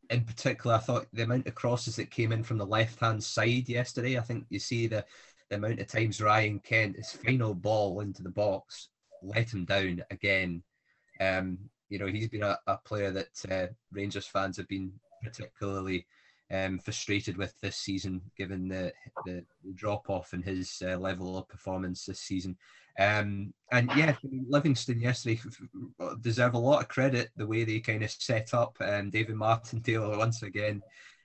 in 0.10 0.23
particular, 0.23 0.78
I 0.78 0.80
thought 0.80 1.08
the 1.12 1.23
amount 1.23 1.47
of 1.47 1.56
crosses 1.56 1.97
that 1.97 2.10
came 2.10 2.32
in 2.32 2.43
from 2.43 2.58
the 2.58 2.65
left 2.65 2.99
hand 3.01 3.21
side 3.21 3.67
yesterday. 3.67 4.17
I 4.17 4.21
think 4.21 4.45
you 4.49 4.60
see 4.60 4.88
the 4.88 5.04
the 5.49 5.58
amount 5.58 5.80
of 5.80 5.88
times 5.88 6.21
Ryan 6.21 6.60
Kent, 6.60 6.95
his 6.95 7.12
final 7.12 7.54
ball 7.54 7.99
into 7.99 8.23
the 8.23 8.30
box, 8.30 8.89
let 9.21 9.54
him 9.54 9.65
down 9.65 10.04
again. 10.10 10.63
Um, 11.19 11.58
you 11.89 11.99
know, 11.99 12.08
he's 12.08 12.30
been 12.30 12.43
a, 12.43 12.58
a 12.65 12.78
player 12.78 13.12
that 13.12 13.45
uh, 13.51 13.67
Rangers 13.91 14.25
fans 14.25 14.58
have 14.58 14.67
been 14.67 14.91
particularly 15.23 16.08
um, 16.52 16.80
frustrated 16.80 17.38
with 17.38 17.54
this 17.62 17.78
season, 17.78 18.22
given 18.38 18.68
the, 18.68 18.94
the, 19.26 19.44
drop 19.74 20.10
off 20.10 20.34
in 20.34 20.42
his 20.42 20.82
uh, 20.86 20.96
level 20.98 21.38
of 21.38 21.50
performance 21.50 22.06
this 22.06 22.20
season. 22.20 22.56
Um, 23.00 23.54
and 23.72 23.90
yeah, 23.96 24.16
Livingston 24.48 25.02
yesterday 25.02 25.40
deserve 26.22 26.54
a 26.54 26.60
lot 26.60 26.82
of 26.82 26.88
credit 26.88 27.30
the 27.36 27.48
way 27.48 27.64
they 27.64 27.80
kind 27.80 28.04
of 28.04 28.12
set 28.12 28.54
up. 28.54 28.78
Um, 28.80 29.10
David 29.10 29.36
Martindale 29.36 30.18
once 30.18 30.44
again 30.44 30.82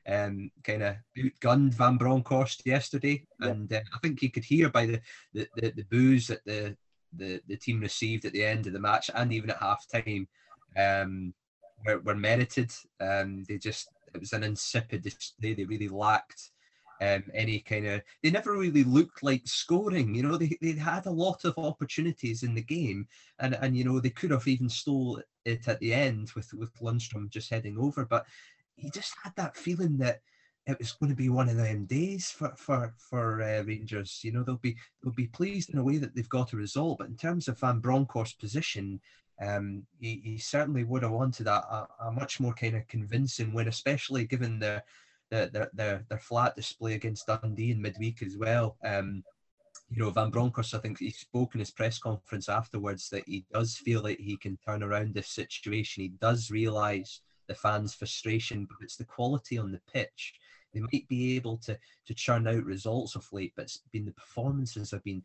um, 0.09 0.51
kind 0.65 0.83
of 0.83 0.97
outgunned 1.19 1.75
Van 1.75 1.97
Bronckhorst 1.97 2.67
yesterday, 2.67 3.25
yeah. 3.41 3.49
and 3.49 3.73
uh, 3.73 3.81
I 3.95 3.99
think 3.99 4.23
you 4.23 4.31
could 4.31 4.45
hear 4.45 4.69
by 4.69 4.87
the 4.87 5.01
the, 5.33 5.47
the, 5.57 5.71
the 5.77 5.85
boos 5.85 6.27
that 6.29 6.45
the 6.45 6.77
the 7.17 7.41
the 7.47 7.57
team 7.57 7.81
received 7.81 8.25
at 8.25 8.33
the 8.33 8.45
end 8.45 8.67
of 8.67 8.73
the 8.73 8.81
match 8.81 9.11
and 9.15 9.33
even 9.33 9.51
at 9.51 9.59
half 9.59 9.85
time 9.89 10.27
um, 10.77 11.35
were, 11.85 12.01
were 12.01 12.15
merited. 12.15 12.73
Um, 13.01 13.45
they 13.49 13.59
just 13.59 13.89
it 14.15 14.21
was 14.21 14.33
an 14.33 14.45
insipid 14.45 15.03
display. 15.03 15.55
They 15.55 15.65
really 15.65 15.89
lacked 15.89 16.51
um, 17.01 17.25
any 17.35 17.61
kind 17.61 17.87
of. 17.87 18.03
They 18.23 18.31
never 18.31 18.57
really 18.57 18.85
looked 18.85 19.23
like 19.23 19.43
scoring. 19.47 20.15
You 20.15 20.23
know, 20.23 20.37
they, 20.37 20.57
they 20.61 20.73
had 20.73 21.07
a 21.07 21.11
lot 21.11 21.45
of 21.45 21.59
opportunities 21.59 22.43
in 22.43 22.55
the 22.55 22.63
game, 22.63 23.07
and 23.39 23.55
and 23.55 23.77
you 23.77 23.85
know 23.85 24.01
they 24.01 24.11
could 24.11 24.31
have 24.31 24.47
even 24.47 24.69
stole 24.69 25.23
it 25.45 25.67
at 25.67 25.81
the 25.81 25.95
end 25.95 26.31
with 26.35 26.53
with 26.55 26.75
Lundstram 26.81 27.31
just 27.31 27.51
heading 27.51 27.79
over, 27.79 28.05
but 28.05 28.27
he 28.77 28.91
just 28.91 29.15
had 29.23 29.35
that 29.37 29.57
feeling 29.57 29.99
that 29.99 30.21
it 30.67 30.79
was 30.79 30.93
going 30.93 31.11
to 31.11 31.17
be 31.17 31.29
one 31.29 31.49
of 31.49 31.57
them 31.57 31.87
days 31.87 32.31
for 32.31 32.53
for 32.57 32.95
for 32.99 33.43
uh, 33.43 33.63
Rangers. 33.63 34.21
You 34.23 34.33
know, 34.33 34.43
they'll 34.43 34.57
be 34.57 34.77
they'll 35.03 35.13
be 35.13 35.27
pleased 35.27 35.71
in 35.71 35.79
a 35.79 35.85
way 35.85 35.97
that 35.99 36.15
they've 36.15 36.29
got 36.29 36.53
a 36.53 36.57
result. 36.57 36.99
But 36.99 37.09
in 37.09 37.17
terms 37.17 37.49
of 37.49 37.59
Van 37.59 37.81
Bronckhorst's 37.81 38.37
position, 38.37 39.01
um, 39.41 39.87
he, 39.99 40.21
he 40.23 40.39
certainly 40.39 40.85
would 40.85 41.03
have 41.03 41.13
wanted 41.13 41.47
a, 41.47 41.53
a, 41.55 41.89
a, 42.07 42.13
much 42.13 42.41
more 42.41 42.53
kind 42.53 42.77
of 42.77 42.87
convincing 42.89 43.53
win, 43.53 43.69
especially 43.69 44.27
given 44.27 44.59
the 44.59 44.83
their, 45.31 45.71
their, 45.73 46.05
their 46.09 46.19
flat 46.19 46.57
display 46.57 46.95
against 46.95 47.27
Dundee 47.27 47.71
in 47.71 47.81
midweek 47.81 48.21
as 48.23 48.37
well. 48.37 48.77
Um, 48.85 49.23
you 49.89 50.03
know, 50.03 50.11
Van 50.11 50.31
Bronckhorst, 50.31 50.75
I 50.75 50.79
think 50.79 50.99
he 50.99 51.11
spoke 51.11 51.55
in 51.55 51.61
his 51.61 51.71
press 51.71 51.99
conference 51.99 52.49
afterwards 52.49 53.09
that 53.11 53.25
he 53.27 53.45
does 53.53 53.77
feel 53.77 54.03
that 54.03 54.21
he 54.21 54.37
can 54.37 54.59
turn 54.67 54.83
around 54.83 55.15
this 55.15 55.29
situation. 55.29 56.03
He 56.03 56.09
does 56.21 56.51
realise 56.51 57.21
the 57.49 57.55
fans' 57.55 57.95
frustration, 57.95 58.67
but 58.69 58.85
it's 58.85 58.97
the 58.97 59.05
quality 59.05 59.59
on 59.59 59.73
the 59.73 59.81
pitch. 59.93 60.35
They 60.73 60.81
might 60.81 61.09
be 61.09 61.35
able 61.37 61.57
to 61.59 61.77
to 62.07 62.15
churn 62.15 62.47
out 62.47 62.65
results 62.65 63.17
of 63.17 63.27
late, 63.33 63.53
but 63.57 63.63
it's 63.63 63.83
been 63.93 64.05
the 64.05 64.13
performances 64.13 64.93
have 64.93 65.03
been 65.03 65.23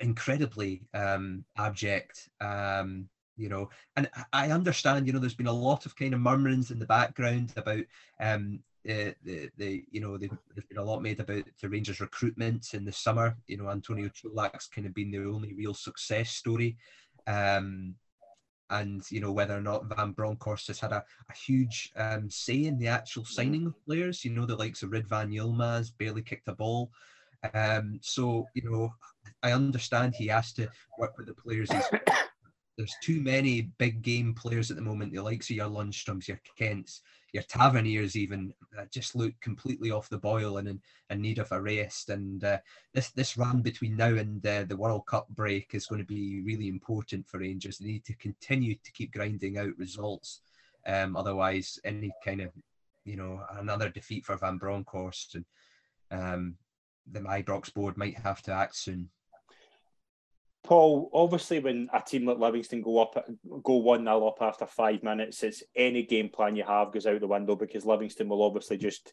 incredibly 0.00 0.82
um, 0.94 1.44
abject. 1.56 2.28
Um, 2.40 3.08
you 3.36 3.48
know, 3.48 3.70
and 3.96 4.08
I 4.32 4.50
understand, 4.50 5.06
you 5.06 5.12
know, 5.12 5.18
there's 5.18 5.34
been 5.34 5.46
a 5.46 5.52
lot 5.52 5.86
of 5.86 5.96
kind 5.96 6.12
of 6.12 6.20
murmurings 6.20 6.70
in 6.70 6.78
the 6.78 6.86
background 6.86 7.54
about 7.56 7.84
um, 8.20 8.60
the, 8.84 9.14
the, 9.24 9.50
the 9.56 9.84
you 9.90 10.00
know, 10.00 10.18
there's 10.18 10.66
been 10.68 10.78
a 10.78 10.84
lot 10.84 11.02
made 11.02 11.20
about 11.20 11.44
the 11.60 11.68
Rangers 11.68 12.00
recruitment 12.00 12.74
in 12.74 12.84
the 12.84 12.92
summer. 12.92 13.36
You 13.46 13.56
know, 13.56 13.70
Antonio 13.70 14.10
Colak's 14.10 14.66
kind 14.66 14.86
of 14.86 14.94
been 14.94 15.10
the 15.10 15.24
only 15.24 15.54
real 15.54 15.74
success 15.74 16.30
story. 16.30 16.76
Um, 17.26 17.94
and 18.70 19.02
you 19.10 19.20
know 19.20 19.32
whether 19.32 19.56
or 19.56 19.60
not 19.60 19.86
Van 19.96 20.12
Bronckhorst 20.12 20.68
has 20.68 20.80
had 20.80 20.92
a, 20.92 21.04
a 21.28 21.34
huge 21.34 21.92
um, 21.96 22.30
say 22.30 22.64
in 22.64 22.78
the 22.78 22.88
actual 22.88 23.24
signing 23.24 23.66
of 23.66 23.84
players. 23.84 24.24
You 24.24 24.30
know 24.30 24.46
the 24.46 24.56
likes 24.56 24.82
of 24.82 24.90
Ridvan 24.90 25.34
Yilmaz 25.34 25.90
barely 25.98 26.22
kicked 26.22 26.48
a 26.48 26.54
ball. 26.54 26.90
Um, 27.52 27.98
so 28.02 28.46
you 28.54 28.62
know 28.70 28.94
I 29.42 29.52
understand 29.52 30.14
he 30.14 30.26
has 30.28 30.52
to 30.54 30.68
work 30.98 31.16
with 31.16 31.26
the 31.26 31.34
players. 31.34 31.70
There's 32.76 32.96
too 33.02 33.20
many 33.20 33.62
big 33.78 34.02
game 34.02 34.34
players 34.34 34.70
at 34.70 34.76
the 34.76 34.82
moment. 34.82 35.12
The 35.12 35.22
likes 35.22 35.50
of 35.50 35.56
your 35.56 35.68
Lundstrams, 35.68 36.28
your 36.28 36.40
Kents, 36.56 37.02
your 37.32 37.42
Taverniers, 37.42 38.16
even 38.16 38.54
uh, 38.78 38.84
just 38.90 39.14
look 39.14 39.32
completely 39.40 39.90
off 39.90 40.08
the 40.08 40.18
boil 40.18 40.56
and 40.56 40.66
in, 40.66 40.80
in 41.10 41.20
need 41.20 41.38
of 41.38 41.52
a 41.52 41.60
rest. 41.60 42.08
And 42.08 42.42
uh, 42.42 42.58
this 42.94 43.10
this 43.10 43.36
run 43.36 43.60
between 43.60 43.96
now 43.96 44.14
and 44.14 44.44
uh, 44.46 44.64
the 44.64 44.76
World 44.76 45.06
Cup 45.06 45.28
break 45.28 45.74
is 45.74 45.86
going 45.86 46.00
to 46.00 46.06
be 46.06 46.40
really 46.40 46.68
important 46.68 47.28
for 47.28 47.38
Rangers. 47.38 47.78
They 47.78 47.86
need 47.86 48.04
to 48.06 48.16
continue 48.16 48.74
to 48.74 48.92
keep 48.92 49.12
grinding 49.12 49.58
out 49.58 49.76
results. 49.76 50.40
Um, 50.86 51.16
otherwise, 51.16 51.78
any 51.84 52.10
kind 52.24 52.40
of 52.40 52.50
you 53.04 53.16
know 53.16 53.42
another 53.58 53.90
defeat 53.90 54.24
for 54.24 54.36
Van 54.36 54.58
Bronckhorst 54.58 55.34
and 55.34 55.44
um, 56.10 56.56
the 57.10 57.20
Ibrox 57.20 57.72
board 57.72 57.96
might 57.96 58.18
have 58.18 58.42
to 58.42 58.52
act 58.52 58.76
soon. 58.76 59.10
Paul, 60.70 61.10
obviously, 61.12 61.58
when 61.58 61.90
a 61.92 62.00
team 62.00 62.26
like 62.26 62.38
Livingston 62.38 62.80
go 62.80 63.02
up, 63.02 63.28
go 63.64 63.74
one 63.78 64.04
0 64.04 64.28
up 64.28 64.36
after 64.40 64.66
five 64.66 65.02
minutes, 65.02 65.42
it's 65.42 65.64
any 65.74 66.04
game 66.04 66.28
plan 66.28 66.54
you 66.54 66.62
have 66.62 66.92
goes 66.92 67.08
out 67.08 67.18
the 67.18 67.26
window 67.26 67.56
because 67.56 67.84
Livingston 67.84 68.28
will 68.28 68.44
obviously 68.44 68.76
just 68.76 69.12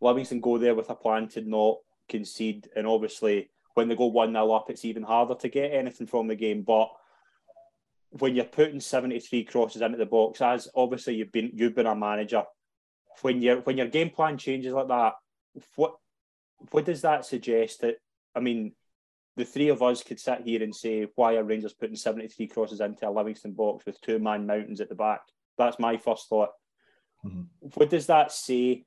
Livingston 0.00 0.40
go 0.40 0.58
there 0.58 0.74
with 0.74 0.90
a 0.90 0.96
plan 0.96 1.28
to 1.28 1.42
not 1.42 1.76
concede, 2.08 2.68
and 2.74 2.88
obviously 2.88 3.50
when 3.74 3.86
they 3.86 3.94
go 3.94 4.06
one 4.06 4.32
0 4.32 4.50
up, 4.50 4.68
it's 4.68 4.84
even 4.84 5.04
harder 5.04 5.36
to 5.36 5.48
get 5.48 5.72
anything 5.72 6.08
from 6.08 6.26
the 6.26 6.34
game. 6.34 6.62
But 6.62 6.88
when 8.10 8.34
you're 8.34 8.44
putting 8.44 8.80
seventy 8.80 9.20
three 9.20 9.44
crosses 9.44 9.82
into 9.82 9.98
the 9.98 10.06
box, 10.06 10.40
as 10.40 10.66
obviously 10.74 11.14
you've 11.14 11.30
been 11.30 11.52
you've 11.54 11.76
been 11.76 11.86
a 11.86 11.94
manager, 11.94 12.42
when 13.22 13.40
you 13.40 13.60
when 13.62 13.76
your 13.76 13.86
game 13.86 14.10
plan 14.10 14.38
changes 14.38 14.72
like 14.72 14.88
that, 14.88 15.12
what 15.76 15.98
what 16.72 16.84
does 16.84 17.02
that 17.02 17.24
suggest? 17.24 17.82
That 17.82 17.98
I 18.34 18.40
mean, 18.40 18.72
the 19.36 19.44
three 19.44 19.68
of 19.68 19.82
us 19.82 20.02
could 20.02 20.18
sit 20.18 20.40
here 20.42 20.62
and 20.62 20.74
say, 20.74 21.06
why 21.14 21.36
are 21.36 21.44
Rangers 21.44 21.74
putting 21.74 21.96
73 21.96 22.46
crosses 22.48 22.80
into 22.80 23.08
a 23.08 23.10
Livingston 23.10 23.52
box 23.52 23.84
with 23.84 24.00
two 24.00 24.18
man 24.18 24.46
mountains 24.46 24.80
at 24.80 24.88
the 24.88 24.94
back? 24.94 25.20
That's 25.58 25.78
my 25.78 25.98
first 25.98 26.28
thought. 26.28 26.50
Mm-hmm. 27.24 27.42
What 27.74 27.90
does 27.90 28.06
that 28.06 28.32
say, 28.32 28.84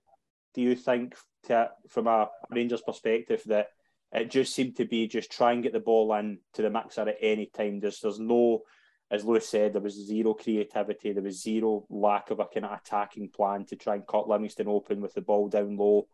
do 0.55 0.61
you 0.61 0.75
think, 0.75 1.15
to, 1.43 1.69
from 1.87 2.07
a 2.07 2.29
Rangers 2.49 2.81
perspective, 2.81 3.43
that 3.45 3.67
it 4.11 4.31
just 4.31 4.55
seemed 4.55 4.75
to 4.77 4.85
be 4.85 5.07
just 5.07 5.31
try 5.31 5.51
and 5.51 5.61
get 5.61 5.71
the 5.73 5.79
ball 5.79 6.13
in 6.15 6.39
to 6.55 6.63
the 6.63 6.69
mixer 6.71 7.07
at 7.07 7.17
any 7.21 7.45
time? 7.45 7.79
There's, 7.79 7.99
there's 7.99 8.19
no, 8.19 8.63
as 9.11 9.23
Lewis 9.23 9.47
said, 9.47 9.73
there 9.73 9.81
was 9.81 10.07
zero 10.07 10.33
creativity, 10.33 11.13
there 11.13 11.23
was 11.23 11.43
zero 11.43 11.85
lack 11.91 12.31
of 12.31 12.39
a 12.39 12.45
kind 12.51 12.65
of 12.65 12.79
attacking 12.79 13.29
plan 13.29 13.65
to 13.65 13.75
try 13.75 13.95
and 13.95 14.07
cut 14.07 14.27
Livingston 14.27 14.67
open 14.67 14.99
with 14.99 15.13
the 15.13 15.21
ball 15.21 15.47
down 15.47 15.77
low. 15.77 16.07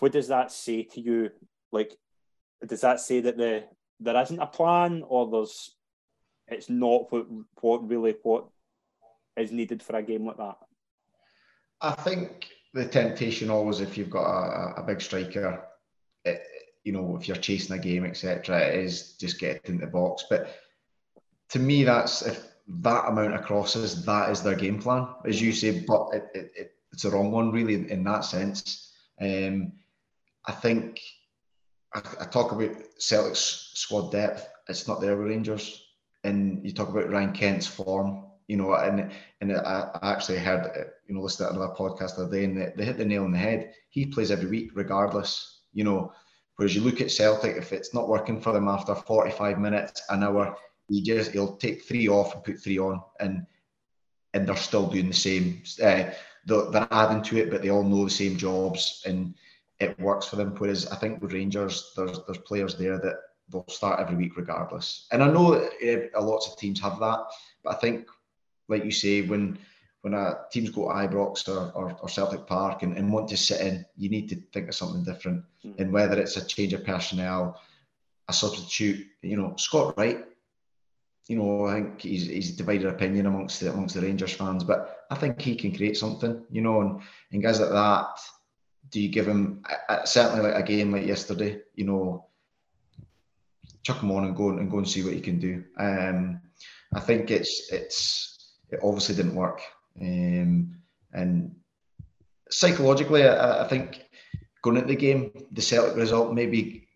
What 0.00 0.12
does 0.12 0.28
that 0.28 0.52
say 0.52 0.82
to 0.82 1.00
you? 1.00 1.30
Like, 1.72 1.96
does 2.66 2.80
that 2.80 3.00
say 3.00 3.20
that 3.20 3.36
the 3.36 3.64
there 4.00 4.20
isn't 4.20 4.40
a 4.40 4.46
plan, 4.46 5.04
or 5.06 5.30
there's 5.30 5.70
it's 6.48 6.70
not 6.70 7.12
what 7.12 7.26
what 7.60 7.88
really 7.88 8.16
what 8.22 8.46
is 9.36 9.52
needed 9.52 9.82
for 9.82 9.96
a 9.96 10.02
game 10.02 10.26
like 10.26 10.36
that? 10.38 10.56
I 11.80 11.92
think 11.92 12.48
the 12.74 12.86
temptation 12.86 13.50
always, 13.50 13.80
if 13.80 13.96
you've 13.96 14.10
got 14.10 14.26
a, 14.26 14.80
a 14.80 14.82
big 14.82 15.00
striker, 15.00 15.64
it, 16.24 16.42
you 16.84 16.92
know, 16.92 17.16
if 17.16 17.28
you're 17.28 17.36
chasing 17.36 17.76
a 17.76 17.78
game, 17.78 18.04
etc., 18.04 18.66
is 18.68 19.12
just 19.14 19.38
get 19.38 19.60
in 19.66 19.78
the 19.78 19.86
box. 19.86 20.24
But 20.28 20.56
to 21.50 21.58
me, 21.58 21.84
that's 21.84 22.22
if 22.22 22.44
that 22.66 23.08
amount 23.08 23.34
of 23.34 23.42
crosses, 23.42 24.04
that 24.04 24.30
is 24.30 24.42
their 24.42 24.54
game 24.54 24.80
plan, 24.80 25.08
as 25.24 25.40
you 25.40 25.52
say. 25.52 25.84
But 25.86 26.08
it, 26.12 26.30
it, 26.34 26.72
it's 26.92 27.04
a 27.04 27.10
wrong 27.10 27.30
one, 27.30 27.52
really, 27.52 27.74
in, 27.74 27.88
in 27.88 28.04
that 28.04 28.24
sense. 28.24 28.92
Um, 29.20 29.72
I 30.46 30.52
think 30.52 31.00
I, 31.94 32.02
I 32.20 32.24
talk 32.24 32.52
about 32.52 32.70
Celtic's 32.98 33.70
squad 33.74 34.12
depth. 34.12 34.48
It's 34.68 34.88
not 34.88 35.00
there 35.00 35.16
with 35.16 35.28
Rangers. 35.28 35.84
And 36.24 36.64
you 36.64 36.72
talk 36.72 36.88
about 36.88 37.10
Ryan 37.10 37.32
Kent's 37.32 37.66
form, 37.66 38.24
you 38.48 38.56
know, 38.56 38.74
and 38.74 39.12
and 39.40 39.52
I, 39.52 39.98
actually 40.02 40.38
heard, 40.38 40.90
you 41.06 41.14
know, 41.14 41.22
listened 41.22 41.48
to 41.48 41.54
another 41.54 41.74
podcast 41.74 42.16
the 42.16 42.24
other 42.24 42.36
day, 42.36 42.44
and 42.44 42.56
they, 42.60 42.72
they 42.76 42.84
hit 42.84 42.98
the 42.98 43.04
nail 43.04 43.24
on 43.24 43.32
the 43.32 43.38
head. 43.38 43.72
He 43.88 44.06
plays 44.06 44.30
every 44.30 44.48
week, 44.48 44.72
regardless, 44.74 45.60
you 45.72 45.84
know. 45.84 46.12
Whereas 46.56 46.74
you 46.74 46.82
look 46.82 47.00
at 47.00 47.12
Celtic, 47.12 47.56
if 47.56 47.72
it's 47.72 47.94
not 47.94 48.08
working 48.08 48.40
for 48.40 48.52
them 48.52 48.66
after 48.66 48.94
45 48.94 49.60
minutes, 49.60 50.02
an 50.08 50.24
hour, 50.24 50.56
he 50.88 51.02
just 51.02 51.30
he'll 51.30 51.56
take 51.56 51.84
three 51.84 52.08
off 52.08 52.34
and 52.34 52.42
put 52.42 52.60
three 52.60 52.78
on, 52.78 53.00
and 53.20 53.46
and 54.34 54.46
they're 54.46 54.56
still 54.56 54.88
doing 54.88 55.08
the 55.08 55.14
same. 55.14 55.62
Uh, 55.80 56.10
they're, 56.46 56.70
they're 56.72 56.88
adding 56.90 57.22
to 57.22 57.36
it, 57.38 57.50
but 57.50 57.62
they 57.62 57.70
all 57.70 57.84
know 57.84 58.04
the 58.04 58.10
same 58.10 58.36
jobs, 58.36 59.02
and 59.06 59.34
it 59.80 59.98
works 60.00 60.26
for 60.26 60.36
them. 60.36 60.54
Whereas 60.56 60.86
I 60.88 60.96
think 60.96 61.22
with 61.22 61.32
Rangers, 61.32 61.92
there's 61.96 62.20
there's 62.26 62.38
players 62.38 62.76
there 62.76 62.98
that 62.98 63.16
they'll 63.50 63.64
start 63.68 64.00
every 64.00 64.16
week 64.16 64.36
regardless. 64.36 65.06
And 65.12 65.22
I 65.22 65.30
know 65.30 65.68
a 65.82 66.20
lots 66.20 66.48
of 66.48 66.56
teams 66.56 66.80
have 66.80 66.98
that, 67.00 67.20
but 67.62 67.76
I 67.76 67.78
think, 67.78 68.06
like 68.68 68.84
you 68.84 68.90
say, 68.90 69.22
when 69.22 69.58
when 70.02 70.14
a 70.14 70.38
teams 70.52 70.70
go 70.70 70.88
to 70.88 70.94
Ibrox 70.94 71.48
or, 71.48 71.72
or, 71.72 71.96
or 72.00 72.08
Celtic 72.08 72.46
Park 72.46 72.82
and, 72.82 72.96
and 72.96 73.12
want 73.12 73.28
to 73.28 73.36
sit 73.36 73.60
in, 73.60 73.84
you 73.96 74.08
need 74.08 74.28
to 74.28 74.36
think 74.52 74.68
of 74.68 74.74
something 74.74 75.02
different. 75.02 75.42
Mm-hmm. 75.64 75.82
And 75.82 75.92
whether 75.92 76.20
it's 76.20 76.36
a 76.36 76.46
change 76.46 76.72
of 76.72 76.84
personnel, 76.84 77.60
a 78.28 78.32
substitute, 78.32 79.04
you 79.22 79.36
know, 79.36 79.54
Scott 79.56 79.96
Wright, 79.96 80.24
you 81.26 81.36
know, 81.36 81.66
I 81.66 81.74
think 81.74 82.00
he's 82.00 82.26
he's 82.26 82.56
divided 82.56 82.86
opinion 82.86 83.26
amongst 83.26 83.60
the 83.60 83.70
amongst 83.70 83.94
the 83.94 84.02
Rangers 84.02 84.32
fans, 84.32 84.64
but 84.64 85.06
I 85.10 85.14
think 85.14 85.40
he 85.40 85.54
can 85.56 85.74
create 85.74 85.96
something, 85.96 86.42
you 86.50 86.62
know, 86.62 86.80
and, 86.80 87.00
and 87.32 87.42
guys 87.42 87.60
like 87.60 87.70
that 87.70 88.20
do 88.90 89.00
you 89.00 89.08
give 89.08 89.26
him 89.26 89.62
certainly 90.04 90.42
like 90.42 90.62
a 90.62 90.66
game 90.66 90.92
like 90.92 91.06
yesterday? 91.06 91.60
You 91.74 91.84
know, 91.84 92.26
chuck 93.82 94.02
him 94.02 94.10
on 94.10 94.24
and 94.24 94.36
go 94.36 94.50
and 94.50 94.70
go 94.70 94.78
and 94.78 94.88
see 94.88 95.04
what 95.04 95.14
he 95.14 95.20
can 95.20 95.38
do. 95.38 95.64
Um, 95.78 96.40
I 96.94 97.00
think 97.00 97.30
it's 97.30 97.70
it's 97.72 98.54
it 98.70 98.80
obviously 98.82 99.14
didn't 99.14 99.34
work, 99.34 99.60
um, 100.00 100.74
and 101.12 101.54
psychologically, 102.50 103.24
I, 103.24 103.64
I 103.64 103.68
think 103.68 104.04
going 104.62 104.76
into 104.76 104.88
the 104.88 104.96
game, 104.96 105.32
the 105.52 105.62
Celtic 105.62 105.96
result 105.96 106.32
maybe 106.34 106.88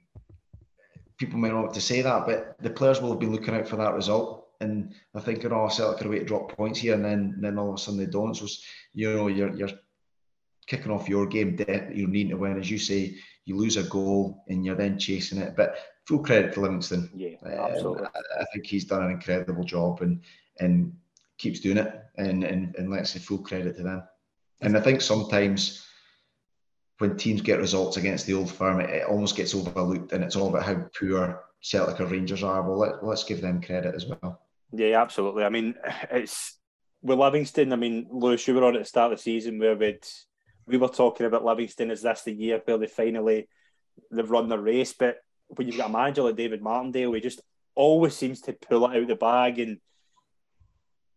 people 1.18 1.38
might 1.38 1.52
not 1.52 1.62
want 1.62 1.74
to 1.74 1.80
say 1.80 2.02
that, 2.02 2.26
but 2.26 2.56
the 2.60 2.70
players 2.70 3.00
will 3.00 3.10
have 3.10 3.20
been 3.20 3.32
looking 3.32 3.54
out 3.54 3.68
for 3.68 3.76
that 3.76 3.94
result. 3.94 4.48
And 4.60 4.94
I 5.14 5.20
think, 5.20 5.42
you 5.42 5.48
know, 5.48 5.68
Celtic 5.68 6.04
are 6.04 6.08
away 6.08 6.20
to 6.20 6.24
drop 6.24 6.56
points 6.56 6.78
here, 6.78 6.94
and 6.94 7.04
then 7.04 7.36
then 7.40 7.58
all 7.58 7.70
of 7.70 7.74
a 7.74 7.78
sudden 7.78 7.98
they 7.98 8.06
don't. 8.06 8.34
So, 8.34 8.46
you 8.94 9.14
know, 9.14 9.26
you're 9.28 9.54
you're 9.54 9.70
kicking 10.66 10.92
off 10.92 11.08
your 11.08 11.26
game, 11.26 11.56
you're 11.92 12.08
needing 12.08 12.30
to 12.30 12.36
win. 12.36 12.58
As 12.58 12.70
you 12.70 12.78
say, 12.78 13.16
you 13.44 13.56
lose 13.56 13.76
a 13.76 13.82
goal 13.84 14.44
and 14.48 14.64
you're 14.64 14.76
then 14.76 14.98
chasing 14.98 15.38
it. 15.38 15.54
But 15.56 15.76
full 16.06 16.20
credit 16.20 16.52
to 16.54 16.60
Livingston. 16.60 17.10
Yeah, 17.14 17.36
absolutely. 17.44 18.04
Um, 18.04 18.10
I, 18.14 18.42
I, 18.42 18.44
think 18.52 18.66
he's 18.66 18.84
done 18.84 19.04
an 19.04 19.10
incredible 19.10 19.64
job 19.64 20.02
and 20.02 20.22
and 20.60 20.92
keeps 21.38 21.60
doing 21.60 21.78
it. 21.78 22.04
And 22.16 22.44
and, 22.44 22.74
and 22.76 22.90
let's 22.90 23.10
say 23.10 23.18
full 23.18 23.38
credit 23.38 23.76
to 23.76 23.82
them. 23.82 24.02
And 24.60 24.76
I 24.76 24.80
think 24.80 25.00
sometimes 25.00 25.84
when 26.98 27.16
teams 27.16 27.40
get 27.40 27.58
results 27.58 27.96
against 27.96 28.26
the 28.26 28.34
old 28.34 28.50
firm, 28.50 28.80
it, 28.80 28.90
it 28.90 29.06
almost 29.08 29.36
gets 29.36 29.54
overlooked, 29.54 30.12
and 30.12 30.22
it's 30.22 30.36
all 30.36 30.48
about 30.48 30.64
how 30.64 30.86
poor 30.98 31.42
Celtic 31.60 32.00
or 32.00 32.06
Rangers 32.06 32.44
are. 32.44 32.62
Well, 32.62 32.78
let, 32.78 33.04
let's 33.04 33.24
give 33.24 33.40
them 33.40 33.60
credit 33.60 33.94
as 33.94 34.06
well. 34.06 34.40
Yeah, 34.72 35.02
absolutely. 35.02 35.44
I 35.44 35.48
mean, 35.48 35.74
it's 36.10 36.58
with 37.02 37.18
Livingston. 37.18 37.72
I 37.72 37.76
mean, 37.76 38.06
Lewis, 38.10 38.46
you 38.46 38.54
were 38.54 38.64
on 38.64 38.76
at 38.76 38.82
the 38.82 38.88
start 38.88 39.12
of 39.12 39.18
the 39.18 39.22
season 39.22 39.58
where 39.58 39.76
we'd 39.76 40.06
we 40.66 40.76
were 40.76 40.88
talking 40.88 41.26
about 41.26 41.44
Livingston. 41.44 41.90
Is 41.90 42.02
this 42.02 42.22
the 42.22 42.32
year 42.32 42.60
where 42.64 42.78
they 42.78 42.86
finally 42.86 43.48
they've 44.10 44.30
run 44.30 44.48
the 44.48 44.58
race? 44.58 44.92
But 44.92 45.16
when 45.48 45.66
you've 45.66 45.76
got 45.76 45.90
a 45.90 45.92
manager 45.92 46.22
like 46.22 46.36
David 46.36 46.62
Martindale, 46.62 47.12
he 47.12 47.20
just 47.20 47.40
always 47.74 48.16
seems 48.16 48.40
to 48.42 48.52
pull 48.52 48.84
it 48.84 48.90
out 48.90 49.02
of 49.02 49.08
the 49.08 49.16
bag 49.16 49.58
and 49.58 49.78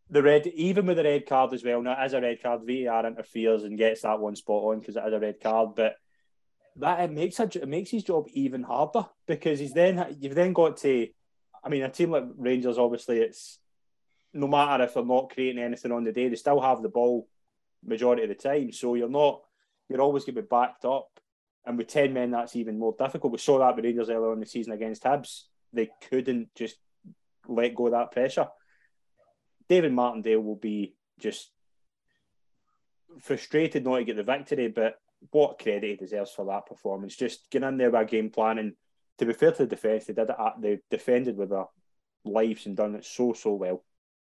the 0.10 0.22
red, 0.22 0.48
even 0.48 0.86
with 0.86 0.98
the 0.98 1.04
red 1.04 1.26
card 1.26 1.54
as 1.54 1.64
well. 1.64 1.82
Now, 1.82 1.96
as 2.00 2.14
a 2.14 2.22
red 2.22 2.42
card, 2.42 2.62
VAR 2.66 3.06
interferes 3.06 3.64
and 3.64 3.78
gets 3.78 4.02
that 4.02 4.20
one 4.20 4.36
spot 4.36 4.64
on 4.64 4.80
because 4.80 4.96
it 4.96 5.04
is 5.06 5.14
a 5.14 5.20
red 5.20 5.42
card. 5.42 5.70
But 5.76 5.96
that 6.78 7.02
it 7.02 7.12
makes 7.12 7.40
a, 7.40 7.44
it 7.44 7.68
makes 7.68 7.90
his 7.90 8.04
job 8.04 8.28
even 8.34 8.64
harder 8.64 9.06
because 9.28 9.60
he's 9.60 9.74
then 9.74 10.18
you've 10.20 10.36
then 10.36 10.54
got 10.54 10.78
to. 10.78 11.08
I 11.64 11.70
mean, 11.70 11.82
a 11.82 11.90
team 11.90 12.12
like 12.12 12.26
Rangers, 12.38 12.78
obviously, 12.78 13.20
it's 13.20 13.58
no 14.34 14.48
matter 14.48 14.84
if 14.84 14.94
they're 14.94 15.06
not 15.06 15.32
creating 15.32 15.64
anything 15.64 15.92
on 15.92 16.04
the 16.04 16.12
day, 16.12 16.30
they 16.30 16.36
still 16.36 16.60
have 16.60 16.84
the 16.84 16.90
ball 16.90 17.28
majority 17.86 18.24
of 18.24 18.30
the 18.30 18.36
time. 18.36 18.72
So 18.72 18.96
you're 18.96 19.10
not, 19.10 19.42
you're 19.90 20.02
always 20.02 20.26
going 20.26 20.36
to 20.36 20.42
be 20.42 20.48
backed 20.48 20.86
up. 20.86 21.08
And 21.66 21.78
with 21.78 21.88
10 21.88 22.14
men, 22.14 22.32
that's 22.32 22.56
even 22.56 22.78
more 22.78 22.96
difficult. 22.98 23.34
We 23.34 23.40
saw 23.40 23.60
that 23.60 23.76
with 23.76 23.86
Rangers 23.86 24.10
earlier 24.10 24.34
in 24.34 24.40
the 24.40 24.46
season 24.46 24.74
against 24.74 25.04
Hibs. 25.04 25.44
They 25.74 25.90
couldn't 26.10 26.50
just 26.56 26.76
let 27.48 27.76
go 27.76 27.88
of 27.88 27.94
that 27.94 28.12
pressure. 28.12 28.48
David 29.68 29.94
Martindale 29.94 30.42
will 30.42 30.56
be 30.56 30.96
just 31.20 31.50
frustrated 33.20 33.84
not 33.84 33.98
to 33.98 34.04
get 34.04 34.16
the 34.18 34.24
victory, 34.24 34.68
but 34.68 35.00
what 35.32 35.60
credit 35.60 35.90
he 35.90 35.96
deserves 35.96 36.32
for 36.32 36.46
that 36.46 36.68
performance. 36.68 37.16
Just 37.16 37.50
getting 37.50 37.68
in 37.68 37.78
there 37.78 37.92
by 37.92 38.04
game 38.04 38.30
plan 38.30 38.58
and 38.60 38.74
to 39.18 39.26
be 39.26 39.34
fair 39.34 39.52
to 39.52 39.64
the 39.64 39.68
defence, 39.68 40.06
they 40.06 40.14
did 40.14 40.30
it. 40.30 40.36
They 40.60 40.80
defended 40.92 41.38
with 41.38 41.50
their 41.50 41.66
lives 42.26 42.66
and 42.66 42.76
done 42.76 42.96
it 42.96 43.06
so 43.06 43.34
so 43.34 43.54
well. 43.54 43.84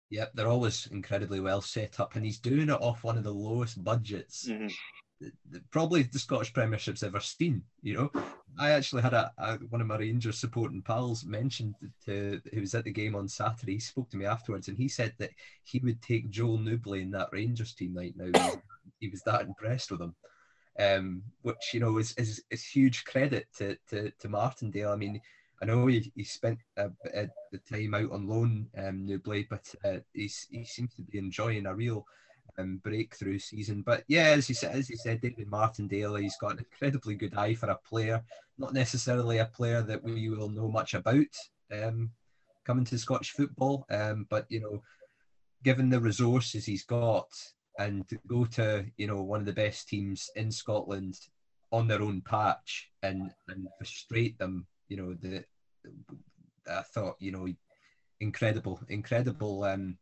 Yep, 0.09 0.31
they're 0.33 0.47
always 0.47 0.87
incredibly 0.87 1.39
well 1.39 1.61
set 1.61 1.99
up, 1.99 2.15
and 2.15 2.25
he's 2.25 2.39
doing 2.39 2.69
it 2.69 2.81
off 2.81 3.03
one 3.03 3.17
of 3.17 3.23
the 3.23 3.33
lowest 3.33 3.83
budgets. 3.83 4.47
Mm-hmm. 4.47 4.67
Probably 5.71 6.03
the 6.03 6.19
Scottish 6.19 6.53
Premiership's 6.53 7.03
ever 7.03 7.19
seen. 7.19 7.63
You 7.81 7.93
know, 7.95 8.23
I 8.59 8.71
actually 8.71 9.01
had 9.01 9.13
a, 9.13 9.31
a 9.37 9.55
one 9.69 9.81
of 9.81 9.87
my 9.87 9.97
Rangers 9.97 10.39
supporting 10.39 10.81
pals 10.81 11.25
mentioned 11.25 11.75
to 12.05 12.39
who 12.53 12.61
was 12.61 12.75
at 12.75 12.85
the 12.85 12.91
game 12.91 13.15
on 13.15 13.27
Saturday. 13.27 13.73
He 13.73 13.79
spoke 13.79 14.09
to 14.11 14.17
me 14.17 14.25
afterwards, 14.25 14.67
and 14.67 14.77
he 14.77 14.87
said 14.87 15.13
that 15.17 15.31
he 15.63 15.79
would 15.79 16.01
take 16.01 16.29
Joel 16.29 16.59
Nouble 16.59 16.93
in 16.93 17.11
that 17.11 17.29
Rangers 17.31 17.73
team 17.73 17.95
right 17.97 18.13
now. 18.15 18.61
he 18.99 19.09
was 19.09 19.21
that 19.25 19.41
impressed 19.41 19.91
with 19.91 20.01
him 20.01 20.15
um, 20.79 21.23
which 21.41 21.73
you 21.73 21.79
know 21.79 21.97
is, 21.97 22.13
is, 22.17 22.43
is 22.49 22.63
huge 22.63 23.05
credit 23.05 23.47
to, 23.57 23.77
to, 23.89 24.11
to 24.19 24.29
Martindale. 24.29 24.91
I 24.91 24.95
mean, 24.95 25.21
I 25.61 25.65
know 25.65 25.87
he, 25.87 26.11
he 26.15 26.23
spent 26.23 26.59
uh, 26.77 26.89
the 27.03 27.59
time 27.69 27.95
out 27.95 28.11
on 28.11 28.27
loan, 28.27 28.67
um, 28.77 29.05
Nouble, 29.05 29.43
but 29.49 29.73
uh, 29.83 29.99
he 30.13 30.27
seems 30.27 30.93
to 30.95 31.01
be 31.01 31.17
enjoying 31.17 31.65
a 31.65 31.73
real 31.73 32.05
um, 32.59 32.79
breakthrough 32.83 33.39
season. 33.39 33.81
But 33.81 34.03
yeah, 34.07 34.29
as 34.29 34.49
you 34.49 34.55
said, 34.55 34.75
as 34.75 34.89
you 34.89 34.97
said, 34.97 35.21
David 35.21 35.47
Martindale, 35.47 36.15
he's 36.15 36.37
got 36.37 36.53
an 36.53 36.59
incredibly 36.59 37.15
good 37.15 37.35
eye 37.35 37.55
for 37.55 37.69
a 37.69 37.79
player, 37.87 38.23
not 38.57 38.73
necessarily 38.73 39.39
a 39.39 39.45
player 39.45 39.81
that 39.81 40.03
we 40.03 40.29
will 40.29 40.49
know 40.49 40.69
much 40.69 40.93
about 40.93 41.25
um, 41.71 42.11
coming 42.65 42.85
to 42.85 42.97
Scottish 42.97 43.31
football, 43.31 43.85
um, 43.89 44.27
but 44.29 44.45
you 44.49 44.59
know, 44.59 44.81
given 45.63 45.89
the 45.89 45.99
resources 45.99 46.65
he's 46.65 46.83
got, 46.83 47.29
and 47.79 48.07
to 48.09 48.17
go 48.27 48.45
to 48.45 48.85
you 48.97 49.07
know 49.07 49.21
one 49.21 49.39
of 49.39 49.45
the 49.45 49.53
best 49.53 49.87
teams 49.87 50.29
in 50.35 50.51
Scotland 50.51 51.15
on 51.71 51.87
their 51.87 52.01
own 52.01 52.21
patch 52.21 52.89
and 53.03 53.31
and 53.47 53.67
frustrate 53.77 54.37
them, 54.37 54.65
you 54.89 54.97
know 54.97 55.13
the 55.13 55.43
I 56.69 56.81
thought 56.81 57.15
you 57.19 57.31
know 57.31 57.47
incredible 58.19 58.79
incredible 58.89 59.63
um, 59.63 59.97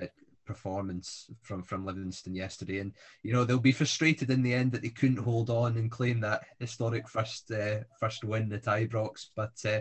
uh, 0.00 0.06
performance 0.44 1.30
from 1.42 1.62
from 1.62 1.86
Livingston 1.86 2.34
yesterday, 2.34 2.80
and 2.80 2.92
you 3.22 3.32
know 3.32 3.44
they'll 3.44 3.58
be 3.58 3.72
frustrated 3.72 4.30
in 4.30 4.42
the 4.42 4.54
end 4.54 4.72
that 4.72 4.82
they 4.82 4.90
couldn't 4.90 5.18
hold 5.18 5.50
on 5.50 5.76
and 5.76 5.90
claim 5.90 6.20
that 6.20 6.42
historic 6.58 7.08
first 7.08 7.50
uh, 7.50 7.78
first 7.98 8.24
win 8.24 8.52
at 8.52 8.64
Ibrox, 8.64 9.26
but. 9.34 9.52
Uh, 9.64 9.80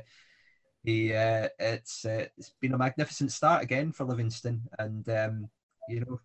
he, 0.84 1.14
uh, 1.14 1.48
it's 1.60 2.06
uh, 2.06 2.26
it's 2.36 2.54
been 2.60 2.74
a 2.74 2.78
magnificent 2.78 3.32
start 3.32 3.62
again 3.62 3.92
for 3.92 4.04
Livingston, 4.04 4.64
and 4.80 5.08
um, 5.10 5.48
you 5.88 6.00
know, 6.00 6.20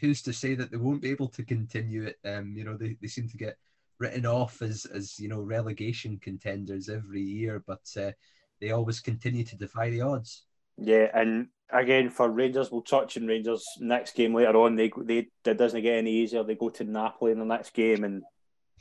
who's 0.00 0.22
to 0.22 0.32
say 0.32 0.54
that 0.54 0.70
they 0.70 0.76
won't 0.76 1.02
be 1.02 1.10
able 1.10 1.28
to 1.28 1.42
continue 1.42 2.04
it? 2.04 2.16
Um, 2.24 2.54
you 2.56 2.64
know, 2.64 2.76
they, 2.76 2.96
they 3.00 3.08
seem 3.08 3.28
to 3.28 3.36
get 3.36 3.56
written 3.98 4.26
off 4.26 4.62
as 4.62 4.84
as 4.86 5.18
you 5.18 5.28
know 5.28 5.40
relegation 5.40 6.18
contenders 6.18 6.88
every 6.88 7.22
year, 7.22 7.62
but 7.66 7.82
uh, 7.96 8.12
they 8.60 8.70
always 8.70 9.00
continue 9.00 9.44
to 9.44 9.56
defy 9.56 9.90
the 9.90 10.02
odds. 10.02 10.44
Yeah, 10.78 11.08
and 11.14 11.48
again 11.70 12.10
for 12.10 12.30
Rangers, 12.30 12.70
we'll 12.70 12.82
touch 12.82 13.16
on 13.16 13.26
Rangers 13.26 13.64
next 13.80 14.14
game 14.14 14.34
later 14.34 14.56
on. 14.56 14.76
They 14.76 14.92
they 15.04 15.28
it 15.44 15.58
doesn't 15.58 15.82
get 15.82 15.98
any 15.98 16.12
easier. 16.12 16.44
They 16.44 16.54
go 16.54 16.68
to 16.70 16.84
Napoli 16.84 17.32
in 17.32 17.38
the 17.38 17.44
next 17.44 17.72
game, 17.72 18.04
and 18.04 18.22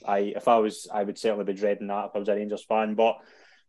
I 0.05 0.33
if 0.35 0.47
I 0.47 0.57
was 0.57 0.87
I 0.93 1.03
would 1.03 1.17
certainly 1.17 1.45
be 1.45 1.53
dreading 1.53 1.87
that 1.87 2.07
if 2.07 2.15
I 2.15 2.19
was 2.19 2.29
a 2.29 2.35
Rangers 2.35 2.65
fan. 2.65 2.95
But 2.95 3.17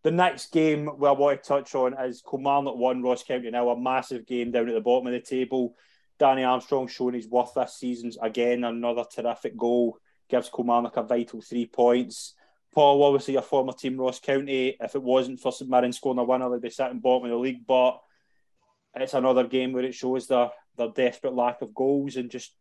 the 0.02 0.10
next 0.10 0.52
game 0.52 0.90
we 0.98 1.08
I 1.08 1.12
want 1.12 1.42
to 1.42 1.48
touch 1.48 1.74
on 1.74 1.94
is 1.94 2.22
Kilmarnock 2.28 2.76
one, 2.76 3.02
Ross 3.02 3.22
County 3.22 3.50
now 3.50 3.70
a 3.70 3.80
massive 3.80 4.26
game 4.26 4.50
down 4.50 4.68
at 4.68 4.74
the 4.74 4.80
bottom 4.80 5.06
of 5.06 5.12
the 5.12 5.20
table. 5.20 5.74
Danny 6.18 6.44
Armstrong 6.44 6.88
showing 6.88 7.14
his 7.14 7.28
worth 7.28 7.54
this 7.54 7.76
season. 7.76 8.10
Again, 8.22 8.64
another 8.64 9.04
terrific 9.04 9.56
goal. 9.56 9.98
Gives 10.28 10.50
Kilmarnock 10.50 10.96
a 10.96 11.02
vital 11.02 11.40
three 11.40 11.66
points. 11.66 12.34
Paul, 12.74 13.02
obviously, 13.04 13.36
a 13.36 13.42
former 13.42 13.72
team, 13.72 13.96
Ross 13.96 14.20
County. 14.20 14.76
If 14.80 14.94
it 14.94 15.02
wasn't 15.02 15.40
for 15.40 15.52
St 15.52 15.70
Mirren 15.70 15.92
scoring 15.92 16.18
a 16.18 16.24
winner, 16.24 16.50
they'd 16.50 16.60
be 16.60 16.70
sitting 16.70 16.98
bottom 16.98 17.24
of 17.24 17.30
the 17.30 17.36
league. 17.36 17.66
But 17.66 18.00
it's 18.94 19.14
another 19.14 19.46
game 19.46 19.72
where 19.72 19.84
it 19.84 19.94
shows 19.94 20.26
their, 20.26 20.50
their 20.76 20.88
desperate 20.88 21.34
lack 21.34 21.62
of 21.62 21.74
goals 21.74 22.16
and 22.16 22.30
just 22.30 22.54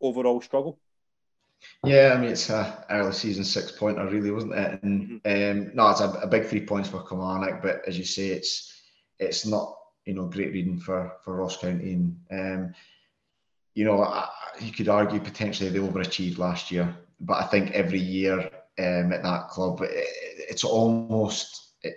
overall 0.00 0.40
struggle. 0.40 0.78
Yeah, 1.84 2.12
I 2.14 2.20
mean 2.20 2.30
it's 2.30 2.50
a 2.50 2.84
early 2.90 3.12
season 3.12 3.44
six 3.44 3.72
pointer, 3.72 4.06
really, 4.06 4.30
wasn't 4.30 4.54
it? 4.54 4.82
And 4.82 5.22
mm-hmm. 5.22 5.60
um, 5.60 5.70
no, 5.74 5.88
it's 5.88 6.00
a, 6.00 6.10
a, 6.22 6.26
big 6.26 6.46
three 6.46 6.66
points 6.66 6.88
for 6.88 7.02
Kilmarnock, 7.02 7.62
but 7.62 7.82
as 7.86 7.98
you 7.98 8.04
say, 8.04 8.28
it's 8.28 8.80
it's 9.18 9.46
not 9.46 9.74
you 10.04 10.14
know 10.14 10.26
great 10.26 10.52
reading 10.52 10.78
for 10.78 11.12
for 11.24 11.36
Ross 11.36 11.56
County. 11.56 11.92
And 11.94 12.16
um, 12.30 12.74
you 13.74 13.84
know, 13.84 14.24
you 14.60 14.72
could 14.72 14.88
argue 14.88 15.20
potentially 15.20 15.68
they 15.70 15.78
overachieved 15.78 16.38
last 16.38 16.70
year, 16.70 16.96
but 17.20 17.42
I 17.42 17.46
think 17.46 17.70
every 17.72 18.00
year 18.00 18.38
um, 18.78 19.12
at 19.12 19.22
that 19.22 19.48
club, 19.48 19.80
it, 19.82 19.90
it's 20.50 20.64
almost 20.64 21.74
it, 21.82 21.96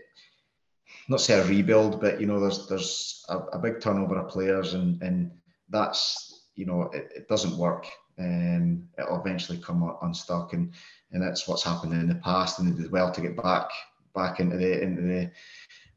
not 1.07 1.21
say 1.21 1.39
a 1.39 1.45
rebuild, 1.45 1.99
but 1.99 2.19
you 2.19 2.27
know, 2.27 2.39
there's 2.39 2.67
there's 2.67 3.25
a, 3.29 3.37
a 3.37 3.59
big 3.59 3.81
turnover 3.81 4.17
of 4.17 4.29
players, 4.29 4.73
and 4.73 5.01
and 5.01 5.31
that's 5.69 6.47
you 6.55 6.65
know, 6.65 6.83
it, 6.93 7.11
it 7.15 7.27
doesn't 7.27 7.57
work. 7.57 7.87
Um, 8.17 8.87
it'll 8.97 9.19
eventually 9.19 9.57
come 9.59 9.95
unstuck, 10.01 10.53
and 10.53 10.73
and 11.11 11.21
that's 11.21 11.47
what's 11.47 11.63
happened 11.63 11.93
in 11.93 12.07
the 12.07 12.15
past, 12.15 12.59
and 12.59 12.67
they 12.67 12.81
did 12.81 12.91
well 12.91 13.11
to 13.11 13.21
get 13.21 13.41
back 13.41 13.69
back 14.15 14.39
into 14.39 14.57
the 14.57 14.81
into 14.81 15.01
the 15.01 15.31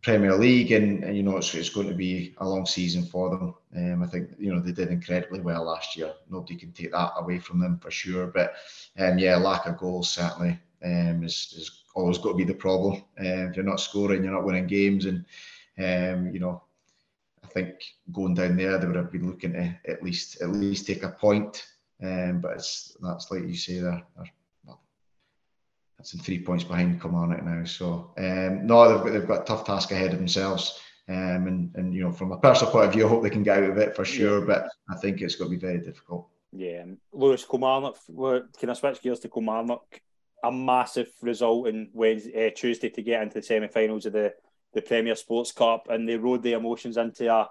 Premier 0.02 0.34
League, 0.34 0.72
and, 0.72 1.04
and, 1.04 1.16
you 1.16 1.22
know 1.22 1.36
it's, 1.36 1.54
it's 1.54 1.68
going 1.68 1.88
to 1.88 1.94
be 1.94 2.34
a 2.38 2.48
long 2.48 2.66
season 2.66 3.04
for 3.04 3.30
them. 3.30 3.54
Um, 3.76 4.02
I 4.02 4.06
think 4.08 4.30
you 4.38 4.52
know 4.52 4.60
they 4.60 4.72
did 4.72 4.88
incredibly 4.88 5.40
well 5.40 5.64
last 5.64 5.96
year. 5.96 6.12
Nobody 6.28 6.56
can 6.56 6.72
take 6.72 6.90
that 6.90 7.12
away 7.16 7.38
from 7.38 7.60
them 7.60 7.78
for 7.78 7.90
sure. 7.90 8.26
But 8.26 8.54
um, 8.98 9.18
yeah, 9.18 9.36
lack 9.36 9.66
of 9.66 9.78
goals 9.78 10.10
certainly 10.10 10.58
um, 10.84 11.22
is, 11.22 11.54
is 11.56 11.84
always 11.94 12.18
got 12.18 12.30
to 12.30 12.36
be 12.36 12.44
the 12.44 12.54
problem. 12.54 13.04
Um, 13.18 13.50
if 13.50 13.56
you're 13.56 13.64
not 13.64 13.80
scoring, 13.80 14.24
you're 14.24 14.32
not 14.32 14.44
winning 14.44 14.66
games, 14.66 15.06
and 15.06 15.24
um, 15.78 16.32
you 16.34 16.40
know 16.40 16.62
I 17.44 17.46
think 17.46 17.74
going 18.12 18.34
down 18.34 18.56
there 18.56 18.78
they 18.78 18.86
would 18.86 18.96
have 18.96 19.12
been 19.12 19.28
looking 19.28 19.52
to 19.52 19.74
at 19.86 20.02
least 20.02 20.42
at 20.42 20.50
least 20.50 20.86
take 20.86 21.04
a 21.04 21.10
point. 21.10 21.64
Um, 22.02 22.40
but 22.40 22.54
it's 22.54 22.96
that's 23.00 23.30
like 23.30 23.42
you 23.42 23.54
say 23.54 23.78
there 23.78 24.02
that's 26.02 26.14
in 26.14 26.20
three 26.20 26.42
points 26.42 26.64
behind 26.64 27.00
Kilmarnock 27.00 27.44
now. 27.44 27.64
So 27.64 28.12
um, 28.18 28.66
no, 28.66 28.88
they've 28.88 29.04
got, 29.04 29.12
they've 29.12 29.28
got 29.28 29.42
a 29.42 29.44
tough 29.44 29.64
task 29.64 29.92
ahead 29.92 30.12
of 30.12 30.18
themselves. 30.18 30.80
Um, 31.08 31.46
and 31.46 31.74
and 31.76 31.94
you 31.94 32.02
know, 32.02 32.12
from 32.12 32.32
a 32.32 32.38
personal 32.38 32.72
point 32.72 32.86
of 32.86 32.92
view, 32.92 33.06
I 33.06 33.08
hope 33.08 33.22
they 33.22 33.30
can 33.30 33.44
get 33.44 33.58
out 33.58 33.70
of 33.70 33.78
it 33.78 33.94
for 33.94 34.04
sure. 34.04 34.40
Yeah. 34.40 34.46
But 34.46 34.68
I 34.90 34.96
think 34.96 35.20
it's 35.20 35.36
going 35.36 35.50
to 35.50 35.56
be 35.56 35.60
very 35.60 35.78
difficult. 35.78 36.28
Yeah, 36.52 36.84
Lewis 37.12 37.44
Kilmarnock. 37.44 37.98
Can 38.58 38.70
I 38.70 38.72
switch 38.74 39.00
gears 39.00 39.20
to 39.20 39.28
Kilmarnock? 39.28 40.00
A 40.44 40.50
massive 40.50 41.08
result 41.22 41.68
in 41.68 41.90
Wednesday, 41.92 42.48
uh, 42.48 42.50
Tuesday 42.50 42.90
to 42.90 43.02
get 43.02 43.22
into 43.22 43.34
the 43.34 43.42
semi-finals 43.42 44.06
of 44.06 44.12
the 44.12 44.34
the 44.74 44.82
Premier 44.82 45.14
Sports 45.14 45.52
Cup, 45.52 45.86
and 45.88 46.08
they 46.08 46.16
rode 46.16 46.42
the 46.42 46.54
emotions 46.54 46.96
into 46.96 47.32
a 47.32 47.48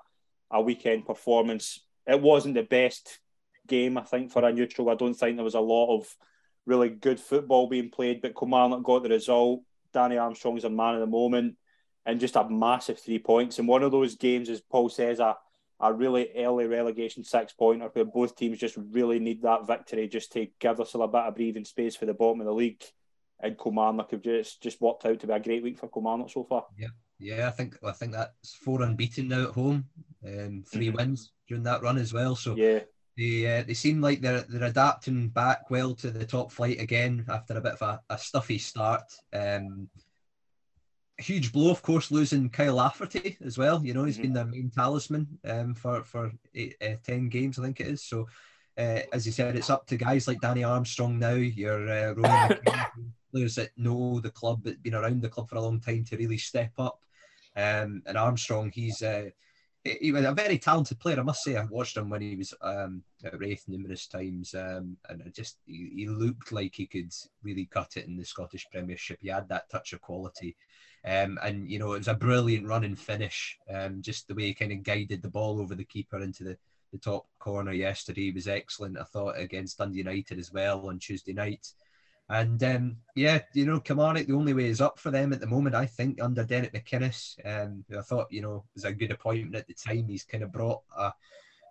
a 0.51 0.61
weekend 0.61 1.05
performance. 1.05 1.79
It 2.05 2.21
wasn't 2.21 2.55
the 2.55 2.63
best 2.63 3.19
game, 3.65 3.97
I 3.97 4.01
think, 4.01 4.31
for 4.31 4.43
a 4.43 4.51
neutral. 4.51 4.89
I 4.89 4.95
don't 4.95 5.13
think 5.13 5.37
there 5.37 5.45
was 5.45 5.55
a 5.55 5.61
lot 5.61 5.97
of 5.97 6.13
really 6.65 6.89
good 6.89 7.19
football 7.19 7.67
being 7.67 7.89
played, 7.89 8.21
but 8.21 8.35
Kilmarnock 8.37 8.83
got 8.83 9.03
the 9.03 9.09
result. 9.09 9.61
Danny 9.93 10.17
Armstrong's 10.17 10.63
a 10.63 10.69
man 10.69 10.95
of 10.95 11.01
the 11.01 11.07
moment 11.07 11.55
and 12.05 12.19
just 12.19 12.35
a 12.35 12.47
massive 12.49 12.99
three 12.99 13.19
points. 13.19 13.59
And 13.59 13.67
one 13.67 13.83
of 13.83 13.91
those 13.91 14.15
games, 14.15 14.49
as 14.49 14.61
Paul 14.61 14.89
says, 14.89 15.19
a, 15.19 15.35
a 15.79 15.93
really 15.93 16.29
early 16.37 16.65
relegation 16.67 17.23
six 17.23 17.53
pointer 17.53 17.89
where 17.91 18.05
both 18.05 18.35
teams 18.35 18.59
just 18.59 18.77
really 18.77 19.19
need 19.19 19.41
that 19.41 19.67
victory 19.67 20.07
just 20.07 20.31
to 20.33 20.47
give 20.59 20.79
us 20.79 20.93
a 20.93 20.97
little 20.97 21.11
bit 21.11 21.21
of 21.21 21.35
breathing 21.35 21.65
space 21.65 21.95
for 21.95 22.05
the 22.05 22.13
bottom 22.13 22.41
of 22.41 22.45
the 22.45 22.53
league. 22.53 22.83
And 23.39 23.57
Kilmarnock 23.57 24.11
have 24.11 24.21
just, 24.21 24.61
just 24.61 24.79
worked 24.81 25.05
out 25.05 25.19
to 25.19 25.27
be 25.27 25.33
a 25.33 25.39
great 25.39 25.63
week 25.63 25.79
for 25.79 25.89
Kilmarnock 25.89 26.29
so 26.29 26.43
far. 26.43 26.65
Yeah, 26.77 26.89
yeah, 27.19 27.47
I 27.47 27.51
think 27.51 27.77
I 27.83 27.91
think 27.91 28.13
that's 28.13 28.53
four 28.53 28.81
unbeaten 28.83 29.27
now 29.27 29.47
at 29.47 29.55
home, 29.55 29.85
um, 30.25 30.63
3 30.71 30.87
mm-hmm. 30.87 30.95
wins 30.95 31.31
during 31.47 31.63
that 31.63 31.81
run 31.81 31.97
as 31.97 32.13
well. 32.13 32.35
So 32.35 32.55
yeah, 32.55 32.81
they 33.21 33.59
uh, 33.59 33.63
they 33.63 33.73
seem 33.73 34.01
like 34.01 34.21
they're 34.21 34.41
they're 34.41 34.69
adapting 34.69 35.29
back 35.29 35.69
well 35.69 35.93
to 35.95 36.09
the 36.09 36.25
top 36.25 36.51
flight 36.51 36.79
again 36.79 37.25
after 37.29 37.57
a 37.57 37.61
bit 37.61 37.73
of 37.73 37.81
a, 37.81 38.01
a 38.09 38.17
stuffy 38.17 38.57
start. 38.57 39.03
Um, 39.31 39.89
huge 41.17 41.53
blow, 41.53 41.69
of 41.69 41.83
course, 41.83 42.09
losing 42.09 42.49
Kyle 42.49 42.75
Lafferty 42.75 43.37
as 43.45 43.57
well. 43.57 43.85
You 43.85 43.93
know, 43.93 44.05
he's 44.05 44.15
mm-hmm. 44.15 44.23
been 44.23 44.33
their 44.33 44.45
main 44.45 44.71
talisman 44.75 45.27
um, 45.45 45.75
for 45.75 46.03
for 46.03 46.31
eight, 46.55 46.75
uh, 46.81 46.95
ten 47.03 47.29
games, 47.29 47.59
I 47.59 47.63
think 47.63 47.79
it 47.79 47.87
is. 47.87 48.03
So, 48.03 48.27
uh, 48.77 49.01
as 49.13 49.25
you 49.25 49.31
said, 49.31 49.55
it's 49.55 49.69
up 49.69 49.85
to 49.87 49.97
guys 49.97 50.27
like 50.27 50.41
Danny 50.41 50.63
Armstrong 50.63 51.19
now. 51.19 51.33
Your 51.33 51.87
uh, 51.89 52.13
Ronan 52.13 52.59
players 53.31 53.55
that 53.55 53.69
know 53.77 54.19
the 54.19 54.31
club, 54.31 54.63
that 54.63 54.71
have 54.71 54.83
been 54.83 54.95
around 54.95 55.21
the 55.21 55.29
club 55.29 55.47
for 55.47 55.57
a 55.57 55.61
long 55.61 55.79
time, 55.79 56.03
to 56.05 56.17
really 56.17 56.37
step 56.37 56.71
up. 56.79 56.99
Um, 57.55 58.01
and 58.05 58.17
Armstrong, 58.17 58.71
he's 58.73 59.03
uh, 59.03 59.29
he 59.83 60.11
was 60.11 60.25
a 60.25 60.31
very 60.31 60.59
talented 60.59 60.99
player. 60.99 61.19
I 61.19 61.23
must 61.23 61.43
say, 61.43 61.55
I 61.55 61.65
watched 61.65 61.97
him 61.97 62.09
when 62.09 62.21
he 62.21 62.35
was 62.35 62.53
um, 62.61 63.03
at 63.23 63.39
Raith 63.39 63.63
numerous 63.67 64.05
times, 64.07 64.53
um, 64.53 64.97
and 65.09 65.21
it 65.21 65.33
just 65.33 65.57
he, 65.65 65.91
he, 65.95 66.07
looked 66.07 66.51
like 66.51 66.75
he 66.75 66.85
could 66.85 67.11
really 67.43 67.65
cut 67.65 67.97
it 67.97 68.05
in 68.05 68.15
the 68.15 68.23
Scottish 68.23 68.67
Premiership. 68.71 69.19
He 69.21 69.29
had 69.29 69.49
that 69.49 69.69
touch 69.71 69.93
of 69.93 70.01
quality, 70.01 70.55
um, 71.03 71.39
and 71.43 71.67
you 71.67 71.79
know 71.79 71.93
it 71.93 71.99
was 71.99 72.07
a 72.07 72.13
brilliant 72.13 72.67
run 72.67 72.83
and 72.83 72.99
finish. 72.99 73.57
Um, 73.73 74.01
just 74.01 74.27
the 74.27 74.35
way 74.35 74.43
he 74.43 74.53
kind 74.53 74.71
of 74.71 74.83
guided 74.83 75.23
the 75.23 75.29
ball 75.29 75.59
over 75.59 75.73
the 75.73 75.83
keeper 75.83 76.19
into 76.19 76.43
the, 76.43 76.57
the 76.91 76.99
top 76.99 77.25
corner 77.39 77.73
yesterday 77.73 78.31
was 78.31 78.47
excellent. 78.47 78.99
I 78.99 79.03
thought 79.03 79.39
against 79.39 79.79
Dundee 79.79 79.99
United 79.99 80.37
as 80.37 80.51
well 80.51 80.87
on 80.87 80.99
Tuesday 80.99 81.33
night. 81.33 81.67
And 82.31 82.63
um, 82.63 82.95
yeah, 83.13 83.39
you 83.53 83.65
know, 83.65 83.81
Kilmarnock, 83.81 84.25
the 84.25 84.35
only 84.35 84.53
way 84.53 84.67
is 84.67 84.79
up 84.79 84.97
for 84.97 85.11
them 85.11 85.33
at 85.33 85.41
the 85.41 85.47
moment, 85.47 85.75
I 85.75 85.85
think, 85.85 86.21
under 86.21 86.45
Derek 86.45 86.73
McInnes, 86.73 87.35
um, 87.45 87.83
who 87.89 87.99
I 87.99 88.01
thought, 88.01 88.31
you 88.31 88.41
know, 88.41 88.63
was 88.73 88.85
a 88.85 88.93
good 88.93 89.11
appointment 89.11 89.55
at 89.55 89.67
the 89.67 89.73
time. 89.73 90.07
He's 90.07 90.23
kind 90.23 90.41
of 90.41 90.51
brought 90.51 90.81
a, 90.97 91.11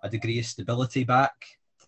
a 0.02 0.10
degree 0.10 0.38
of 0.38 0.44
stability 0.44 1.04
back 1.04 1.32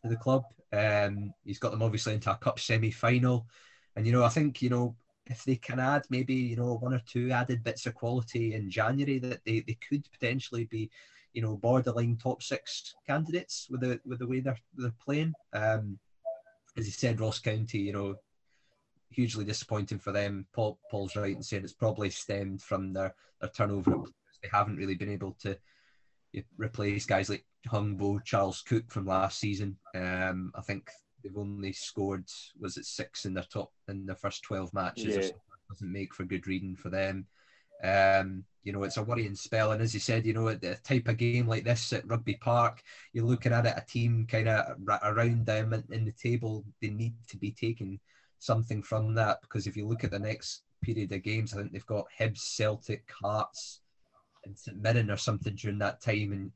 to 0.00 0.08
the 0.08 0.16
club. 0.16 0.44
Um, 0.72 1.34
he's 1.44 1.58
got 1.58 1.70
them 1.70 1.82
obviously 1.82 2.14
into 2.14 2.30
a 2.30 2.36
cup 2.36 2.58
semi 2.58 2.90
final. 2.90 3.46
And, 3.94 4.06
you 4.06 4.12
know, 4.12 4.24
I 4.24 4.30
think, 4.30 4.62
you 4.62 4.70
know, 4.70 4.96
if 5.26 5.44
they 5.44 5.56
can 5.56 5.78
add 5.78 6.04
maybe, 6.08 6.34
you 6.34 6.56
know, 6.56 6.78
one 6.78 6.94
or 6.94 7.02
two 7.06 7.30
added 7.30 7.62
bits 7.62 7.84
of 7.84 7.94
quality 7.94 8.54
in 8.54 8.70
January, 8.70 9.18
that 9.18 9.44
they, 9.44 9.60
they 9.60 9.76
could 9.86 10.10
potentially 10.10 10.64
be, 10.64 10.90
you 11.34 11.42
know, 11.42 11.58
borderline 11.58 12.16
top 12.16 12.42
six 12.42 12.94
candidates 13.06 13.66
with 13.70 13.82
the 13.82 14.00
with 14.06 14.18
the 14.18 14.26
way 14.26 14.40
they're 14.40 14.58
they're 14.76 14.94
playing. 15.04 15.34
Um, 15.52 15.98
as 16.78 16.86
you 16.86 16.92
said, 16.92 17.20
Ross 17.20 17.38
County, 17.38 17.78
you 17.78 17.92
know, 17.92 18.16
hugely 19.14 19.44
disappointing 19.44 19.98
for 19.98 20.12
them. 20.12 20.46
Paul, 20.52 20.78
Paul's 20.90 21.16
right 21.16 21.34
in 21.34 21.42
saying 21.42 21.64
it's 21.64 21.72
probably 21.72 22.10
stemmed 22.10 22.62
from 22.62 22.92
their, 22.92 23.14
their 23.40 23.50
turnover. 23.50 24.02
They 24.42 24.48
haven't 24.52 24.76
really 24.76 24.94
been 24.94 25.10
able 25.10 25.36
to 25.42 25.56
replace 26.56 27.06
guys 27.06 27.28
like 27.28 27.44
Hungbo, 27.68 28.24
Charles 28.24 28.62
Cook 28.62 28.90
from 28.90 29.06
last 29.06 29.38
season. 29.38 29.76
Um, 29.94 30.52
I 30.54 30.62
think 30.62 30.90
they've 31.22 31.36
only 31.36 31.72
scored 31.72 32.24
was 32.58 32.76
it 32.76 32.84
six 32.84 33.24
in 33.24 33.34
their 33.34 33.44
top 33.44 33.70
in 33.88 34.06
their 34.06 34.16
first 34.16 34.42
twelve 34.42 34.72
matches. 34.74 35.14
Yeah. 35.16 35.30
doesn't 35.68 35.92
make 35.92 36.14
for 36.14 36.24
good 36.24 36.46
reading 36.46 36.76
for 36.76 36.88
them. 36.88 37.26
Um, 37.82 38.44
you 38.62 38.72
know, 38.72 38.84
it's 38.84 38.96
a 38.96 39.02
worrying 39.02 39.34
spell. 39.34 39.72
And 39.72 39.82
as 39.82 39.92
you 39.92 40.00
said, 40.00 40.24
you 40.24 40.32
know, 40.32 40.48
at 40.48 40.60
the 40.60 40.76
type 40.84 41.08
of 41.08 41.16
game 41.16 41.48
like 41.48 41.64
this 41.64 41.92
at 41.92 42.08
Rugby 42.08 42.34
Park, 42.34 42.82
you're 43.12 43.24
looking 43.24 43.52
at 43.52 43.66
it, 43.66 43.74
a 43.76 43.84
team 43.86 44.26
kind 44.30 44.48
of 44.48 44.76
around 45.02 45.46
them 45.46 45.72
in 45.90 46.04
the 46.04 46.12
table, 46.12 46.64
they 46.80 46.90
need 46.90 47.14
to 47.28 47.36
be 47.36 47.50
taking 47.50 47.98
something 48.42 48.82
from 48.82 49.14
that 49.14 49.40
because 49.40 49.66
if 49.66 49.76
you 49.76 49.86
look 49.86 50.02
at 50.02 50.10
the 50.10 50.18
next 50.18 50.62
period 50.82 51.12
of 51.12 51.22
games, 51.22 51.54
I 51.54 51.58
think 51.58 51.72
they've 51.72 51.86
got 51.86 52.06
Hibs, 52.18 52.40
Celtic, 52.40 53.08
Hearts, 53.22 53.80
and 54.44 54.58
St 54.58 54.82
Mirren 54.82 55.10
or 55.10 55.16
something 55.16 55.54
during 55.54 55.78
that 55.78 56.00
time. 56.00 56.32
And 56.32 56.50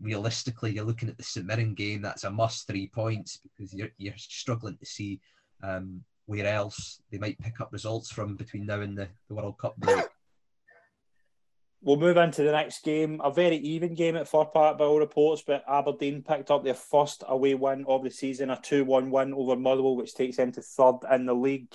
realistically, 0.00 0.72
you're 0.72 0.84
looking 0.84 1.08
at 1.08 1.16
the 1.16 1.22
St 1.22 1.46
Mirren 1.46 1.74
game. 1.74 2.02
That's 2.02 2.24
a 2.24 2.30
must 2.30 2.66
three 2.66 2.88
points 2.88 3.40
because 3.42 3.72
you're 3.72 3.88
you're 3.96 4.14
struggling 4.16 4.76
to 4.76 4.86
see 4.86 5.20
um, 5.62 6.02
where 6.26 6.46
else 6.46 7.00
they 7.10 7.18
might 7.18 7.38
pick 7.38 7.60
up 7.60 7.72
results 7.72 8.10
from 8.10 8.36
between 8.36 8.66
now 8.66 8.80
and 8.80 8.96
the, 8.96 9.08
the 9.28 9.34
World 9.34 9.56
Cup 9.58 9.76
break. 9.78 10.04
We'll 11.84 11.98
move 11.98 12.16
into 12.16 12.42
the 12.42 12.52
next 12.52 12.82
game. 12.82 13.20
A 13.22 13.30
very 13.30 13.56
even 13.56 13.92
game 13.94 14.16
at 14.16 14.26
Fir 14.26 14.46
Park 14.46 14.78
by 14.78 14.86
all 14.86 14.98
reports, 14.98 15.42
but 15.46 15.64
Aberdeen 15.68 16.22
picked 16.22 16.50
up 16.50 16.64
their 16.64 16.72
first 16.72 17.22
away 17.28 17.54
win 17.54 17.84
of 17.86 18.02
the 18.02 18.10
season, 18.10 18.48
a 18.48 18.58
2 18.58 18.86
1 18.86 19.10
win 19.10 19.34
over 19.34 19.54
Motherwell, 19.54 19.96
which 19.96 20.14
takes 20.14 20.38
them 20.38 20.50
to 20.52 20.62
third 20.62 21.00
in 21.12 21.26
the 21.26 21.34
league. 21.34 21.74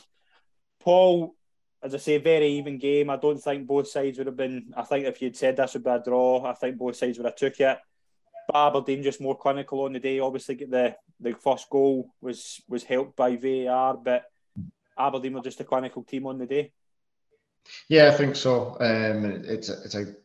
Paul, 0.80 1.36
as 1.84 1.94
I 1.94 2.00
say, 2.00 2.18
very 2.18 2.54
even 2.54 2.80
game. 2.80 3.12
I 3.12 3.18
don't 3.18 3.38
think 3.38 3.68
both 3.68 3.88
sides 3.88 4.18
would 4.18 4.26
have 4.26 4.36
been. 4.36 4.74
I 4.76 4.82
think 4.82 5.06
if 5.06 5.22
you'd 5.22 5.38
said 5.38 5.58
this 5.58 5.76
would 5.76 5.84
be 5.84 5.92
a 5.92 6.02
draw, 6.04 6.44
I 6.44 6.54
think 6.54 6.80
both 6.80 6.96
sides 6.96 7.20
would 7.20 7.26
have 7.26 7.36
took 7.36 7.60
it. 7.60 7.78
But 8.48 8.68
Aberdeen 8.68 9.04
just 9.04 9.22
more 9.22 9.38
clinical 9.38 9.82
on 9.82 9.94
the 9.94 10.00
day. 10.00 10.20
Obviously, 10.20 10.56
get 10.56 10.72
the 10.72 10.96
the 11.20 11.34
first 11.34 11.70
goal 11.70 12.10
was 12.20 12.60
was 12.68 12.84
helped 12.84 13.16
by 13.16 13.36
VAR, 13.36 13.96
but 13.96 14.24
Aberdeen 14.98 15.34
were 15.34 15.42
just 15.42 15.62
a 15.62 15.66
clinical 15.66 16.04
team 16.04 16.26
on 16.26 16.40
the 16.40 16.48
day. 16.48 16.72
Yeah, 17.88 18.08
I 18.08 18.12
think 18.12 18.36
so. 18.36 18.78
Um, 18.80 19.26
it's 19.46 19.70
a, 19.70 19.82
it's 19.84 19.96
a 19.96 20.16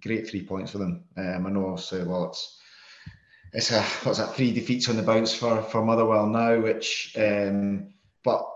great 0.00 0.28
three 0.28 0.44
points 0.44 0.72
for 0.72 0.78
them. 0.78 1.04
Um, 1.16 1.46
I 1.46 1.50
know, 1.50 1.76
so 1.76 2.04
well, 2.04 2.28
it's 2.30 2.58
it's 3.52 3.72
a 3.72 3.82
what's 4.04 4.18
that 4.18 4.34
three 4.34 4.52
defeats 4.52 4.88
on 4.88 4.96
the 4.96 5.02
bounce 5.02 5.34
for 5.34 5.62
for 5.62 5.84
Motherwell 5.84 6.26
now, 6.26 6.60
which 6.60 7.14
um, 7.18 7.94
but 8.24 8.46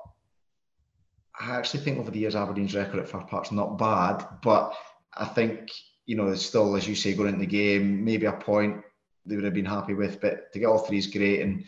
I 1.38 1.57
actually 1.57 1.81
think 1.81 1.99
over 1.99 2.11
the 2.11 2.18
years 2.18 2.37
Aberdeen's 2.37 2.75
record 2.75 3.01
at 3.01 3.09
Fir 3.09 3.21
Park's 3.23 3.53
not 3.53 3.79
bad, 3.79 4.25
but 4.42 4.75
I 5.14 5.25
think 5.25 5.71
you 6.07 6.16
know 6.16 6.29
it's 6.29 6.45
still 6.45 6.77
as 6.77 6.87
you 6.87 6.95
say 6.95 7.14
going 7.14 7.29
into 7.29 7.40
the 7.40 7.47
game 7.47 8.05
maybe 8.05 8.27
a 8.27 8.33
point 8.33 8.83
they 9.25 9.37
would 9.37 9.45
have 9.45 9.55
been 9.55 9.64
happy 9.64 9.95
with, 9.95 10.21
but 10.21 10.53
to 10.53 10.59
get 10.59 10.66
all 10.66 10.79
three 10.79 10.99
is 10.99 11.07
great 11.07 11.40
and 11.40 11.64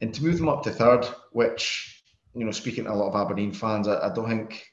and 0.00 0.12
to 0.14 0.24
move 0.24 0.38
them 0.38 0.48
up 0.48 0.62
to 0.64 0.70
third, 0.70 1.06
which 1.32 2.02
you 2.34 2.44
know 2.44 2.50
speaking 2.50 2.84
to 2.84 2.92
a 2.92 2.94
lot 2.94 3.08
of 3.08 3.16
Aberdeen 3.16 3.52
fans, 3.52 3.88
I, 3.88 4.08
I 4.08 4.12
don't 4.12 4.28
think 4.28 4.66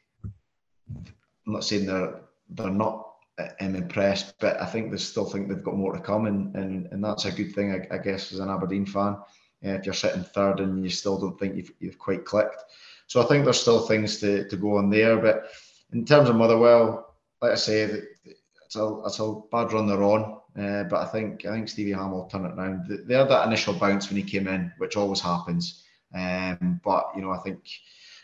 I'm 1.46 1.54
not 1.54 1.64
saying 1.64 1.86
they're 1.86 2.22
they're 2.50 2.70
not 2.70 3.14
um, 3.40 3.76
impressed, 3.76 4.36
but 4.40 4.62
I 4.62 4.66
think 4.66 4.92
they 4.92 4.98
still 4.98 5.26
think 5.26 5.48
they've 5.48 5.64
got 5.64 5.78
more 5.78 5.94
to 5.94 6.02
come, 6.02 6.26
and 6.26 6.56
and, 6.56 6.88
and 6.92 7.04
that's 7.04 7.26
a 7.26 7.32
good 7.32 7.54
thing, 7.54 7.72
I, 7.72 7.96
I 7.96 7.98
guess, 7.98 8.32
as 8.32 8.40
an 8.40 8.50
Aberdeen 8.50 8.86
fan. 8.86 9.18
Uh, 9.66 9.70
if 9.70 9.86
you're 9.86 9.94
sitting 9.94 10.24
third 10.24 10.60
and 10.60 10.84
you 10.84 10.90
still 10.90 11.18
don't 11.18 11.40
think 11.40 11.56
you've, 11.56 11.72
you've 11.80 11.98
quite 11.98 12.26
clicked, 12.26 12.64
so 13.08 13.22
I 13.22 13.26
think 13.26 13.44
there's 13.44 13.62
still 13.62 13.86
things 13.86 14.20
to, 14.20 14.48
to 14.50 14.58
go 14.58 14.78
on 14.78 14.90
there. 14.90 15.18
But 15.18 15.46
in 15.94 16.06
terms 16.06 16.30
of 16.30 16.36
Motherwell, 16.36 17.16
like 17.42 17.52
I 17.52 17.56
say, 17.56 17.82
it's 18.24 18.76
a 18.76 19.02
it's 19.06 19.20
a 19.20 19.42
bad 19.52 19.72
run 19.72 19.88
they're 19.88 20.04
on. 20.04 20.40
Uh, 20.58 20.84
but 20.84 21.02
I 21.02 21.06
think 21.06 21.46
I 21.46 21.52
think 21.52 21.70
Stevie 21.70 21.92
Hammell 21.92 22.12
will 22.12 22.26
turn 22.26 22.46
it 22.46 22.54
around. 22.54 22.88
They 22.88 23.16
had 23.16 23.30
that 23.30 23.48
initial 23.48 23.74
bounce 23.74 24.10
when 24.10 24.18
he 24.18 24.24
came 24.24 24.48
in, 24.48 24.72
which 24.78 24.96
always 24.96 25.20
happens. 25.20 25.84
Um, 26.14 26.80
but 26.84 27.12
you 27.16 27.22
know, 27.22 27.32
I 27.32 27.40
think 27.40 27.60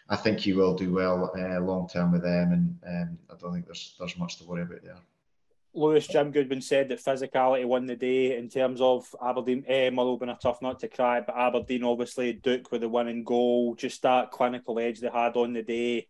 I 0.10 0.16
think 0.16 0.40
he 0.40 0.54
will 0.54 0.74
do 0.74 0.94
well 0.94 1.32
uh, 1.38 1.60
long 1.60 1.88
term 1.88 2.12
with 2.12 2.24
them, 2.24 2.52
and 2.52 2.80
um, 2.88 3.20
I 3.30 3.36
don't 3.40 3.54
think 3.54 3.66
there's 3.66 3.96
there's 4.00 4.18
much 4.18 4.38
to 4.38 4.44
worry 4.46 4.64
about 4.64 4.84
there. 4.84 4.98
Lewis 5.74 6.08
Jim 6.08 6.32
Goodwin 6.32 6.62
said 6.62 6.90
that 6.90 7.04
physicality 7.04 7.64
won 7.64 7.86
the 7.86 7.96
day 7.96 8.36
in 8.38 8.50
terms 8.50 8.82
of 8.82 9.08
Aberdeen. 9.24 9.64
Eh, 9.68 9.92
Motherwell 9.92 10.18
been 10.18 10.30
a 10.30 10.36
tough 10.36 10.62
nut 10.64 10.80
to 10.80 10.88
cry, 10.88 11.22
but 11.22 11.38
Aberdeen 11.38 11.84
obviously 11.84 12.34
Duk 12.34 12.72
with 12.72 12.82
the 12.82 12.90
winning 12.90 13.24
goal, 13.24 13.76
just 13.76 14.02
that 14.02 14.32
clinical 14.32 14.80
edge 14.80 15.00
they 15.00 15.10
had 15.10 15.36
on 15.36 15.54
the 15.54 15.62
day. 15.62 16.08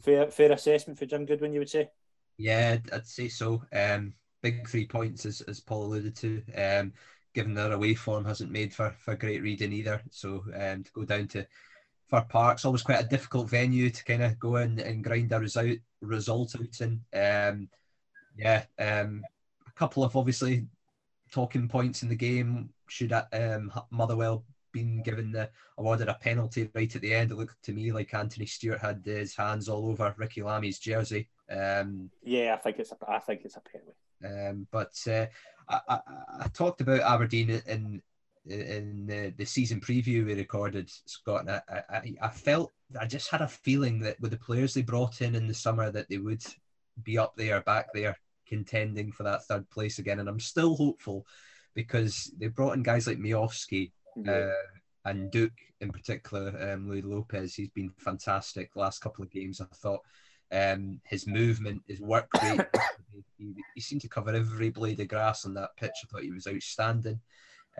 Fair, 0.00 0.30
fair 0.30 0.52
assessment 0.52 0.98
for 0.98 1.04
Jim 1.04 1.26
Goodwin, 1.26 1.52
you 1.52 1.58
would 1.58 1.68
say. 1.68 1.90
Yeah, 2.38 2.78
I'd 2.90 3.06
say 3.06 3.28
so. 3.28 3.62
Um, 3.70 4.14
big 4.40 4.66
three 4.66 4.86
points, 4.86 5.26
as, 5.26 5.42
as 5.42 5.60
Paul 5.60 5.84
alluded 5.84 6.16
to. 6.16 6.42
Um, 6.56 6.94
given 7.34 7.52
their 7.52 7.72
away 7.72 7.94
form 7.94 8.24
hasn't 8.24 8.50
made 8.50 8.74
for, 8.74 8.94
for 8.98 9.14
great 9.14 9.42
reading 9.42 9.74
either, 9.74 10.02
so 10.10 10.42
um, 10.58 10.82
to 10.82 10.90
go 10.94 11.04
down 11.04 11.28
to 11.28 11.46
Fir 12.10 12.26
Park's 12.28 12.64
always 12.64 12.82
quite 12.82 13.00
a 13.00 13.08
difficult 13.08 13.48
venue 13.48 13.88
to 13.88 14.04
kind 14.04 14.22
of 14.22 14.38
go 14.38 14.56
in 14.56 14.80
and 14.80 15.04
grind 15.04 15.32
a 15.32 15.38
result 15.38 15.78
result 16.00 16.56
out 16.56 16.80
in. 16.80 17.00
Um, 17.14 17.68
yeah, 18.36 18.64
um, 18.78 19.22
a 19.66 19.70
couple 19.72 20.02
of 20.02 20.16
obviously 20.16 20.66
talking 21.30 21.68
points 21.68 22.02
in 22.02 22.08
the 22.08 22.16
game. 22.16 22.70
Should 22.88 23.12
um, 23.12 23.72
Motherwell 23.90 24.44
been 24.72 25.02
given 25.02 25.32
the 25.32 25.50
awarded 25.78 26.08
a 26.08 26.14
penalty 26.14 26.68
right 26.74 26.94
at 26.94 27.02
the 27.02 27.14
end? 27.14 27.30
It 27.30 27.36
looked 27.36 27.62
to 27.64 27.72
me 27.72 27.92
like 27.92 28.12
Anthony 28.12 28.46
Stewart 28.46 28.80
had 28.80 29.02
his 29.04 29.36
hands 29.36 29.68
all 29.68 29.88
over 29.88 30.12
Ricki 30.16 30.42
Lamie's 30.42 30.80
jersey. 30.80 31.28
Um, 31.48 32.10
yeah, 32.24 32.54
I 32.54 32.56
think 32.56 32.78
it's 32.78 32.92
a, 32.92 32.96
I 33.08 33.18
think 33.20 33.42
it's 33.44 33.56
a 33.56 33.60
penalty. 33.60 34.50
Um, 34.50 34.66
but 34.70 34.92
uh, 35.08 35.26
I, 35.68 35.80
I, 35.88 36.00
I, 36.40 36.48
talked 36.48 36.80
about 36.80 37.00
Aberdeen 37.00 37.62
in 37.66 38.02
in 38.46 39.06
the, 39.06 39.32
the 39.36 39.44
season 39.44 39.80
preview 39.80 40.24
we 40.24 40.34
recorded, 40.34 40.90
Scott, 41.06 41.48
I, 41.48 41.60
I, 41.90 42.14
I 42.22 42.28
felt 42.28 42.72
I 42.98 43.06
just 43.06 43.30
had 43.30 43.42
a 43.42 43.48
feeling 43.48 44.00
that 44.00 44.20
with 44.20 44.30
the 44.30 44.38
players 44.38 44.74
they 44.74 44.82
brought 44.82 45.20
in 45.20 45.34
in 45.34 45.46
the 45.46 45.54
summer 45.54 45.90
that 45.90 46.08
they 46.08 46.18
would 46.18 46.42
be 47.02 47.18
up 47.18 47.34
there, 47.36 47.60
back 47.60 47.88
there, 47.94 48.16
contending 48.46 49.12
for 49.12 49.22
that 49.24 49.44
third 49.44 49.68
place 49.70 49.98
again. 49.98 50.20
And 50.20 50.28
I'm 50.28 50.40
still 50.40 50.76
hopeful 50.76 51.26
because 51.74 52.32
they 52.38 52.48
brought 52.48 52.74
in 52.74 52.82
guys 52.82 53.06
like 53.06 53.18
Miovski 53.18 53.92
yeah. 54.16 54.32
uh, 54.32 54.52
and 55.04 55.30
Duk 55.30 55.52
in 55.80 55.90
particular, 55.90 56.72
um, 56.72 56.88
Luis 56.88 57.04
Lopes. 57.04 57.54
He's 57.54 57.70
been 57.70 57.92
fantastic 57.98 58.76
last 58.76 59.00
couple 59.00 59.24
of 59.24 59.30
games. 59.30 59.60
I 59.60 59.66
thought 59.76 60.00
um, 60.52 61.00
his 61.04 61.26
movement, 61.26 61.82
his 61.86 62.00
work 62.00 62.28
rate, 62.42 62.60
he, 63.38 63.54
he, 63.74 63.80
seemed 63.80 64.02
to 64.02 64.08
cover 64.08 64.34
every 64.34 64.70
blade 64.70 65.00
of 65.00 65.08
grass 65.08 65.46
on 65.46 65.54
that 65.54 65.76
pitch. 65.76 65.92
I 66.02 66.06
thought 66.08 66.22
he 66.22 66.32
was 66.32 66.46
outstanding. 66.46 67.20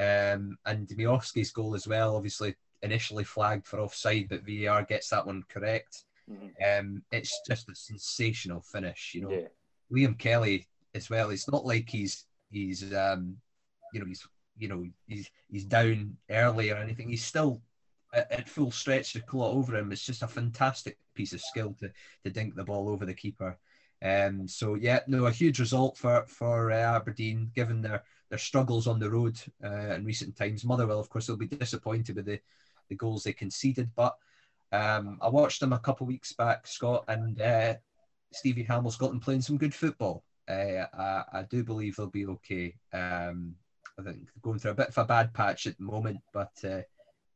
Um, 0.01 0.57
and 0.65 0.89
Miovski's 0.89 1.53
goal 1.53 1.75
as 1.75 1.87
well, 1.87 2.17
obviously 2.17 2.55
initially 2.83 3.25
flagged 3.25 3.67
for 3.67 3.81
offside, 3.81 4.29
but 4.31 4.47
VAR 4.47 4.83
gets 4.85 5.11
that 5.11 5.27
one 5.27 5.45
correct. 5.49 6.05
Mm-hmm. 6.31 6.47
Um, 6.87 7.03
it's 7.13 7.41
just 7.47 7.69
a 7.69 7.75
sensational 7.75 8.63
finish, 8.63 9.13
you 9.15 9.23
know. 9.23 9.31
Yeah. 9.31 9.49
Liam 9.93 10.19
Kelly 10.19 10.69
as 10.95 11.11
well. 11.11 11.31
It's 11.31 11.51
not 11.51 11.67
like 11.67 11.89
he's 11.89 12.25
he's 12.51 12.95
um, 12.95 13.37
you 13.93 14.01
know 14.01 14.07
he's 14.07 14.27
you 14.57 14.69
know 14.69 14.87
he's 15.07 15.31
he's 15.51 15.65
down 15.65 16.17
early 16.31 16.71
or 16.71 16.77
anything. 16.77 17.09
He's 17.09 17.25
still 17.25 17.61
at, 18.15 18.31
at 18.31 18.49
full 18.49 18.71
stretch 18.71 19.13
to 19.13 19.21
claw 19.21 19.53
over 19.53 19.77
him. 19.77 19.93
It's 19.93 20.07
just 20.07 20.23
a 20.23 20.29
fantastic 20.29 20.99
piece 21.15 21.33
of 21.33 21.41
skill 21.41 21.75
to 21.81 21.91
to 22.25 22.31
dink 22.31 22.55
the 22.55 22.65
ball 22.65 22.89
over 22.89 23.05
the 23.05 23.15
keeper. 23.15 23.59
Um, 24.03 24.49
so 24.49 24.77
yeah, 24.77 25.01
no, 25.07 25.27
a 25.27 25.31
huge 25.33 25.61
result 25.61 25.99
for 25.99 26.25
for 26.27 26.71
uh, 26.71 26.97
Aberdeen, 26.97 27.51
given 27.55 27.83
their 27.83 28.05
their 28.31 28.39
struggles 28.39 28.87
on 28.87 28.99
the 28.99 29.11
road 29.11 29.39
uh, 29.63 29.95
in 29.95 30.05
recent 30.05 30.37
times. 30.37 30.65
Motherwell, 30.65 31.01
of 31.01 31.11
course, 31.11 31.29
will 31.29 31.37
be 31.37 31.47
disappointed 31.47 32.17
with 32.17 32.27
the 32.27 32.41
the 32.89 32.97
goals 32.97 33.23
they 33.23 33.33
conceded, 33.33 33.89
but 33.95 34.17
um, 34.73 35.19
I 35.21 35.29
watched 35.29 35.61
them 35.61 35.73
a 35.73 35.79
couple 35.79 36.05
of 36.05 36.09
weeks 36.09 36.33
back, 36.33 36.67
Scott, 36.67 37.05
and 37.09 37.41
uh, 37.41 37.75
Stevie 38.33 38.65
Hammell's 38.65 38.97
got 38.97 39.11
them 39.11 39.21
playing 39.21 39.43
some 39.43 39.59
good 39.59 39.75
football. 39.75 40.25
Uh, 40.49 40.87
I, 40.93 41.23
I, 41.33 41.43
do 41.49 41.63
believe 41.63 41.97
they'll 41.97 42.09
be 42.09 42.27
okay. 42.27 42.75
Um, 42.93 43.55
I 43.99 44.03
think 44.03 44.29
going 44.43 44.59
through 44.59 44.73
a 44.73 44.75
bit 44.75 44.89
of 44.89 44.99
a 44.99 45.05
bad 45.05 45.33
patch 45.33 45.67
at 45.67 45.77
the 45.79 45.85
moment, 45.85 46.21
but 46.33 46.53
uh, 46.65 46.81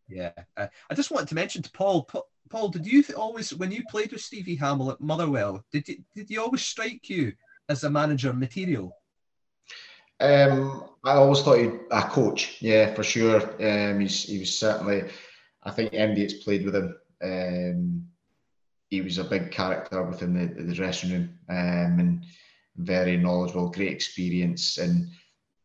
yeah. 0.08 0.32
Uh, 0.56 0.66
I 0.90 0.94
just 0.94 1.10
wanted 1.10 1.28
to 1.28 1.34
mention 1.34 1.62
to 1.62 1.70
Paul. 1.70 2.08
Paul, 2.50 2.68
did 2.68 2.86
you 2.86 3.04
always, 3.16 3.54
when 3.54 3.72
you 3.72 3.84
played 3.88 4.12
with 4.12 4.20
Stevie 4.20 4.56
Hammell 4.56 4.92
at 4.92 5.00
Motherwell, 5.00 5.64
did 5.72 5.88
you, 5.88 5.96
did 6.14 6.28
he 6.28 6.38
always 6.38 6.62
strike 6.62 7.08
you 7.08 7.32
as 7.68 7.84
a 7.84 7.90
manager 7.90 8.32
material? 8.32 8.92
Um, 10.24 10.84
I 11.04 11.12
always 11.12 11.42
thought 11.42 11.58
he'd 11.58 11.80
a 11.90 12.02
coach, 12.02 12.56
yeah, 12.60 12.94
for 12.94 13.04
sure. 13.04 13.42
Um, 13.60 14.00
he 14.00 14.38
was 14.38 14.58
certainly. 14.58 15.04
I 15.62 15.70
think 15.70 15.92
MD 15.92 16.22
has 16.22 16.34
played 16.34 16.64
with 16.64 16.74
him. 16.74 16.96
Um, 17.22 18.06
he 18.90 19.00
was 19.00 19.18
a 19.18 19.24
big 19.24 19.50
character 19.50 20.02
within 20.02 20.34
the, 20.34 20.62
the 20.62 20.74
dressing 20.74 21.10
room 21.10 21.38
um, 21.48 21.98
and 21.98 22.24
very 22.76 23.16
knowledgeable, 23.16 23.70
great 23.70 23.92
experience. 23.92 24.78
And 24.78 25.08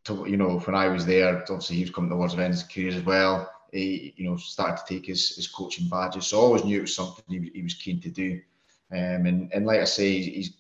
to, 0.06 0.26
you 0.28 0.38
know, 0.38 0.60
when 0.60 0.76
I 0.76 0.88
was 0.88 1.06
there, 1.06 1.38
obviously 1.38 1.78
he 1.78 1.84
was 1.84 1.92
coming 1.92 2.10
towards 2.10 2.36
the 2.36 2.44
end 2.44 2.54
of 2.54 2.60
his 2.60 2.68
career 2.68 2.90
as 2.90 3.04
well. 3.04 3.52
He, 3.72 4.14
you 4.18 4.30
know, 4.30 4.38
started 4.38 4.78
to 4.78 4.94
take 4.94 5.06
his, 5.06 5.36
his 5.36 5.48
coaching 5.48 5.90
badges. 5.90 6.28
So 6.28 6.40
I 6.40 6.44
always 6.44 6.64
knew 6.64 6.80
it 6.80 6.82
was 6.82 6.96
something 6.96 7.24
he, 7.28 7.52
he 7.54 7.62
was 7.62 7.76
keen 7.76 8.02
to 8.02 8.10
do. 8.10 8.42
Um, 8.92 9.26
and, 9.26 9.54
and 9.54 9.66
like 9.66 9.82
I 9.82 9.86
say, 9.86 10.20
he's 10.22 10.59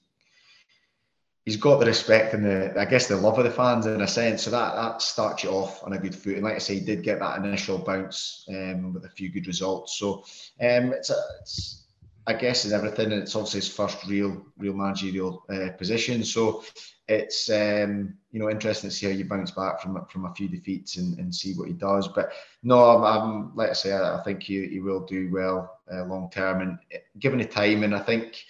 he's 1.49 1.57
got 1.57 1.79
the 1.79 1.85
respect 1.87 2.35
and 2.35 2.45
the 2.45 2.79
I 2.79 2.85
guess 2.85 3.07
the 3.07 3.17
love 3.17 3.39
of 3.39 3.43
the 3.43 3.49
fans 3.49 3.87
in 3.87 4.01
a 4.01 4.07
sense. 4.07 4.43
So 4.43 4.51
that 4.51 4.75
that 4.75 5.01
starts 5.01 5.43
you 5.43 5.49
off 5.49 5.83
on 5.83 5.93
a 5.93 5.97
good 5.97 6.13
foot. 6.13 6.35
And 6.35 6.43
like 6.43 6.53
I 6.53 6.59
say, 6.59 6.75
he 6.75 6.85
did 6.85 7.01
get 7.01 7.17
that 7.19 7.43
initial 7.43 7.79
bounce 7.79 8.45
um, 8.49 8.93
with 8.93 9.03
a 9.05 9.09
few 9.09 9.29
good 9.29 9.47
results. 9.47 9.97
So 9.97 10.23
um, 10.61 10.93
it's 10.93 11.09
a, 11.09 11.15
it's 11.41 11.85
I 12.27 12.33
guess 12.33 12.65
is 12.65 12.71
everything, 12.71 13.11
and 13.11 13.23
it's 13.23 13.35
obviously 13.35 13.61
his 13.61 13.73
first 13.73 14.05
real 14.05 14.45
real 14.59 14.73
managerial 14.73 15.43
uh, 15.49 15.71
position. 15.75 16.23
So 16.23 16.63
it's 17.07 17.49
um, 17.49 18.13
you 18.31 18.39
know 18.39 18.51
interesting 18.51 18.91
to 18.91 18.95
see 18.95 19.07
how 19.07 19.11
you 19.11 19.25
bounce 19.25 19.49
back 19.49 19.81
from 19.81 20.05
from 20.05 20.25
a 20.25 20.33
few 20.35 20.49
defeats 20.49 20.97
and, 20.97 21.17
and 21.17 21.33
see 21.33 21.53
what 21.53 21.67
he 21.67 21.73
does. 21.73 22.07
But 22.09 22.31
no, 22.61 22.77
I'm, 22.83 23.03
I'm 23.03 23.55
like 23.55 23.71
I 23.71 23.73
say, 23.73 23.91
I, 23.91 24.19
I 24.19 24.23
think 24.23 24.43
he, 24.43 24.67
he 24.67 24.81
will 24.81 25.03
do 25.03 25.31
well 25.33 25.79
uh, 25.91 26.05
long 26.05 26.29
term, 26.29 26.61
and 26.61 26.77
uh, 26.93 26.99
given 27.17 27.39
the 27.39 27.45
time, 27.45 27.81
and 27.81 27.95
I 27.95 28.01
think 28.01 28.45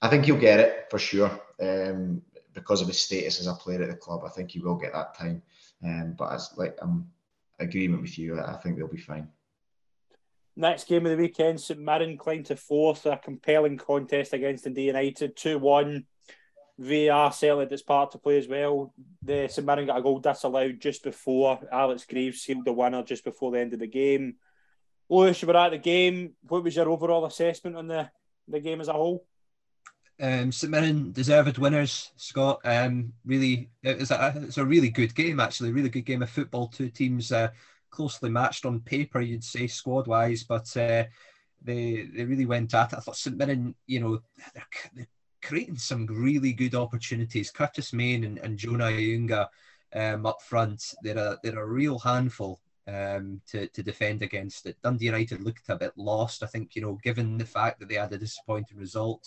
I 0.00 0.08
think 0.08 0.24
he'll 0.24 0.38
get 0.38 0.60
it 0.60 0.86
for 0.90 0.98
sure. 0.98 1.30
Um, 1.60 2.22
because 2.58 2.80
of 2.80 2.88
his 2.88 3.00
status 3.00 3.40
as 3.40 3.46
a 3.46 3.54
player 3.54 3.82
at 3.82 3.88
the 3.88 3.96
club, 3.96 4.22
I 4.24 4.30
think 4.30 4.50
he 4.50 4.60
will 4.60 4.76
get 4.76 4.92
that 4.92 5.14
time. 5.14 5.42
Um, 5.84 6.14
but 6.18 6.32
as 6.32 6.50
like 6.56 6.76
I'm 6.82 7.08
agreement 7.58 8.02
with 8.02 8.18
you, 8.18 8.40
I 8.40 8.54
think 8.54 8.76
they'll 8.76 8.88
be 8.88 8.98
fine. 8.98 9.28
Next 10.56 10.88
game 10.88 11.06
of 11.06 11.12
the 11.12 11.22
weekend, 11.22 11.60
St 11.60 11.78
Mirren 11.78 12.18
climbed 12.18 12.46
to 12.46 12.56
fourth, 12.56 13.06
a 13.06 13.16
compelling 13.16 13.78
contest 13.78 14.32
against 14.32 14.64
Dundee 14.64 14.86
United, 14.86 15.36
2 15.36 15.58
1. 15.58 16.04
VAR 16.80 17.32
settled 17.32 17.72
its 17.72 17.82
part 17.82 18.12
to 18.12 18.18
play 18.18 18.38
as 18.38 18.48
well. 18.48 18.92
The 19.22 19.48
St 19.48 19.64
Mirren 19.64 19.86
got 19.86 19.98
a 19.98 20.02
goal 20.02 20.18
disallowed 20.18 20.80
just 20.80 21.04
before 21.04 21.60
Alex 21.70 22.04
Greive 22.06 22.34
sealed 22.34 22.64
the 22.64 22.72
winner 22.72 23.02
just 23.04 23.24
before 23.24 23.52
the 23.52 23.60
end 23.60 23.72
of 23.72 23.78
the 23.78 23.86
game. 23.86 24.36
Lewis, 25.08 25.40
you 25.40 25.48
were 25.48 25.56
at 25.56 25.70
the 25.70 25.78
game. 25.78 26.34
What 26.42 26.64
was 26.64 26.74
your 26.74 26.88
overall 26.88 27.24
assessment 27.24 27.76
on 27.76 27.86
the, 27.86 28.10
the 28.48 28.60
game 28.60 28.80
as 28.80 28.88
a 28.88 28.92
whole? 28.92 29.26
Um, 30.20 30.50
St 30.50 30.70
Mirren 30.70 31.12
deserved 31.12 31.58
winners, 31.58 32.10
Scott. 32.16 32.60
Um, 32.64 33.12
really, 33.24 33.70
it 33.82 33.98
was 33.98 34.10
a, 34.10 34.34
it's 34.36 34.58
a 34.58 34.64
really 34.64 34.90
good 34.90 35.14
game, 35.14 35.38
actually. 35.38 35.72
Really 35.72 35.90
good 35.90 36.06
game 36.06 36.22
of 36.22 36.30
football. 36.30 36.68
Two 36.68 36.90
teams 36.90 37.30
uh, 37.30 37.50
closely 37.90 38.28
matched 38.28 38.66
on 38.66 38.80
paper, 38.80 39.20
you'd 39.20 39.44
say, 39.44 39.66
squad 39.68 40.08
wise, 40.08 40.42
but 40.42 40.76
uh, 40.76 41.04
they 41.62 42.08
they 42.14 42.24
really 42.24 42.46
went 42.46 42.74
at 42.74 42.92
it. 42.92 42.96
I 42.96 43.00
thought 43.00 43.16
St 43.16 43.36
Mirren, 43.36 43.74
you 43.86 44.00
know, 44.00 44.20
they're, 44.54 44.66
they're 44.94 45.06
creating 45.42 45.78
some 45.78 46.06
really 46.06 46.52
good 46.52 46.74
opportunities. 46.74 47.52
Curtis 47.52 47.92
Main 47.92 48.24
and, 48.24 48.38
and 48.38 48.58
Jonah 48.58 48.86
Ayunga 48.86 49.46
um, 49.94 50.26
up 50.26 50.42
front, 50.42 50.94
they're 51.02 51.16
a, 51.16 51.38
they're 51.42 51.60
a 51.60 51.66
real 51.66 51.98
handful 51.98 52.60
um, 52.88 53.40
to, 53.50 53.68
to 53.68 53.82
defend 53.82 54.22
against 54.22 54.66
it. 54.66 54.76
Dundee 54.82 55.06
United 55.06 55.42
looked 55.42 55.68
a 55.68 55.76
bit 55.76 55.92
lost, 55.96 56.42
I 56.42 56.46
think, 56.46 56.74
you 56.74 56.82
know, 56.82 56.98
given 57.04 57.38
the 57.38 57.44
fact 57.44 57.78
that 57.78 57.88
they 57.88 57.94
had 57.94 58.12
a 58.12 58.18
disappointing 58.18 58.78
result 58.78 59.24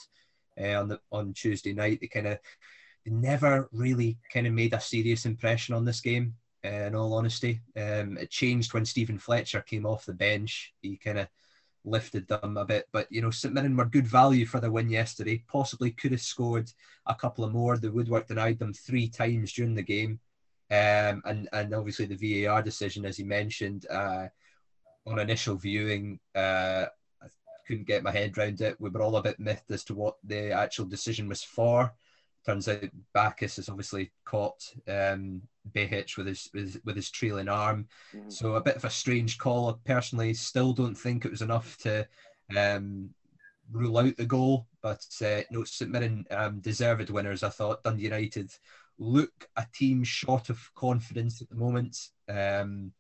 uh, 0.59 0.79
on 0.79 0.87
the 0.87 0.99
on 1.11 1.33
Tuesday 1.33 1.73
night. 1.73 1.99
They 2.01 2.07
kind 2.07 2.27
of 2.27 2.39
never 3.05 3.69
really 3.71 4.17
kind 4.31 4.47
of 4.47 4.53
made 4.53 4.73
a 4.73 4.81
serious 4.81 5.25
impression 5.25 5.75
on 5.75 5.85
this 5.85 6.01
game. 6.01 6.35
Uh, 6.63 6.85
in 6.85 6.95
all 6.95 7.15
honesty, 7.15 7.59
um, 7.75 8.17
it 8.19 8.29
changed 8.29 8.73
when 8.73 8.85
Stephen 8.85 9.17
Fletcher 9.17 9.61
came 9.61 9.85
off 9.85 10.05
the 10.05 10.13
bench. 10.13 10.73
He 10.81 10.95
kind 10.95 11.17
of 11.17 11.27
lifted 11.83 12.27
them 12.27 12.55
a 12.57 12.65
bit, 12.65 12.87
but 12.91 13.07
you 13.11 13.21
know, 13.21 13.31
St 13.31 13.53
Mirren 13.53 13.75
were 13.75 13.85
good 13.85 14.05
value 14.05 14.45
for 14.45 14.59
the 14.59 14.71
win 14.71 14.87
yesterday. 14.87 15.43
Possibly 15.47 15.89
could 15.89 16.11
have 16.11 16.21
scored 16.21 16.71
a 17.07 17.15
couple 17.15 17.43
of 17.43 17.51
more. 17.51 17.77
The 17.77 17.91
woodwork 17.91 18.27
denied 18.27 18.59
them 18.59 18.73
three 18.73 19.09
times 19.09 19.53
during 19.53 19.73
the 19.73 19.81
game, 19.81 20.19
um, 20.69 21.23
and 21.25 21.49
and 21.51 21.73
obviously 21.73 22.05
the 22.05 22.45
VAR 22.45 22.61
decision, 22.61 23.05
as 23.05 23.17
he 23.17 23.23
mentioned, 23.23 23.87
uh, 23.89 24.27
on 25.07 25.19
initial 25.19 25.55
viewing, 25.55 26.19
uh, 26.35 26.85
couldn't 27.65 27.87
get 27.87 28.03
my 28.03 28.11
head 28.11 28.37
around 28.37 28.61
it. 28.61 28.79
We 28.79 28.89
were 28.89 29.01
all 29.01 29.15
a 29.15 29.23
bit 29.23 29.39
miffed 29.39 29.71
as 29.71 29.83
to 29.85 29.93
what 29.93 30.15
the 30.23 30.51
actual 30.51 30.85
decision 30.85 31.27
was 31.27 31.43
for. 31.43 31.93
Turns 32.45 32.67
out 32.67 32.89
Baccus 33.13 33.57
has 33.57 33.69
obviously 33.69 34.11
caught 34.25 34.63
um, 34.87 35.41
Behich 35.71 36.17
with 36.17 36.27
his, 36.27 36.49
with, 36.53 36.81
with 36.85 36.95
his 36.95 37.11
trailing 37.11 37.47
arm. 37.47 37.87
Mm-hmm. 38.15 38.29
So 38.29 38.55
a 38.55 38.61
bit 38.61 38.75
of 38.75 38.85
a 38.85 38.89
strange 38.89 39.37
call. 39.37 39.69
I 39.69 39.73
personally 39.85 40.33
still 40.33 40.73
don't 40.73 40.95
think 40.95 41.23
it 41.23 41.31
was 41.31 41.43
enough 41.43 41.77
to 41.79 42.07
um, 42.57 43.11
rule 43.71 43.97
out 43.99 44.17
the 44.17 44.25
goal. 44.25 44.65
But 44.81 45.05
uh, 45.23 45.41
no, 45.51 45.63
St 45.63 45.91
Mirren 45.91 46.25
um, 46.31 46.59
deserved 46.61 47.11
winners. 47.11 47.43
I 47.43 47.49
thought 47.49 47.83
Dundee 47.83 48.03
United 48.03 48.51
look 48.97 49.47
a 49.55 49.65
team 49.73 50.03
short 50.03 50.49
of 50.49 50.59
confidence 50.75 51.41
at 51.41 51.49
the 51.49 51.55
moment. 51.55 51.97
Um, 52.27 52.91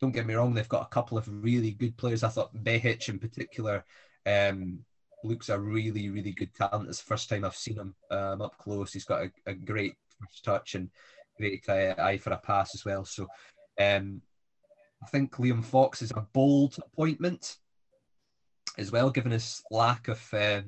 don't 0.00 0.12
get 0.12 0.26
me 0.26 0.34
wrong, 0.34 0.54
they've 0.54 0.68
got 0.68 0.86
a 0.86 0.94
couple 0.94 1.18
of 1.18 1.28
really 1.44 1.72
good 1.72 1.96
players. 1.96 2.22
I 2.22 2.28
thought 2.28 2.54
Behich 2.54 3.08
in 3.08 3.18
particular 3.18 3.84
um, 4.26 4.80
looks 5.22 5.48
a 5.50 5.58
really, 5.58 6.08
really 6.08 6.32
good 6.32 6.54
talent. 6.54 6.88
It's 6.88 7.02
the 7.02 7.06
first 7.06 7.28
time 7.28 7.44
I've 7.44 7.56
seen 7.56 7.76
him 7.76 7.94
um, 8.10 8.40
up 8.40 8.56
close. 8.58 8.92
He's 8.92 9.04
got 9.04 9.24
a, 9.24 9.30
a 9.46 9.54
great 9.54 9.94
touch 10.44 10.74
and 10.74 10.88
great 11.38 11.68
uh, 11.68 11.94
eye 11.98 12.16
for 12.16 12.30
a 12.30 12.38
pass 12.38 12.74
as 12.74 12.84
well. 12.84 13.04
So 13.04 13.26
um, 13.78 14.22
I 15.02 15.06
think 15.08 15.36
Liam 15.36 15.64
Fox 15.64 16.02
is 16.02 16.12
a 16.12 16.26
bold 16.32 16.76
appointment 16.78 17.58
as 18.78 18.90
well, 18.90 19.10
given 19.10 19.32
his 19.32 19.62
lack 19.70 20.08
of 20.08 20.22
uh, 20.32 20.62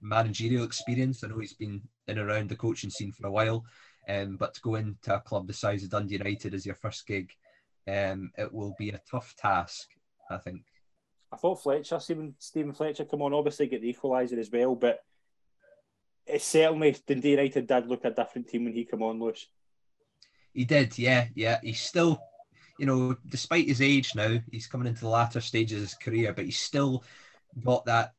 managerial 0.00 0.64
experience. 0.64 1.24
I 1.24 1.28
know 1.28 1.38
he's 1.38 1.54
been 1.54 1.82
in 2.06 2.18
around 2.18 2.48
the 2.48 2.56
coaching 2.56 2.90
scene 2.90 3.12
for 3.12 3.26
a 3.26 3.30
while, 3.30 3.64
um, 4.08 4.36
but 4.36 4.54
to 4.54 4.60
go 4.60 4.76
into 4.76 5.14
a 5.14 5.20
club 5.20 5.48
the 5.48 5.52
size 5.52 5.82
of 5.82 5.90
Dundee 5.90 6.14
United 6.14 6.54
as 6.54 6.64
your 6.64 6.76
first 6.76 7.06
gig 7.06 7.30
um, 7.88 8.30
it 8.36 8.52
will 8.52 8.74
be 8.78 8.90
a 8.90 9.00
tough 9.10 9.34
task, 9.36 9.88
I 10.30 10.38
think. 10.38 10.62
I 11.32 11.36
thought 11.36 11.62
Fletcher, 11.62 11.98
Stephen, 11.98 12.34
Stephen 12.38 12.72
Fletcher, 12.72 13.04
come 13.04 13.22
on, 13.22 13.34
obviously 13.34 13.66
get 13.66 13.82
the 13.82 13.92
equaliser 13.92 14.38
as 14.38 14.50
well, 14.50 14.74
but 14.74 15.00
it 16.26 16.42
certainly 16.42 16.96
Dundee 17.06 17.32
United 17.32 17.66
did 17.66 17.86
look 17.86 18.04
a 18.04 18.10
different 18.10 18.48
team 18.48 18.64
when 18.64 18.72
he 18.72 18.84
came 18.84 19.02
on, 19.02 19.20
Lewis. 19.20 19.46
He 20.52 20.64
did, 20.64 20.98
yeah, 20.98 21.26
yeah. 21.34 21.60
He's 21.62 21.80
still 21.80 22.20
you 22.78 22.86
know, 22.86 23.16
despite 23.28 23.66
his 23.66 23.80
age 23.80 24.14
now, 24.14 24.38
he's 24.50 24.66
coming 24.66 24.86
into 24.86 25.00
the 25.00 25.08
latter 25.08 25.40
stages 25.40 25.78
of 25.78 25.82
his 25.82 25.94
career, 25.94 26.32
but 26.32 26.44
he's 26.44 26.58
still 26.58 27.04
got 27.64 27.84
that 27.86 28.12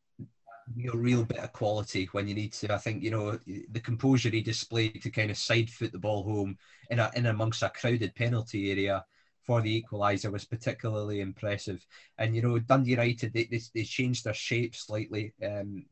real, 0.76 0.96
real 0.96 1.24
bit 1.24 1.40
of 1.40 1.54
quality 1.54 2.10
when 2.12 2.28
you 2.28 2.34
need 2.34 2.54
to. 2.54 2.74
I 2.74 2.78
think 2.78 3.04
you 3.04 3.12
know 3.12 3.40
the 3.46 3.80
composure 3.80 4.30
he 4.30 4.42
displayed 4.42 5.02
to 5.04 5.12
kind 5.12 5.32
of 5.32 5.38
side 5.38 5.70
foot 5.70 5.92
the 5.92 6.00
ball 6.00 6.24
home 6.24 6.58
in 6.90 7.00
a, 7.00 7.12
in 7.16 7.28
amongst 7.28 7.64
a 7.64 7.70
crowded 7.70 8.16
penalty 8.16 8.72
area 8.72 9.06
for 9.48 9.62
the 9.62 9.82
equaliser 9.82 10.32
was 10.32 10.46
particularly 10.46 11.22
impressive. 11.22 11.84
And 12.18 12.36
you 12.36 12.42
know 12.42 12.60
Dundee 12.60 12.92
United 12.92 13.34
they, 13.34 13.46
they, 13.46 13.62
they 13.74 13.84
changed 13.84 14.26
their 14.26 14.34
shape 14.34 14.76
slightly. 14.76 15.34
Um, 15.44 15.86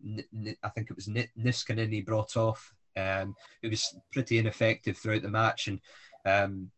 I 0.62 0.70
think 0.70 0.92
it 0.92 0.96
was 0.96 1.08
Niskanen 1.08 1.92
he 1.92 2.02
brought 2.02 2.36
off. 2.36 2.74
Um, 2.98 3.34
it 3.62 3.70
was 3.70 3.96
pretty 4.12 4.38
ineffective 4.38 4.98
throughout 4.98 5.22
the 5.22 5.30
match 5.30 5.70
and 5.70 5.80
um, 6.26 6.70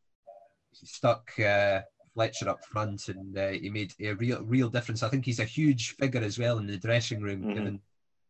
stuck. 0.71 1.38
Uh, 1.39 1.82
Fletcher 2.13 2.49
up 2.49 2.65
front, 2.65 3.09
and 3.09 3.38
uh, 3.38 3.49
he 3.49 3.69
made 3.69 3.93
a 3.99 4.13
real 4.13 4.41
real 4.41 4.69
difference. 4.69 5.03
I 5.03 5.09
think 5.09 5.23
he's 5.23 5.39
a 5.39 5.45
huge 5.45 5.95
figure 5.97 6.23
as 6.23 6.39
well 6.39 6.57
in 6.57 6.65
the 6.65 6.75
dressing 6.75 7.21
room, 7.21 7.41
mm-hmm. 7.41 7.53
given 7.53 7.80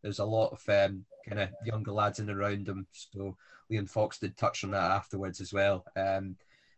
there's 0.03 0.19
a 0.19 0.25
lot 0.25 0.49
of 0.51 0.61
um, 0.67 1.05
kind 1.25 1.39
of 1.39 1.49
younger 1.63 1.93
lads 1.93 2.19
in 2.19 2.29
around 2.29 2.67
him. 2.67 2.85
So 2.91 3.37
Liam 3.71 3.89
Fox 3.89 4.19
did 4.19 4.35
touch 4.35 4.65
on 4.65 4.71
that 4.71 4.91
afterwards 4.91 5.39
as 5.39 5.53
well. 5.53 5.85
Um, 5.95 6.35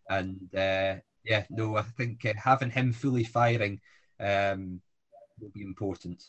and 0.07 0.53
uh, 0.55 0.97
yeah, 1.29 1.43
no, 1.49 1.77
I 1.77 1.83
think 1.83 2.25
uh, 2.25 2.33
having 2.35 2.71
him 2.71 2.91
fully 2.91 3.23
firing 3.23 3.79
um, 4.19 4.81
will 5.39 5.51
be 5.53 5.61
important. 5.61 6.23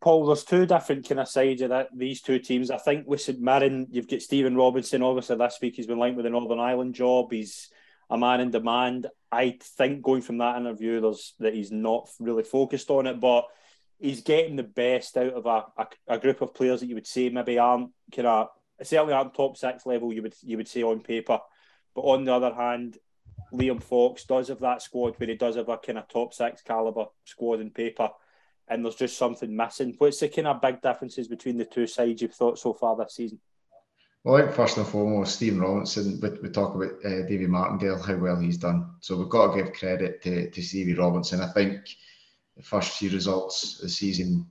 Paul, 0.00 0.26
there's 0.26 0.44
two 0.44 0.66
different 0.66 1.08
kind 1.08 1.20
of 1.20 1.28
sides 1.28 1.62
of 1.62 1.68
that. 1.68 1.88
These 1.94 2.22
two 2.22 2.38
teams, 2.38 2.70
I 2.70 2.78
think 2.78 3.06
with 3.06 3.20
St 3.20 3.40
Mirren, 3.40 3.86
you've 3.90 4.08
got 4.08 4.22
Stephen 4.22 4.56
Robinson. 4.56 5.02
Obviously, 5.02 5.36
this 5.36 5.58
week 5.60 5.76
he's 5.76 5.86
been 5.86 5.98
linked 5.98 6.16
with 6.16 6.24
the 6.24 6.30
Northern 6.30 6.58
Ireland 6.58 6.94
job. 6.94 7.30
He's 7.30 7.68
a 8.10 8.18
man 8.18 8.40
in 8.40 8.50
demand. 8.50 9.06
I 9.30 9.58
think 9.76 10.02
going 10.02 10.22
from 10.22 10.38
that 10.38 10.56
interview, 10.56 11.00
there's 11.00 11.34
that 11.38 11.54
he's 11.54 11.70
not 11.70 12.08
really 12.18 12.42
focused 12.42 12.90
on 12.90 13.06
it, 13.06 13.20
but 13.20 13.44
he's 13.98 14.22
getting 14.22 14.56
the 14.56 14.62
best 14.62 15.16
out 15.16 15.34
of 15.34 15.46
a, 15.46 15.64
a, 15.76 15.86
a 16.08 16.18
group 16.18 16.40
of 16.40 16.54
players 16.54 16.80
that 16.80 16.88
you 16.88 16.94
would 16.94 17.06
say 17.06 17.28
maybe 17.28 17.58
aren't 17.58 17.90
kind 18.14 18.26
of 18.26 18.48
certainly 18.82 19.12
aren't 19.12 19.34
top 19.34 19.56
six 19.56 19.86
level. 19.86 20.12
You 20.12 20.22
would 20.22 20.34
you 20.42 20.56
would 20.56 20.68
say 20.68 20.82
on 20.82 21.00
paper, 21.00 21.38
but 21.94 22.02
on 22.02 22.24
the 22.24 22.34
other 22.34 22.54
hand, 22.54 22.98
Liam 23.52 23.82
Fox 23.82 24.24
does 24.24 24.48
have 24.48 24.60
that 24.60 24.82
squad 24.82 25.14
where 25.16 25.28
he 25.28 25.36
does 25.36 25.56
have 25.56 25.68
a 25.68 25.78
kind 25.78 25.98
of 25.98 26.08
top 26.08 26.34
six 26.34 26.62
caliber 26.62 27.06
squad 27.24 27.60
in 27.60 27.70
paper, 27.70 28.10
and 28.68 28.84
there's 28.84 28.96
just 28.96 29.16
something 29.16 29.54
missing. 29.54 29.94
What's 29.98 30.20
the 30.20 30.28
kind 30.28 30.48
of 30.48 30.60
big 30.60 30.82
differences 30.82 31.28
between 31.28 31.56
the 31.56 31.64
two 31.64 31.86
sides 31.86 32.22
you've 32.22 32.34
thought 32.34 32.58
so 32.58 32.72
far 32.72 32.96
this 32.96 33.14
season? 33.14 33.40
Well, 34.24 34.34
I 34.34 34.42
think 34.42 34.56
first 34.56 34.76
and 34.76 34.86
foremost, 34.86 35.36
Stephen 35.36 35.60
Robinson, 35.60 36.18
we, 36.20 36.30
we 36.42 36.48
talk 36.48 36.74
about 36.74 36.94
uh, 37.04 37.22
David 37.28 37.48
Martindale, 37.48 38.02
how 38.02 38.16
well 38.16 38.40
he's 38.40 38.58
done. 38.58 38.90
So 38.98 39.16
we've 39.16 39.28
got 39.28 39.54
to 39.54 39.62
give 39.62 39.72
credit 39.72 40.20
to, 40.22 40.50
to 40.50 40.62
Stevie 40.62 40.94
Robinson. 40.94 41.40
I 41.40 41.52
think 41.52 41.96
the 42.56 42.62
first 42.64 42.98
few 42.98 43.10
results 43.10 43.76
of 43.76 43.82
the 43.82 43.88
season, 43.88 44.44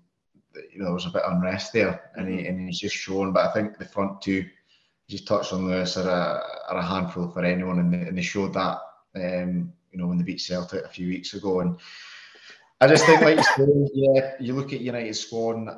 you 0.71 0.79
know, 0.79 0.85
there 0.85 0.93
was 0.93 1.07
a 1.07 1.09
bit 1.09 1.23
of 1.23 1.33
unrest 1.33 1.73
there, 1.73 2.09
and, 2.15 2.29
he, 2.29 2.47
and 2.47 2.69
he's 2.69 2.79
just 2.79 2.95
shown. 2.95 3.33
But 3.33 3.49
I 3.49 3.51
think 3.51 3.77
the 3.77 3.83
front 3.83 4.21
two, 4.21 4.45
just 5.09 5.27
touched 5.27 5.51
on 5.51 5.67
Lewis, 5.67 5.97
are 5.97 6.07
a, 6.07 6.73
are 6.73 6.77
a 6.77 6.85
handful 6.85 7.29
for 7.29 7.43
anyone, 7.43 7.79
and 7.79 7.93
they, 7.93 8.07
and 8.07 8.17
they 8.17 8.21
showed 8.21 8.53
that, 8.53 8.79
um, 9.15 9.71
you 9.91 9.99
know, 9.99 10.07
when 10.07 10.17
they 10.17 10.23
beat 10.23 10.41
Celtic 10.41 10.83
a 10.83 10.89
few 10.89 11.07
weeks 11.07 11.33
ago. 11.33 11.61
And 11.61 11.77
I 12.81 12.87
just 12.87 13.05
think, 13.05 13.21
like 13.21 13.39
you 13.57 13.89
yeah, 13.93 14.33
you 14.39 14.53
look 14.53 14.73
at 14.73 14.81
United's 14.81 15.19
squad, 15.19 15.57
and 15.57 15.69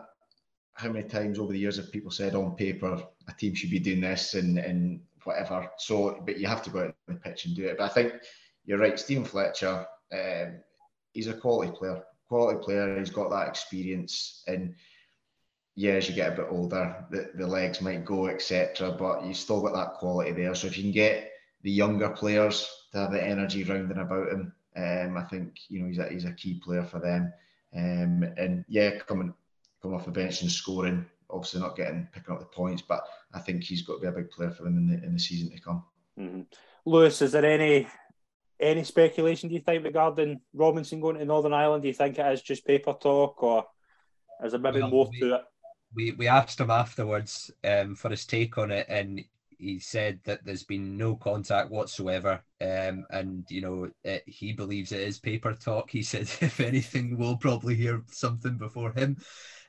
how 0.73 0.89
many 0.89 1.07
times 1.07 1.39
over 1.39 1.51
the 1.51 1.59
years 1.59 1.77
have 1.77 1.91
people 1.91 2.11
said 2.11 2.35
on 2.35 2.55
paper 2.55 3.01
a 3.27 3.33
team 3.33 3.55
should 3.55 3.71
be 3.71 3.79
doing 3.79 4.01
this 4.01 4.35
and, 4.35 4.57
and 4.59 5.01
whatever. 5.23 5.69
So, 5.77 6.21
but 6.25 6.39
you 6.39 6.47
have 6.47 6.63
to 6.63 6.69
go 6.69 6.79
out 6.79 6.95
on 7.07 7.15
the 7.15 7.19
pitch 7.19 7.45
and 7.45 7.55
do 7.55 7.65
it. 7.65 7.77
But 7.77 7.85
I 7.85 7.93
think 7.93 8.13
you're 8.65 8.77
right, 8.77 8.99
Stephen 8.99 9.25
Fletcher. 9.25 9.85
Um, 10.11 10.59
he's 11.13 11.27
a 11.27 11.33
quality 11.33 11.71
player. 11.71 12.03
Quality 12.27 12.59
player. 12.63 12.97
He's 12.99 13.09
got 13.09 13.29
that 13.31 13.47
experience, 13.47 14.43
and 14.47 14.75
yeah, 15.75 15.93
as 15.93 16.09
you 16.09 16.15
get 16.15 16.33
a 16.33 16.35
bit 16.35 16.47
older, 16.49 17.05
the, 17.11 17.31
the 17.35 17.45
legs 17.45 17.81
might 17.81 18.03
go, 18.05 18.27
etc. 18.27 18.91
But 18.91 19.25
you 19.25 19.33
still 19.33 19.61
got 19.61 19.73
that 19.73 19.93
quality 19.93 20.31
there. 20.31 20.55
So 20.55 20.67
if 20.67 20.77
you 20.77 20.83
can 20.83 20.91
get 20.91 21.31
the 21.61 21.71
younger 21.71 22.09
players 22.09 22.69
to 22.91 22.99
have 22.99 23.11
the 23.11 23.23
energy 23.23 23.63
rounding 23.63 23.97
about 23.97 24.29
him, 24.29 24.53
um, 24.75 25.17
I 25.17 25.23
think 25.23 25.59
you 25.69 25.81
know 25.81 25.87
he's 25.87 25.97
a, 25.97 26.09
he's 26.09 26.25
a 26.25 26.33
key 26.33 26.61
player 26.63 26.83
for 26.83 26.99
them. 26.99 27.33
Um, 27.75 28.23
and 28.37 28.63
yeah, 28.67 28.97
coming 28.99 29.33
coming 29.81 29.97
off 29.97 30.05
the 30.05 30.11
bench 30.11 30.41
and 30.41 30.51
scoring. 30.51 31.05
Obviously, 31.29 31.59
not 31.59 31.75
getting 31.75 32.07
picking 32.13 32.33
up 32.33 32.39
the 32.39 32.45
points, 32.45 32.81
but 32.81 33.05
I 33.33 33.39
think 33.39 33.63
he's 33.63 33.81
got 33.81 33.95
to 33.95 33.99
be 33.99 34.07
a 34.07 34.11
big 34.11 34.31
player 34.31 34.51
for 34.51 34.63
them 34.63 34.77
in 34.77 34.87
the 34.87 35.05
in 35.05 35.13
the 35.13 35.19
season 35.19 35.51
to 35.51 35.61
come. 35.61 35.83
Mm-hmm. 36.17 36.41
Lewis, 36.85 37.21
is 37.21 37.33
there 37.33 37.45
any 37.45 37.87
any 38.59 38.83
speculation? 38.83 39.49
Do 39.49 39.55
you 39.55 39.61
think 39.61 39.83
regarding 39.83 40.41
Robinson 40.53 41.01
going 41.01 41.17
to 41.17 41.25
Northern 41.25 41.53
Ireland? 41.53 41.83
Do 41.83 41.89
you 41.89 41.93
think 41.93 42.17
it 42.17 42.31
is 42.31 42.41
just 42.41 42.65
paper 42.65 42.93
talk, 42.93 43.41
or 43.43 43.65
is 44.43 44.51
there 44.51 44.61
maybe 44.61 44.81
well, 44.81 44.89
more 44.89 45.09
we, 45.11 45.19
to 45.19 45.35
it? 45.35 45.41
We 45.93 46.11
we 46.11 46.27
asked 46.27 46.59
him 46.59 46.71
afterwards 46.71 47.51
um, 47.63 47.95
for 47.95 48.09
his 48.09 48.25
take 48.25 48.57
on 48.57 48.71
it, 48.71 48.87
and 48.89 49.23
he 49.57 49.79
said 49.79 50.19
that 50.25 50.43
there's 50.45 50.63
been 50.63 50.97
no 50.97 51.15
contact 51.15 51.69
whatsoever, 51.71 52.41
um, 52.61 53.05
and 53.09 53.45
you 53.49 53.61
know 53.61 53.89
it, 54.03 54.23
he 54.25 54.53
believes 54.53 54.91
it 54.91 55.01
is 55.01 55.19
paper 55.19 55.53
talk. 55.53 55.89
He 55.89 56.03
said, 56.03 56.21
if 56.41 56.59
anything, 56.59 57.17
we'll 57.17 57.37
probably 57.37 57.75
hear 57.75 58.03
something 58.11 58.57
before 58.57 58.91
him. 58.93 59.17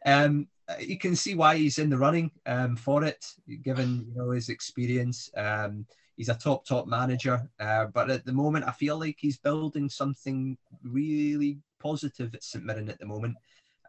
Um, 0.05 0.49
you 0.81 0.99
can 0.99 1.17
see 1.17 1.35
why 1.35 1.57
he's 1.57 1.79
in 1.79 1.91
the 1.91 1.99
running 1.99 2.31
um, 2.47 2.77
for 2.77 3.05
it, 3.05 3.25
given 3.63 4.07
you 4.09 4.15
know 4.15 4.31
his 4.31 4.49
experience. 4.49 5.31
Um, 5.37 5.87
he's 6.17 6.29
a 6.29 6.35
top 6.35 6.67
top 6.67 6.87
manager, 6.87 7.49
uh, 7.59 7.87
but 7.87 8.11
at 8.11 8.25
the 8.25 8.33
moment, 8.33 8.67
I 8.67 8.73
feel 8.73 8.99
like 8.99 9.17
he's 9.19 9.39
building 9.39 9.89
something 9.89 10.57
really 10.83 11.59
positive 11.81 12.35
at 12.35 12.45
St 12.45 12.65
Mirren 12.65 12.91
at 12.91 12.99
the 12.99 13.07
moment. 13.07 13.37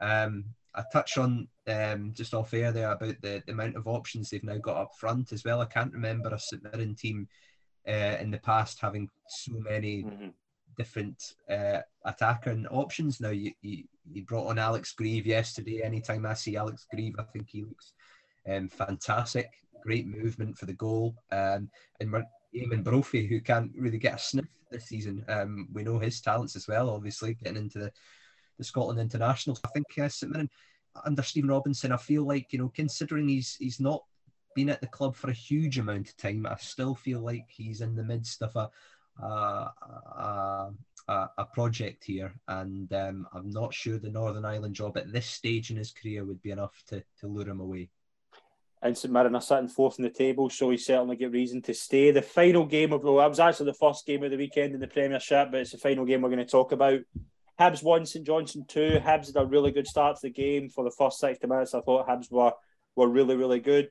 Um, 0.01 0.45
I 0.79 0.83
touch 0.91 1.17
on 1.17 1.47
um, 1.67 2.13
just 2.13 2.33
off 2.33 2.53
air 2.53 2.71
there 2.71 2.91
about 2.91 3.21
the, 3.21 3.43
the 3.45 3.51
amount 3.51 3.75
of 3.75 3.87
options 3.87 4.29
they've 4.29 4.43
now 4.43 4.57
got 4.57 4.77
up 4.77 4.91
front 4.97 5.31
as 5.31 5.43
well. 5.43 5.61
I 5.61 5.65
can't 5.65 5.93
remember 5.93 6.29
a 6.29 6.39
St 6.39 6.63
Mirren 6.63 6.95
team 6.95 7.27
uh, 7.87 8.17
in 8.19 8.31
the 8.31 8.39
past 8.39 8.79
having 8.81 9.09
so 9.27 9.53
many 9.53 10.03
mm-hmm 10.03 10.29
different 10.79 11.33
uh, 11.51 11.81
attacking 12.05 12.65
options. 12.67 13.19
Now 13.19 13.31
you, 13.31 13.51
you, 13.61 13.83
you 14.11 14.23
brought 14.23 14.47
on 14.47 14.57
Alex 14.57 14.93
Greive 14.93 15.27
yesterday. 15.27 15.83
Anytime 15.83 16.25
I 16.25 16.33
see 16.33 16.55
Alex 16.55 16.87
Greive, 16.89 17.15
I 17.19 17.23
think 17.23 17.49
he 17.49 17.65
looks 17.65 17.93
um, 18.49 18.69
fantastic. 18.69 19.51
Great 19.83 20.07
movement 20.07 20.57
for 20.57 20.65
the 20.65 20.73
goal. 20.73 21.15
Um, 21.33 21.69
and 21.99 22.13
we're 22.13 22.23
Eamonn 22.55 22.85
Brophy, 22.85 23.27
who 23.27 23.41
can't 23.41 23.71
really 23.77 23.97
get 23.97 24.15
a 24.15 24.19
sniff 24.19 24.45
this 24.71 24.85
season. 24.85 25.25
Um, 25.27 25.67
we 25.73 25.83
know 25.83 25.99
his 25.99 26.21
talents 26.21 26.55
as 26.55 26.67
well, 26.67 26.89
obviously, 26.89 27.33
getting 27.33 27.57
into 27.57 27.79
the, 27.79 27.91
the 28.59 28.63
Scotland 28.63 28.99
International. 28.99 29.57
I 29.65 29.69
think 29.69 29.87
uh, 29.97 30.07
St 30.07 30.31
Mirren, 30.31 30.49
under 31.03 31.23
Stephen 31.23 31.49
Robinson, 31.49 31.91
I 31.91 31.97
feel 31.97 32.27
like, 32.27 32.53
you 32.53 32.59
know, 32.59 32.71
considering 32.75 33.27
he's 33.27 33.55
he's 33.55 33.79
not 33.79 34.03
been 34.55 34.69
at 34.69 34.81
the 34.81 34.87
club 34.87 35.15
for 35.15 35.29
a 35.29 35.33
huge 35.33 35.79
amount 35.79 36.09
of 36.09 36.17
time, 36.17 36.45
I 36.45 36.55
still 36.57 36.93
feel 36.93 37.21
like 37.21 37.45
he's 37.49 37.81
in 37.81 37.95
the 37.95 38.03
midst 38.03 38.43
of 38.43 38.55
a, 38.55 38.69
a, 39.23 40.71
a, 41.07 41.45
project 41.53 42.03
here, 42.03 42.33
and 42.47 42.91
um, 42.93 43.27
I'm 43.33 43.49
not 43.49 43.73
sure 43.73 43.97
the 43.97 44.09
Northern 44.09 44.45
Ireland 44.45 44.75
job 44.75 44.97
at 44.97 45.11
this 45.11 45.25
stage 45.25 45.71
in 45.71 45.77
his 45.77 45.91
career 45.91 46.25
would 46.25 46.41
be 46.41 46.51
enough 46.51 46.83
to, 46.87 47.03
to 47.19 47.27
lure 47.27 47.47
him 47.47 47.59
away. 47.59 47.89
And 48.81 48.97
St 48.97 49.13
Mirren 49.13 49.35
are 49.35 49.41
sitting 49.41 49.67
fourth 49.67 49.99
in 49.99 50.03
the 50.03 50.09
table, 50.09 50.49
so 50.49 50.69
he 50.69 50.77
certainly 50.77 51.17
get 51.17 51.31
reason 51.31 51.61
to 51.63 51.73
stay. 51.73 52.11
The 52.11 52.21
final 52.21 52.65
game 52.65 52.93
of 52.93 53.01
the 53.01 53.11
well, 53.11 53.17
that 53.17 53.29
was 53.29 53.39
actually 53.39 53.67
the 53.67 53.73
first 53.73 54.05
game 54.05 54.23
of 54.23 54.31
the 54.31 54.37
weekend 54.37 54.73
in 54.73 54.79
the 54.79 54.87
Premiership, 54.87 55.49
but 55.51 55.61
it's 55.61 55.71
the 55.71 55.77
final 55.77 56.05
game 56.05 56.21
we're 56.21 56.29
going 56.29 56.39
to 56.39 56.45
talk 56.45 56.71
about. 56.71 56.99
Hibs 57.59 57.83
won, 57.83 58.05
St 58.05 58.25
Johnstone 58.25 58.65
two. 58.67 58.99
Hibs 59.03 59.27
had 59.27 59.35
a 59.35 59.45
really 59.45 59.71
good 59.71 59.87
start 59.87 60.15
to 60.15 60.21
the 60.23 60.29
game. 60.29 60.69
For 60.69 60.83
the 60.83 60.91
first 60.97 61.19
60 61.19 61.45
minutes, 61.45 61.73
I 61.73 61.81
thought 61.81 62.07
Hibs 62.07 62.31
were 62.31 62.53
were 62.95 63.09
really, 63.09 63.35
really 63.35 63.59
good. 63.59 63.89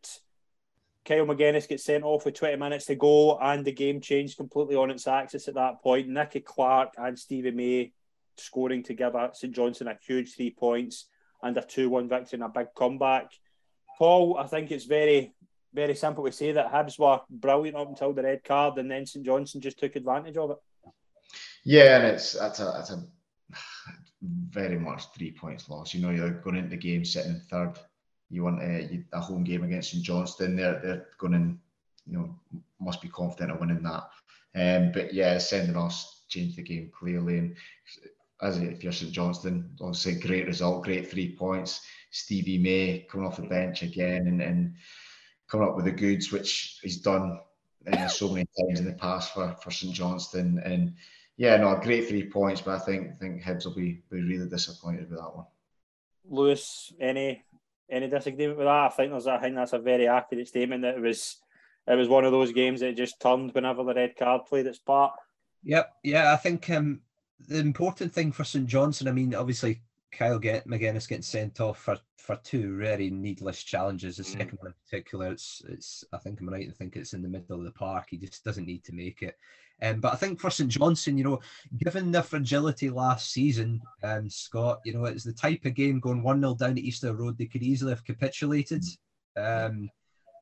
Kyle 1.05 1.27
Magennis 1.27 1.69
gets 1.69 1.85
sent 1.85 2.05
off 2.05 2.25
with 2.25 2.35
20 2.35 2.57
minutes 2.57 2.87
to 2.87 2.95
go, 2.95 3.39
and 3.39 3.65
the 3.65 3.73
game 3.73 4.01
changed 4.01 4.37
completely 4.37 4.77
on 4.77 4.91
its 4.91 5.07
axis 5.07 5.49
at 5.49 5.55
that 5.55 5.83
point. 5.83 6.09
Nicky 6.09 6.41
Clark 6.41 6.95
and 6.97 7.19
Stevie 7.19 7.51
May 7.51 7.93
scoring 8.37 8.83
together. 8.83 9.31
St 9.33 9.55
Johnstone 9.55 9.89
a 9.89 9.99
huge 10.07 10.35
three 10.35 10.51
points 10.51 11.07
and 11.43 11.57
a 11.57 11.63
2 11.63 11.91
1 11.91 12.09
victory 12.09 12.37
and 12.37 12.45
a 12.45 12.49
big 12.49 12.69
comeback. 12.75 13.31
Paul, 13.99 14.39
I 14.39 14.47
think 14.47 14.71
it's 14.71 14.85
very, 14.85 15.35
very 15.75 15.95
simple 15.95 16.25
to 16.25 16.33
say 16.33 16.53
that 16.53 16.73
Hibs 16.73 16.99
were 16.99 17.21
brilliant 17.29 17.77
up 17.77 17.89
until 17.89 18.13
the 18.13 18.23
red 18.23 18.45
card, 18.45 18.79
and 18.79 18.91
then 18.91 19.05
St 19.05 19.25
Johnstone 19.25 19.61
just 19.61 19.79
took 19.79 19.95
advantage 19.97 20.37
of 20.37 20.53
it. 20.53 20.57
Yeah, 21.65 21.99
and 21.99 22.07
it's 22.07 22.33
that's 22.33 22.61
a 22.61 22.65
that's 22.65 22.91
a 22.91 23.05
very 24.23 24.79
much 24.79 25.13
three 25.13 25.31
points 25.31 25.69
loss. 25.69 25.95
You 25.95 26.01
know, 26.01 26.11
you're 26.11 26.31
going 26.31 26.57
into 26.57 26.71
the 26.71 26.77
game 26.77 27.05
sitting 27.05 27.33
in 27.33 27.41
third 27.51 27.79
you 28.31 28.45
want 28.45 28.63
a, 28.63 29.03
a 29.13 29.21
home 29.21 29.45
game 29.45 29.65
against 29.65 29.91
St 29.91 30.03
Johnstone. 30.03 30.57
They're 30.57 30.81
they're 30.81 31.07
going 31.19 31.35
in, 31.35 31.59
you 32.07 32.19
know, 32.19 32.35
must 32.81 33.01
be 33.01 33.09
confident 33.09 33.53
of 33.53 33.61
winning 33.61 33.83
that. 33.83 34.05
Um, 34.55 34.93
but 34.93 35.15
yeah, 35.15 35.39
sending 35.39 35.77
us 35.77 36.25
changed 36.29 36.57
the 36.57 36.63
game 36.63 36.91
clearly. 36.97 37.39
And 37.39 37.57
as 38.43 38.59
if 38.59 38.83
you're 38.83 38.93
St 38.93 39.13
Johnstone, 39.13 39.71
obviously 39.81 40.17
great 40.17 40.47
result, 40.47 40.85
great 40.85 41.11
three 41.11 41.35
points. 41.35 41.81
Stevie 42.11 42.59
May 42.59 43.07
coming 43.11 43.27
off 43.27 43.37
the 43.37 43.43
bench 43.43 43.83
again 43.83 44.27
and, 44.27 44.43
and 44.43 44.75
coming 45.49 45.69
up 45.69 45.77
with 45.77 45.87
the 45.87 45.93
goods, 45.93 46.31
which 46.31 46.81
he's 46.83 46.99
done 46.99 47.39
uh, 47.91 48.09
so 48.09 48.29
many 48.29 48.47
times 48.59 48.81
in 48.81 48.87
the 48.87 48.93
past 48.93 49.33
for, 49.33 49.57
for 49.63 49.71
St 49.71 49.95
Johnstone. 49.95 50.61
And 50.65 50.95
yeah, 51.39 51.57
no, 51.57 51.77
great 51.77 52.09
three 52.09 52.29
points, 52.29 52.61
but 52.61 52.75
I 52.75 52.79
think 52.81 53.13
I 53.13 53.15
think 53.15 53.43
Hibs 53.43 53.65
will 53.65 53.75
be 53.75 54.03
be 54.11 54.21
really 54.21 54.49
disappointed 54.49 55.09
with 55.09 55.21
that 55.21 55.37
one. 55.37 55.47
Lewis, 56.29 56.93
any 57.01 57.45
any 57.89 58.09
disagreement 58.09 58.59
with 58.59 58.67
that? 58.67 58.87
I 58.87 58.89
think 58.89 59.13
there's 59.13 59.29
I 59.29 59.39
think 59.39 59.55
that's 59.55 59.73
a 59.73 59.79
very 59.79 60.09
accurate 60.09 60.49
statement 60.49 60.83
that 60.83 60.97
it 60.97 61.01
was 61.01 61.39
it 61.87 61.95
was 61.95 62.09
one 62.09 62.25
of 62.25 62.33
those 62.33 62.53
games 62.53 62.81
that 62.81 62.97
just 62.97 63.21
turned 63.21 63.55
whenever 63.55 63.85
the 63.85 63.95
red 63.95 64.17
card 64.17 64.47
played 64.47 64.67
its 64.67 64.81
part. 64.81 65.13
Yep, 65.63 65.93
yeah, 66.03 66.33
I 66.33 66.37
think 66.37 66.69
um, 66.71 67.01
the 67.49 67.61
important 67.61 68.13
thing 68.13 68.33
for 68.33 68.43
St 68.43 68.67
Johnstone, 68.67 69.09
I 69.09 69.13
mean, 69.13 69.35
obviously 69.35 69.81
Kyle 70.11 70.39
get 70.39 70.67
Magennis 70.67 71.09
getting 71.09 71.23
sent 71.23 71.61
off 71.61 71.79
for, 71.79 71.99
for 72.17 72.37
two 72.43 72.79
very 72.79 73.11
needless 73.11 73.63
challenges. 73.63 74.17
The 74.17 74.23
mm. 74.23 74.39
second 74.39 74.59
one 74.59 74.69
in 74.69 74.75
particular, 74.85 75.33
it's 75.33 75.63
it's 75.69 76.05
I 76.13 76.19
think 76.19 76.41
I'm 76.41 76.49
right 76.49 76.69
to 76.69 76.75
think 76.75 76.97
it's 76.97 77.13
in 77.13 77.23
the 77.23 77.29
middle 77.29 77.59
of 77.59 77.65
the 77.65 77.73
park. 77.73 78.09
He 78.11 78.17
just 78.17 78.45
doesn't 78.45 78.67
need 78.67 78.85
to 78.85 78.95
make 78.95 79.23
it. 79.23 79.37
Um, 79.81 80.01
but 80.01 80.13
I 80.13 80.17
think 80.17 80.41
for 80.41 80.51
St 80.51 80.71
Johnstone, 80.71 81.19
you 81.19 81.25
know, 81.25 81.41
given 81.79 82.11
the 82.11 82.23
fragility 82.23 82.91
last 82.91 83.31
season, 83.31 83.81
um, 84.03 84.29
Scott, 84.29 84.81
you 84.85 84.93
know, 84.93 85.05
it's 85.05 85.25
the 85.25 85.33
type 85.33 85.65
of 85.65 85.75
game 85.75 86.01
going 86.01 86.23
1 86.23 86.41
0 86.41 86.55
down 86.57 86.73
at 86.73 86.79
Easter 86.79 87.15
Road, 87.15 87.39
they 87.39 87.47
could 87.47 87.63
easily 87.63 87.93
have 87.93 88.05
capitulated. 88.05 88.85
Um, 89.37 89.89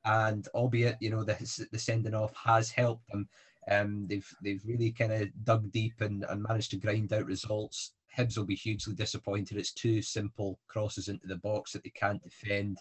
and 0.06 0.48
albeit, 0.54 0.96
you 1.00 1.10
know, 1.10 1.24
the, 1.24 1.66
the 1.72 1.78
sending 1.78 2.14
off 2.14 2.32
has 2.36 2.70
helped 2.70 3.10
them. 3.10 3.28
Um, 3.68 4.06
they've 4.06 4.28
they've 4.42 4.62
really 4.64 4.92
kind 4.92 5.12
of 5.12 5.28
dug 5.44 5.70
deep 5.72 6.00
and, 6.00 6.24
and 6.28 6.42
managed 6.42 6.70
to 6.70 6.76
grind 6.76 7.12
out 7.12 7.26
results. 7.26 7.92
Hibs 8.16 8.36
will 8.36 8.44
be 8.44 8.54
hugely 8.54 8.94
disappointed. 8.94 9.58
It's 9.58 9.72
two 9.72 10.02
simple 10.02 10.58
crosses 10.68 11.08
into 11.08 11.26
the 11.26 11.36
box 11.36 11.72
that 11.72 11.84
they 11.84 11.90
can't 11.90 12.22
defend. 12.22 12.78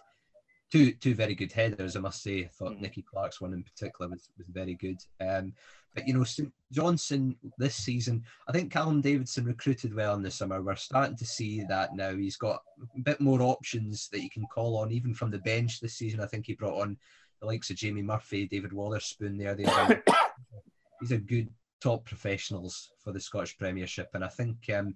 Two 0.72 0.94
two 0.94 1.14
very 1.14 1.36
good 1.36 1.52
headers, 1.52 1.96
I 1.96 2.00
must 2.00 2.24
say. 2.24 2.46
I 2.46 2.48
thought 2.48 2.74
mm. 2.74 2.82
Nicky 2.82 3.04
Clark's 3.04 3.40
one 3.40 3.54
in 3.54 3.64
particular 3.64 4.10
was, 4.10 4.30
was 4.38 4.48
very 4.50 4.74
good. 4.74 4.98
Um, 5.22 5.54
but 5.94 6.08
you 6.08 6.14
know, 6.14 6.24
St 6.24 6.52
Johnstone 6.72 7.36
this 7.58 7.76
season, 7.76 8.24
I 8.48 8.52
think 8.52 8.72
Callum 8.72 9.02
Davidson 9.02 9.46
recruited 9.46 9.94
well 9.94 10.16
in 10.16 10.24
the 10.24 10.32
summer. 10.32 10.62
We're 10.62 10.76
starting 10.76 11.16
to 11.18 11.26
see 11.26 11.64
that 11.70 11.96
now. 11.96 12.14
He's 12.16 12.36
got 12.36 12.62
a 12.96 13.02
bit 13.02 13.22
more 13.22 13.42
options 13.42 14.10
that 14.10 14.22
you 14.22 14.30
can 14.30 14.46
call 14.48 14.78
on, 14.78 14.92
even 14.92 15.14
from 15.14 15.32
the 15.32 15.40
bench 15.40 15.80
this 15.80 15.96
season. 15.96 16.20
I 16.20 16.28
think 16.28 16.48
he 16.48 16.54
brought 16.54 16.82
on 16.82 16.98
the 17.40 17.48
likes 17.48 17.70
of 17.70 17.78
Jamie 17.78 18.02
Murphy, 18.02 18.48
David 18.48 18.74
Wotherspoon 18.74 19.38
there. 19.38 19.56
The 19.56 19.68
other, 19.68 20.04
these 21.02 21.12
are 21.14 21.18
good 21.18 21.50
top 21.80 22.04
professionals 22.06 22.92
for 23.00 23.12
the 23.12 23.20
Scottish 23.20 23.58
Premiership, 23.58 24.10
and 24.14 24.24
I 24.24 24.30
think 24.30 24.58
um, 24.76 24.96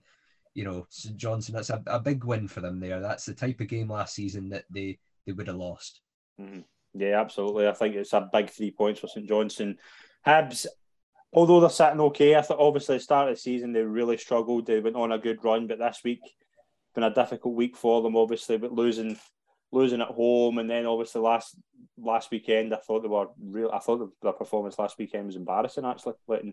you 0.60 0.66
know 0.66 0.86
St 0.90 1.16
Johnstone. 1.16 1.56
That's 1.56 1.70
a, 1.70 1.82
a 1.88 2.00
big 2.00 2.26
win 2.26 2.48
for 2.48 2.60
them 2.60 2.80
there. 2.80 3.00
That's 3.00 3.26
the 3.26 3.34
type 3.34 3.62
of 3.62 3.68
game 3.70 3.90
last 3.90 4.14
season 4.14 4.50
that 4.50 4.66
they 4.70 5.00
they 5.26 5.32
would 5.32 5.48
have 5.48 5.56
lost. 5.56 6.02
Mm-hmm. 6.40 6.62
Yeah, 6.94 7.22
absolutely. 7.22 7.68
I 7.68 7.74
think 7.74 7.96
it's 7.96 8.14
a 8.14 8.30
big 8.32 8.50
three 8.50 8.72
points 8.72 9.00
for 9.00 9.08
St 9.08 9.28
Johnstone. 9.28 9.78
Hibs 10.26 10.66
although 11.34 11.60
they're 11.60 11.70
sitting 11.70 12.02
okay, 12.02 12.36
I 12.36 12.42
thought 12.42 12.60
obviously 12.60 12.98
the 12.98 13.04
start 13.04 13.30
of 13.30 13.36
the 13.36 13.42
season 13.42 13.72
they 13.72 13.84
really 13.84 14.18
struggled. 14.18 14.66
They 14.66 14.80
went 14.80 14.96
on 14.96 15.12
a 15.12 15.18
good 15.18 15.44
run, 15.44 15.68
but 15.68 15.80
this 15.80 16.02
week 16.04 16.22
been 16.96 17.04
a 17.04 17.14
difficult 17.14 17.56
week 17.56 17.78
for 17.78 18.02
them, 18.02 18.16
obviously, 18.16 18.58
but 18.58 18.74
losing 18.74 19.18
losing 19.72 20.02
at 20.02 20.08
home 20.08 20.58
and 20.58 20.68
then 20.68 20.88
obviously 20.88 21.22
last 21.22 21.56
last 22.00 22.32
weekend 22.32 22.74
I 22.74 22.78
thought 22.78 23.04
they 23.04 23.08
were 23.08 23.28
real 23.40 23.70
I 23.72 23.78
thought 23.78 24.12
their 24.20 24.32
performance 24.32 24.80
last 24.80 24.98
weekend 24.98 25.28
was 25.28 25.36
embarrassing 25.36 25.86
actually. 25.86 26.16
But 26.28 26.44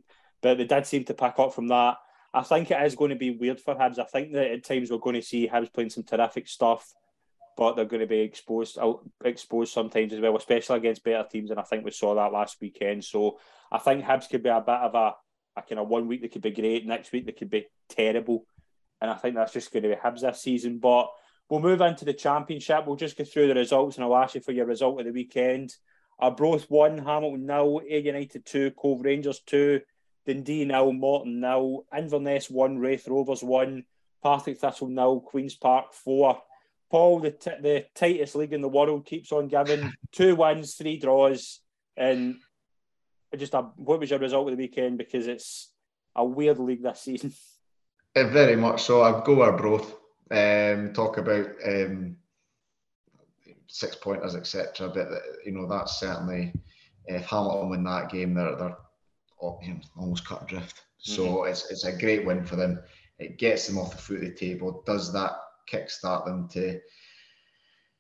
they 0.43 0.65
did 0.65 0.87
seem 0.87 1.05
to 1.05 1.15
pick 1.15 1.39
up 1.39 1.55
from 1.55 1.69
that. 1.69 1.97
I 2.35 2.43
think 2.43 2.71
it 2.71 2.83
is 2.83 2.95
going 2.95 3.11
to 3.11 3.17
be 3.17 3.31
weird 3.31 3.61
for 3.61 3.75
Hibs. 3.75 3.99
I 3.99 4.05
think 4.05 4.33
that 4.33 4.51
at 4.51 4.65
times 4.65 4.91
we're 4.91 4.99
going 4.99 5.17
to 5.17 5.23
see 5.23 5.49
Hibs 5.49 5.73
playing 5.73 5.91
some 5.91 6.05
terrific 6.05 6.49
stuff 6.49 6.93
but 7.57 7.75
they're 7.75 7.87
going 7.87 8.01
to 8.01 8.07
be 8.07 8.21
exposed 8.21 8.79
exposed 9.25 9.73
sometimes 9.73 10.13
as 10.13 10.21
well, 10.21 10.37
especially 10.37 10.77
against 10.77 11.03
better 11.03 11.27
teams. 11.29 11.51
And 11.51 11.59
I 11.59 11.63
think 11.63 11.85
we 11.85 11.91
saw 11.91 12.15
that 12.15 12.33
last 12.33 12.59
weekend. 12.61 13.05
So 13.05 13.39
I 13.73 13.79
think 13.79 14.05
Hibs 14.05 14.29
could 14.29 14.43
be 14.43 14.51
a 14.51 14.61
bit 14.61 14.75
of 14.75 14.95
a, 14.95 15.15
a 15.57 15.63
kind 15.63 15.81
of 15.81 15.89
one 15.89 16.07
week 16.07 16.21
they 16.21 16.29
could 16.29 16.43
be 16.43 16.51
great, 16.51 16.87
next 16.87 17.13
week 17.13 17.25
they 17.25 17.33
could 17.33 17.51
be 17.51 17.67
terrible, 17.89 18.47
and 19.01 19.11
I 19.11 19.15
think 19.15 19.35
that's 19.35 19.53
just 19.53 19.73
going 19.73 19.85
to 19.85 19.89
be 19.89 19.95
Hibs 19.95 20.21
this 20.21 20.43
season. 20.43 20.79
But 20.79 21.09
we'll 21.49 21.61
move 21.61 21.81
into 21.81 22.05
the 22.05 22.13
championship. 22.13 22.87
We'll 22.87 22.97
just 22.97 23.17
go 23.17 23.25
through 23.25 23.49
the 23.49 23.55
results, 23.55 23.97
and 23.97 24.05
I'll 24.05 24.17
ask 24.17 24.35
you 24.35 24.43
for 24.43 24.53
your 24.53 24.67
result 24.67 25.01
of 25.01 25.07
the 25.07 25.13
weekend. 25.13 25.75
Arbroath 26.19 26.67
one, 26.71 26.99
Hamilton 26.99 27.47
nil, 27.47 27.81
Ayr 27.89 28.01
United 28.01 28.45
two, 28.45 28.71
Cove 28.73 29.03
Rangers 29.03 29.41
two, 29.41 29.81
Dundee 30.27 30.65
nil, 30.65 30.93
Morton 30.93 31.41
nil, 31.41 31.87
Inverness 31.97 32.51
one, 32.51 32.79
Raith 32.79 33.07
Rovers 33.09 33.43
one, 33.43 33.85
Partick 34.23 34.59
Thistle 34.59 34.89
nil, 34.89 35.21
Queens 35.21 35.55
Park 35.55 35.93
four. 35.93 36.43
Paul, 36.91 37.21
the, 37.21 37.33
t- 37.33 37.51
the 37.61 37.87
tightest 37.95 38.37
league 38.37 38.53
in 38.53 38.61
the 38.61 38.69
world, 38.69 39.07
keeps 39.07 39.33
on 39.33 39.49
giving 39.49 39.93
two 40.13 40.37
wins, 40.37 40.75
three 40.75 40.99
draws, 40.99 41.61
and 41.97 42.37
just 43.37 43.55
a, 43.55 43.63
what 43.77 44.01
was 44.01 44.11
your 44.11 44.19
result 44.19 44.49
of 44.49 44.57
the 44.57 44.63
weekend? 44.63 44.99
Because 44.99 45.27
it's 45.27 45.73
a 46.15 46.25
weird 46.25 46.59
league 46.59 46.83
this 46.83 47.03
season. 47.03 47.33
Uh, 48.15 48.29
very 48.29 48.57
much 48.57 48.83
so. 48.83 49.03
I'd 49.03 49.25
go 49.25 49.43
Arbroath. 49.43 49.93
Um, 50.31 50.95
talk 50.95 51.19
about 51.19 51.49
um, 51.67 52.17
six 53.67 53.95
pointers, 53.95 54.35
etc. 54.35 54.89
But 54.89 55.09
you 55.45 55.53
know 55.53 55.69
that's 55.69 56.01
certainly 56.01 56.55
if 57.05 57.27
Hamilton 57.27 57.69
win 57.69 57.85
that 57.85 58.11
game, 58.11 58.33
they're 58.33 58.57
they're 58.57 58.77
almost 59.39 60.27
cut 60.27 60.43
adrift. 60.43 60.83
So 60.99 61.23
mm-hmm. 61.23 61.51
it's 61.51 61.71
it's 61.71 61.85
a 61.85 61.97
great 61.97 62.25
win 62.25 62.45
for 62.45 62.57
them. 62.57 62.81
It 63.19 63.39
gets 63.39 63.67
them 63.67 63.79
off 63.79 63.93
the 63.93 63.99
foot 63.99 64.17
of 64.17 64.23
the 64.23 64.35
table. 64.35 64.83
Does 64.87 65.13
that 65.13 65.33
kickstart 65.71 66.25
them 66.25 66.49
to 66.49 66.81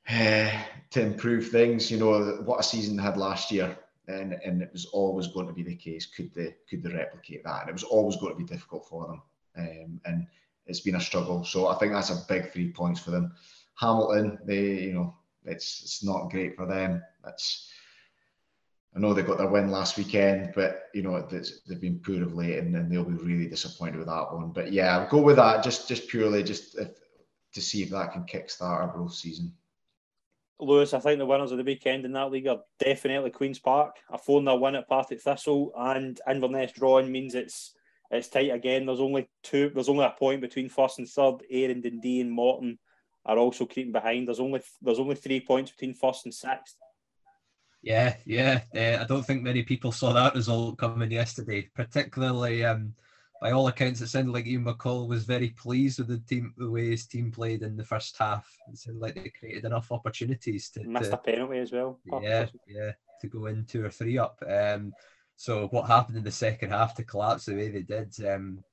uh, 0.08 0.52
to 0.90 1.00
improve 1.00 1.48
things. 1.48 1.90
You 1.90 1.98
know 1.98 2.42
what 2.44 2.60
a 2.60 2.62
season 2.62 2.96
they 2.96 3.02
had 3.02 3.16
last 3.16 3.50
year, 3.50 3.76
and 4.08 4.34
and 4.44 4.62
it 4.62 4.70
was 4.72 4.86
always 4.86 5.26
going 5.28 5.46
to 5.48 5.52
be 5.52 5.62
the 5.62 5.74
case. 5.74 6.06
Could 6.06 6.32
they 6.34 6.54
could 6.68 6.82
they 6.82 6.92
replicate 6.92 7.44
that? 7.44 7.62
And 7.62 7.70
it 7.70 7.72
was 7.72 7.82
always 7.82 8.16
going 8.16 8.32
to 8.32 8.38
be 8.38 8.44
difficult 8.44 8.88
for 8.88 9.06
them, 9.06 9.22
um, 9.58 10.00
and 10.04 10.26
it's 10.66 10.80
been 10.80 10.96
a 10.96 11.00
struggle. 11.00 11.44
So 11.44 11.68
I 11.68 11.76
think 11.76 11.92
that's 11.92 12.10
a 12.10 12.24
big 12.28 12.52
three 12.52 12.72
points 12.72 13.00
for 13.00 13.10
them. 13.10 13.32
Hamilton, 13.74 14.38
they 14.44 14.82
you 14.84 14.94
know 14.94 15.16
it's 15.44 15.82
it's 15.82 16.04
not 16.04 16.30
great 16.30 16.56
for 16.56 16.66
them. 16.66 17.02
That's 17.24 17.70
I 18.96 18.98
know 18.98 19.12
they 19.12 19.22
got 19.22 19.36
their 19.36 19.48
win 19.48 19.70
last 19.70 19.98
weekend, 19.98 20.52
but 20.54 20.84
you 20.94 21.02
know 21.02 21.20
they've 21.20 21.80
been 21.80 22.00
poor 22.00 22.22
of 22.22 22.34
late, 22.34 22.58
and, 22.58 22.90
they'll 22.90 23.04
be 23.04 23.12
really 23.12 23.46
disappointed 23.46 23.98
with 23.98 24.06
that 24.06 24.32
one. 24.32 24.52
But 24.52 24.72
yeah, 24.72 24.96
I'll 24.96 25.08
go 25.08 25.20
with 25.20 25.36
that. 25.36 25.62
Just 25.62 25.86
just 25.86 26.08
purely 26.08 26.42
just 26.42 26.78
if 26.78 26.88
to 27.52 27.60
see 27.60 27.82
if 27.82 27.90
that 27.90 28.12
can 28.12 28.24
kickstart 28.24 28.62
Arbroath's 28.62 29.18
season. 29.18 29.52
Lewis, 30.58 30.94
I 30.94 31.00
think 31.00 31.18
the 31.18 31.26
winners 31.26 31.52
of 31.52 31.58
the 31.58 31.64
weekend 31.64 32.06
in 32.06 32.12
that 32.12 32.30
league 32.30 32.46
are 32.46 32.62
definitely 32.78 33.30
Queens 33.30 33.58
Park. 33.58 33.96
A 34.10 34.16
4 34.16 34.42
0 34.42 34.56
win 34.56 34.76
at 34.76 34.88
Partick 34.88 35.20
Thistle 35.20 35.72
and 35.76 36.18
Inverness 36.26 36.72
drawing 36.72 37.12
means 37.12 37.34
it's 37.34 37.74
it's 38.10 38.28
tight 38.28 38.50
again. 38.50 38.86
There's 38.86 39.00
only 39.00 39.28
two 39.42 39.70
there's 39.74 39.90
only 39.90 40.06
a 40.06 40.14
point 40.18 40.40
between 40.40 40.70
first 40.70 40.98
and 40.98 41.08
third. 41.08 41.42
Ayr 41.50 41.70
and 41.70 41.82
Dundee 41.82 42.22
and 42.22 42.30
Morton 42.30 42.78
are 43.26 43.36
also 43.36 43.66
creeping 43.66 43.92
behind. 43.92 44.28
There's 44.28 44.40
only 44.40 44.62
there's 44.80 45.00
only 45.00 45.16
three 45.16 45.40
points 45.40 45.70
between 45.70 45.92
first 45.92 46.24
and 46.24 46.32
sixth. 46.32 46.76
Yeah, 47.86 48.16
yeah. 48.26 48.62
Uh, 48.74 49.00
I 49.00 49.06
don't 49.06 49.24
think 49.24 49.44
many 49.44 49.62
people 49.62 49.92
saw 49.92 50.12
that 50.12 50.34
result 50.34 50.76
coming 50.76 51.12
yesterday, 51.12 51.70
particularly 51.72 52.64
um, 52.64 52.94
by 53.40 53.52
all 53.52 53.68
accounts, 53.68 54.00
it 54.00 54.08
sounded 54.08 54.32
like 54.32 54.46
Ian 54.46 54.64
McCall 54.64 55.06
was 55.06 55.24
very 55.24 55.50
pleased 55.50 56.00
with 56.00 56.08
the 56.08 56.18
team, 56.18 56.52
the 56.56 56.68
way 56.68 56.90
his 56.90 57.06
team 57.06 57.30
played 57.30 57.62
in 57.62 57.76
the 57.76 57.84
first 57.84 58.16
half. 58.18 58.44
It 58.68 58.78
sounded 58.78 59.00
like 59.00 59.14
they 59.14 59.30
created 59.38 59.66
enough 59.66 59.92
opportunities 59.92 60.68
to 60.70 60.82
missed 60.82 61.10
to, 61.10 61.14
a 61.14 61.18
penalty 61.18 61.58
as 61.58 61.70
well. 61.70 62.00
Yeah, 62.20 62.46
yeah, 62.66 62.90
to 63.20 63.26
go 63.28 63.46
in 63.46 63.64
two 63.66 63.84
or 63.84 63.90
three 63.90 64.18
up. 64.18 64.42
Um, 64.44 64.92
so 65.36 65.68
what 65.68 65.86
happened 65.86 66.16
in 66.16 66.24
the 66.24 66.30
second 66.32 66.70
half 66.70 66.96
to 66.96 67.04
collapse 67.04 67.44
the 67.44 67.54
way 67.54 67.68
they 67.68 67.82
did 67.82 68.12
um, 68.26 68.64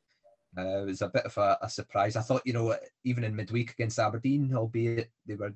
uh, 0.58 0.86
was 0.86 1.04
a 1.04 1.10
bit 1.10 1.26
of 1.26 1.38
a, 1.38 1.60
a, 1.62 1.70
surprise. 1.70 2.16
I 2.16 2.22
thought, 2.22 2.42
you 2.46 2.54
know, 2.54 2.76
even 3.04 3.24
in 3.24 3.36
midweek 3.36 3.74
against 3.74 4.00
Aberdeen, 4.00 4.56
albeit 4.56 5.12
they 5.28 5.36
were 5.36 5.54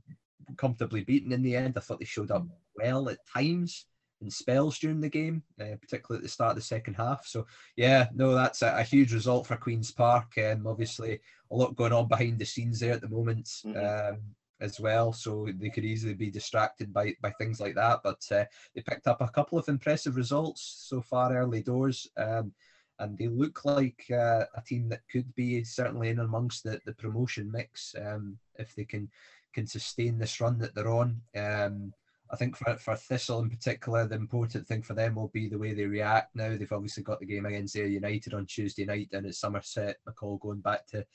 comfortably 0.57 1.03
beaten 1.03 1.31
in 1.31 1.41
the 1.41 1.55
end, 1.55 1.75
I 1.77 1.81
thought 1.81 1.99
they 1.99 2.05
showed 2.05 2.31
up 2.31 2.45
well 2.75 3.09
at 3.09 3.19
times 3.31 3.85
in 4.21 4.29
spells 4.31 4.79
during 4.79 5.01
the 5.01 5.09
game, 5.09 5.43
uh, 5.61 5.75
particularly 5.79 6.19
at 6.19 6.23
the 6.23 6.29
start 6.29 6.51
of 6.51 6.55
the 6.57 6.61
second 6.61 6.95
half. 6.95 7.25
So, 7.27 7.45
yeah, 7.75 8.07
no, 8.15 8.33
that's 8.33 8.61
a, 8.61 8.75
a 8.77 8.83
huge 8.83 9.13
result 9.13 9.47
for 9.47 9.57
Queen's 9.57 9.91
Park. 9.91 10.33
Um, 10.37 10.65
obviously, 10.65 11.19
a 11.51 11.55
lot 11.55 11.75
going 11.75 11.93
on 11.93 12.07
behind 12.07 12.39
the 12.39 12.45
scenes 12.45 12.79
there 12.79 12.93
at 12.93 13.01
the 13.01 13.09
moment 13.09 13.45
mm-hmm. 13.65 14.13
um, 14.15 14.21
as 14.59 14.79
well. 14.79 15.13
So 15.13 15.47
they 15.59 15.69
could 15.69 15.85
easily 15.85 16.15
be 16.15 16.31
distracted 16.31 16.91
by, 16.91 17.13
by 17.21 17.31
things 17.31 17.59
like 17.59 17.75
that. 17.75 17.99
But 18.03 18.25
uh, 18.31 18.45
they 18.73 18.81
picked 18.81 19.07
up 19.07 19.21
a 19.21 19.29
couple 19.29 19.59
of 19.59 19.67
impressive 19.67 20.15
results 20.15 20.85
so 20.87 21.01
far 21.01 21.35
early 21.35 21.61
doors. 21.61 22.07
Um, 22.17 22.53
and 22.99 23.17
they 23.17 23.27
look 23.27 23.65
like 23.65 24.05
uh, 24.11 24.45
a 24.55 24.61
team 24.65 24.89
that 24.89 25.01
could 25.11 25.33
be 25.35 25.63
certainly 25.63 26.09
in 26.09 26.19
amongst 26.19 26.63
the, 26.63 26.79
the 26.85 26.93
promotion 26.93 27.51
mix 27.51 27.95
um, 27.99 28.37
if 28.57 28.75
they 28.75 28.85
can 28.85 29.09
can 29.53 29.67
sustain 29.67 30.19
this 30.19 30.39
run 30.39 30.59
that 30.59 30.75
they're 30.75 30.89
on. 30.89 31.19
Um, 31.35 31.93
I 32.29 32.35
think 32.35 32.57
for, 32.57 32.75
for 32.75 32.95
Thistle 32.95 33.39
in 33.39 33.49
particular, 33.49 34.05
the 34.05 34.15
important 34.15 34.67
thing 34.67 34.81
for 34.81 34.93
them 34.93 35.15
will 35.15 35.29
be 35.29 35.47
the 35.47 35.57
way 35.57 35.73
they 35.73 35.85
react 35.85 36.35
now. 36.35 36.49
They've 36.49 36.71
obviously 36.71 37.03
got 37.03 37.19
the 37.19 37.25
game 37.25 37.45
against 37.45 37.75
Ayr 37.75 37.87
United 37.87 38.33
on 38.33 38.45
Tuesday 38.45 38.85
night 38.85 39.09
and 39.13 39.25
it's 39.25 39.39
Somerset. 39.39 39.97
McCall 40.07 40.39
going 40.39 40.59
back 40.59 40.85
to, 40.87 41.05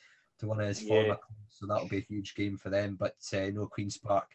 to 0.40 0.46
one 0.46 0.60
of 0.60 0.66
his 0.66 0.82
yeah. 0.82 0.88
former 0.88 1.14
clubs, 1.14 1.50
so 1.50 1.66
that'll 1.66 1.88
be 1.88 1.98
a 1.98 2.06
huge 2.08 2.34
game 2.34 2.56
for 2.56 2.70
them. 2.70 2.96
But 2.98 3.16
uh, 3.32 3.50
no 3.52 3.66
Queen's 3.66 3.98
Park 3.98 4.28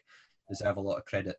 deserve 0.48 0.76
a 0.76 0.80
lot 0.80 0.98
of 0.98 1.04
credit. 1.04 1.36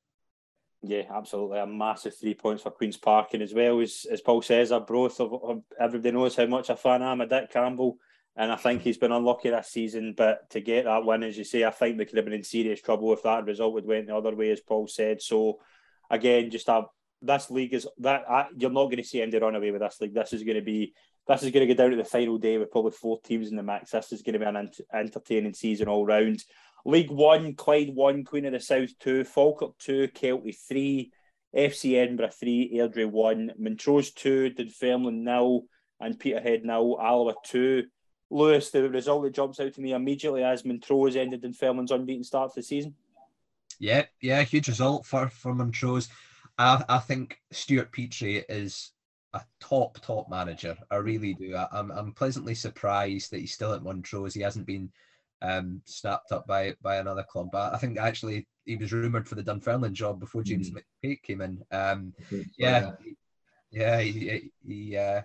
Yeah, 0.82 1.04
absolutely. 1.14 1.60
A 1.60 1.68
massive 1.68 2.18
three 2.18 2.36
points 2.36 2.64
for 2.64 2.72
Queen's 2.72 2.98
Park. 2.98 3.34
And 3.34 3.44
as 3.44 3.54
well 3.54 3.82
as, 3.82 4.06
as 4.10 4.22
Paul 4.22 4.42
says, 4.42 4.72
I 4.72 4.80
both 4.80 5.20
of, 5.20 5.34
of 5.34 5.64
everybody 5.80 6.12
knows 6.12 6.36
how 6.36 6.46
much 6.46 6.70
a 6.70 6.76
fan 6.76 7.02
I 7.02 7.12
am 7.12 7.22
of 7.22 7.30
Dick 7.30 7.52
Campbell. 7.52 7.98
And 8.36 8.52
I 8.52 8.56
think 8.56 8.82
he's 8.82 8.98
been 8.98 9.12
unlucky 9.12 9.50
this 9.50 9.68
season. 9.68 10.14
But 10.16 10.50
to 10.52 10.62
get 10.62 10.86
that 10.86 11.04
win, 11.04 11.24
as 11.24 11.38
you 11.38 11.44
say, 11.44 11.66
I 11.66 11.72
think 11.72 11.98
they 11.98 12.06
could 12.06 12.16
have 12.16 12.26
been 12.26 12.34
in 12.34 12.44
serious 12.44 12.82
trouble 12.82 13.12
if 13.12 13.24
that 13.24 13.46
result 13.46 13.74
would 13.74 13.86
went 13.86 14.08
the 14.08 14.16
other 14.16 14.34
way, 14.34 14.52
as 14.52 14.62
Paul 14.62 14.88
said. 14.88 15.22
So 15.22 15.60
again, 16.10 16.50
just 16.50 16.70
a 16.70 16.86
this 17.22 17.52
league 17.52 17.74
is 17.74 17.88
that 17.98 18.24
I, 18.30 18.48
you're 18.58 18.70
not 18.70 18.86
going 18.86 18.98
to 18.98 19.04
see 19.04 19.22
Andy 19.22 19.38
run 19.38 19.56
away 19.56 19.72
with 19.72 19.82
this 19.82 20.00
league. 20.00 20.14
This 20.14 20.32
is 20.32 20.44
going 20.44 20.56
to 20.56 20.62
be 20.62 20.94
this 21.28 21.44
is 21.44 21.52
going 21.52 21.68
to 21.68 21.74
go 21.74 21.78
down 21.78 21.92
to 21.92 21.98
the 21.98 22.04
final 22.04 22.38
day 22.38 22.58
with 22.58 22.72
probably 22.72 22.92
four 22.92 23.20
teams 23.22 23.50
in 23.50 23.56
the 23.56 23.64
mix. 23.64 23.92
This 23.92 24.12
is 24.12 24.22
going 24.22 24.34
to 24.34 24.40
be 24.40 24.46
an 24.46 24.72
entertaining 24.94 25.54
season 25.54 25.88
all 25.88 26.06
round. 26.06 26.44
League 26.86 27.12
One, 27.12 27.56
Clyde 27.56 27.94
one, 27.94 28.24
Queen 28.24 28.46
of 28.46 28.54
the 28.54 28.60
South 28.60 28.98
two, 29.00 29.24
Falkirk 29.24 29.78
two, 29.78 30.08
Kelty 30.10 30.56
three, 30.68 31.12
FC 31.56 31.96
Edinburgh 31.96 32.30
three, 32.30 32.72
Airdrie 32.76 33.10
one, 33.10 33.52
Montrose 33.58 34.12
two, 34.12 34.50
Dunfermline 34.50 35.24
nil, 35.24 35.64
and 36.00 36.20
Peterhead 36.20 36.64
nil, 36.64 36.98
Alloa 37.02 37.36
two. 37.44 37.86
Lewis, 38.32 38.70
the 38.70 38.88
result 38.90 39.24
that 39.24 39.34
jumps 39.34 39.60
out 39.60 39.74
to 39.74 39.82
me 39.82 39.94
immediately 39.94 40.44
as 40.44 40.64
Montrose 40.64 41.16
ended 41.16 41.42
Dunfermline's 41.42 41.92
unbeaten 41.92 42.24
start 42.24 42.54
to 42.54 42.60
the 42.60 42.64
season. 42.64 42.94
Yeah, 43.80 44.06
yeah, 44.22 44.44
huge 44.44 44.68
result 44.68 45.06
for 45.06 45.30
for 45.30 45.54
Montrose. 45.54 46.10
I, 46.58 46.84
I 46.90 47.00
think 47.00 47.40
Stuart 47.52 47.92
Petrie 47.92 48.44
is 48.50 48.92
a 49.34 49.42
top 49.60 50.00
top 50.02 50.30
manager. 50.30 50.78
I 50.92 50.98
really 50.98 51.34
do. 51.34 51.56
I, 51.56 51.68
I'm, 51.72 51.92
I'm 51.92 52.12
pleasantly 52.14 52.56
surprised 52.56 53.32
that 53.32 53.40
he's 53.40 53.54
still 53.54 53.74
at 53.74 53.84
Montrose. 53.84 54.34
He 54.34 54.42
hasn't 54.42 54.66
been 54.66 54.92
um, 55.42 55.82
snapped 55.86 56.32
up 56.32 56.48
by 56.48 56.76
by 56.82 56.98
another 56.98 57.24
club. 57.24 57.50
But 57.52 57.74
I 57.74 57.78
think 57.78 57.98
actually 57.98 58.48
he 58.66 58.76
was 58.76 58.94
rumoured 58.94 59.28
for 59.28 59.36
the 59.36 59.44
Dunfermline 59.44 59.94
job 59.94 60.20
before 60.20 60.44
James 60.44 60.72
mm. 60.72 60.82
McPake 61.04 61.24
came 61.24 61.42
in. 61.42 61.62
Um, 61.72 62.14
yeah, 62.58 62.92
yeah, 63.72 64.00
he 64.00 64.52
he, 64.66 64.98
uh, 64.98 65.22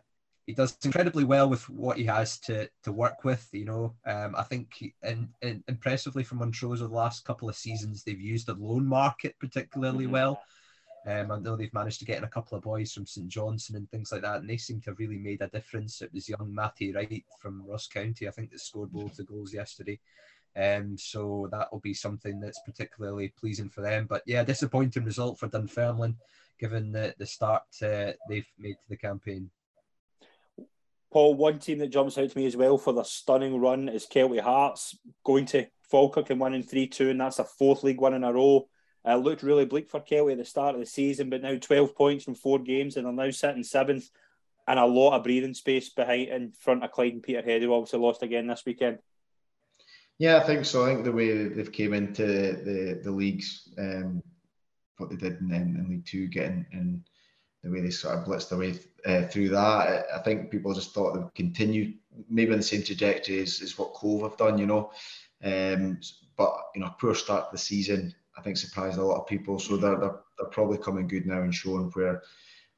he 0.46 0.52
does 0.52 0.76
incredibly 0.84 1.24
well 1.24 1.48
with 1.48 1.68
what 1.68 1.96
he 1.96 2.04
has 2.04 2.38
to 2.40 2.68
to 2.84 2.92
work 2.92 3.24
with. 3.24 3.46
You 3.52 3.64
know, 3.64 3.94
um, 4.06 4.34
I 4.36 4.42
think 4.42 4.74
he, 4.74 4.94
in, 5.02 5.28
impressively 5.68 6.24
from 6.24 6.38
Montrose 6.38 6.80
over 6.80 6.88
the 6.88 6.94
last 6.96 7.24
couple 7.24 7.48
of 7.48 7.56
seasons, 7.56 8.02
they've 8.02 8.20
used 8.20 8.46
the 8.46 8.54
loan 8.54 8.86
market 8.86 9.34
particularly 9.40 10.04
mm-hmm. 10.04 10.12
well. 10.12 10.42
Um, 11.06 11.30
I 11.30 11.38
know 11.38 11.54
they've 11.54 11.74
managed 11.74 11.98
to 11.98 12.06
get 12.06 12.18
in 12.18 12.24
a 12.24 12.28
couple 12.28 12.56
of 12.56 12.64
boys 12.64 12.92
from 12.92 13.06
St 13.06 13.28
Johnstone 13.28 13.76
and 13.76 13.90
things 13.90 14.10
like 14.10 14.22
that, 14.22 14.36
and 14.36 14.48
they 14.48 14.56
seem 14.56 14.80
to 14.80 14.90
have 14.90 14.98
really 14.98 15.18
made 15.18 15.42
a 15.42 15.48
difference. 15.48 16.00
It 16.00 16.12
was 16.14 16.28
young 16.28 16.54
Matty 16.54 16.92
Wright 16.92 17.24
from 17.38 17.66
Ross 17.66 17.86
County, 17.86 18.26
I 18.26 18.30
think, 18.30 18.50
that 18.50 18.60
scored 18.60 18.90
both 18.90 19.16
the 19.16 19.24
goals 19.24 19.52
yesterday. 19.52 19.98
Um, 20.56 20.96
so 20.96 21.48
that 21.50 21.70
will 21.72 21.80
be 21.80 21.94
something 21.94 22.40
that's 22.40 22.60
particularly 22.64 23.28
pleasing 23.38 23.68
for 23.68 23.82
them. 23.82 24.06
But 24.08 24.22
yeah, 24.24 24.44
disappointing 24.44 25.04
result 25.04 25.38
for 25.38 25.48
Dunfermline, 25.48 26.16
given 26.58 26.92
the, 26.92 27.14
the 27.18 27.26
start 27.26 27.64
uh, 27.82 28.12
they've 28.28 28.46
made 28.58 28.74
to 28.74 28.88
the 28.88 28.96
campaign. 28.96 29.50
Paul, 31.12 31.34
one 31.34 31.58
team 31.58 31.78
that 31.78 31.90
jumps 31.90 32.18
out 32.18 32.30
to 32.30 32.38
me 32.38 32.46
as 32.46 32.56
well 32.56 32.78
for 32.78 32.92
the 32.92 33.04
stunning 33.04 33.60
run 33.60 33.88
is 33.88 34.06
Kelty 34.06 34.40
Hearts 34.40 34.98
going 35.22 35.46
to 35.46 35.66
Falkirk 35.82 36.30
and 36.30 36.40
winning 36.40 36.62
3 36.62 36.86
2, 36.86 37.10
and 37.10 37.20
that's 37.20 37.38
a 37.38 37.44
fourth 37.44 37.82
league 37.82 38.00
win 38.00 38.14
in 38.14 38.24
a 38.24 38.32
row. 38.32 38.66
Uh, 39.06 39.16
looked 39.16 39.42
really 39.42 39.66
bleak 39.66 39.90
for 39.90 40.00
Kelty 40.00 40.32
at 40.32 40.38
the 40.38 40.44
start 40.44 40.74
of 40.74 40.80
the 40.80 40.86
season, 40.86 41.28
but 41.28 41.42
now 41.42 41.56
12 41.56 41.94
points 41.94 42.24
from 42.24 42.34
four 42.34 42.58
games, 42.58 42.96
and 42.96 43.04
they're 43.04 43.12
now 43.12 43.30
sitting 43.30 43.62
seventh 43.62 44.08
and 44.66 44.78
a 44.78 44.86
lot 44.86 45.14
of 45.14 45.22
breathing 45.22 45.54
space 45.54 45.90
behind 45.90 46.28
in 46.28 46.52
front 46.52 46.82
of 46.82 46.90
Clyde 46.90 47.12
and 47.12 47.22
Peterhead, 47.22 47.62
who 47.62 47.74
obviously 47.74 47.98
lost 47.98 48.22
again 48.22 48.46
this 48.46 48.64
weekend. 48.64 48.98
Yeah, 50.18 50.36
I 50.36 50.40
think 50.40 50.64
so. 50.64 50.84
I 50.84 50.94
think 50.94 51.04
the 51.04 51.12
way 51.12 51.48
they've 51.48 51.72
came 51.72 51.92
into 51.92 52.24
the 52.24 53.00
the 53.02 53.10
leagues, 53.10 53.68
um, 53.78 54.22
what 54.96 55.10
they 55.10 55.16
did 55.16 55.40
in, 55.40 55.52
in 55.52 55.86
League 55.88 56.06
Two, 56.06 56.28
getting 56.28 56.64
and 56.72 57.02
the 57.62 57.70
way 57.70 57.80
they 57.80 57.90
sort 57.90 58.18
of 58.18 58.24
blitzed 58.24 58.50
their 58.50 58.58
way 58.58 58.78
uh, 59.06 59.26
through 59.26 59.48
that, 59.48 60.04
I 60.14 60.18
think 60.18 60.50
people 60.50 60.74
just 60.74 60.92
thought 60.92 61.14
they 61.14 61.20
would 61.20 61.34
continue 61.34 61.94
maybe 62.28 62.52
on 62.52 62.58
the 62.58 62.62
same 62.62 62.82
trajectory 62.82 63.40
as, 63.40 63.60
as 63.62 63.76
what 63.76 63.94
Cove 63.94 64.22
have 64.22 64.36
done, 64.36 64.58
you 64.58 64.66
know. 64.66 64.92
Um, 65.42 65.98
but 66.36 66.54
you 66.74 66.80
know, 66.80 66.94
poor 67.00 67.14
start 67.14 67.50
to 67.50 67.52
the 67.52 67.58
season. 67.58 68.14
I 68.36 68.42
think 68.42 68.56
surprised 68.56 68.98
a 68.98 69.04
lot 69.04 69.20
of 69.20 69.26
people. 69.26 69.58
So 69.58 69.76
they're, 69.76 69.98
they're, 69.98 70.20
they're 70.38 70.48
probably 70.50 70.78
coming 70.78 71.06
good 71.06 71.26
now 71.26 71.42
and 71.42 71.54
showing 71.54 71.90
where 71.94 72.22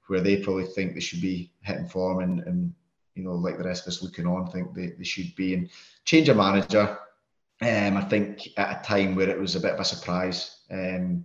where 0.09 0.21
they 0.21 0.37
probably 0.37 0.67
think 0.67 0.95
they 0.95 1.01
should 1.01 1.21
be 1.21 1.51
hitting 1.63 1.89
form 1.89 2.21
and, 2.21 2.41
and 2.47 2.73
you 3.15 3.25
know 3.25 3.35
like 3.35 3.59
the 3.59 3.65
rest 3.65 3.87
of 3.87 3.93
us 3.93 4.03
looking 4.03 4.27
on 4.27 4.49
think 4.51 4.73
they, 4.75 4.89
they 4.89 5.05
should 5.05 5.35
be 5.35 5.55
and 5.55 5.71
change 6.05 6.29
a 6.29 6.35
manager. 6.35 6.99
Um, 7.63 7.97
I 7.97 8.03
think 8.03 8.49
at 8.57 8.81
a 8.81 8.87
time 8.87 9.15
where 9.15 9.31
it 9.31 9.41
was 9.41 9.57
a 9.57 9.61
bit 9.61 9.73
of 9.73 9.81
a 9.81 9.85
surprise 9.85 10.59
um, 10.71 11.25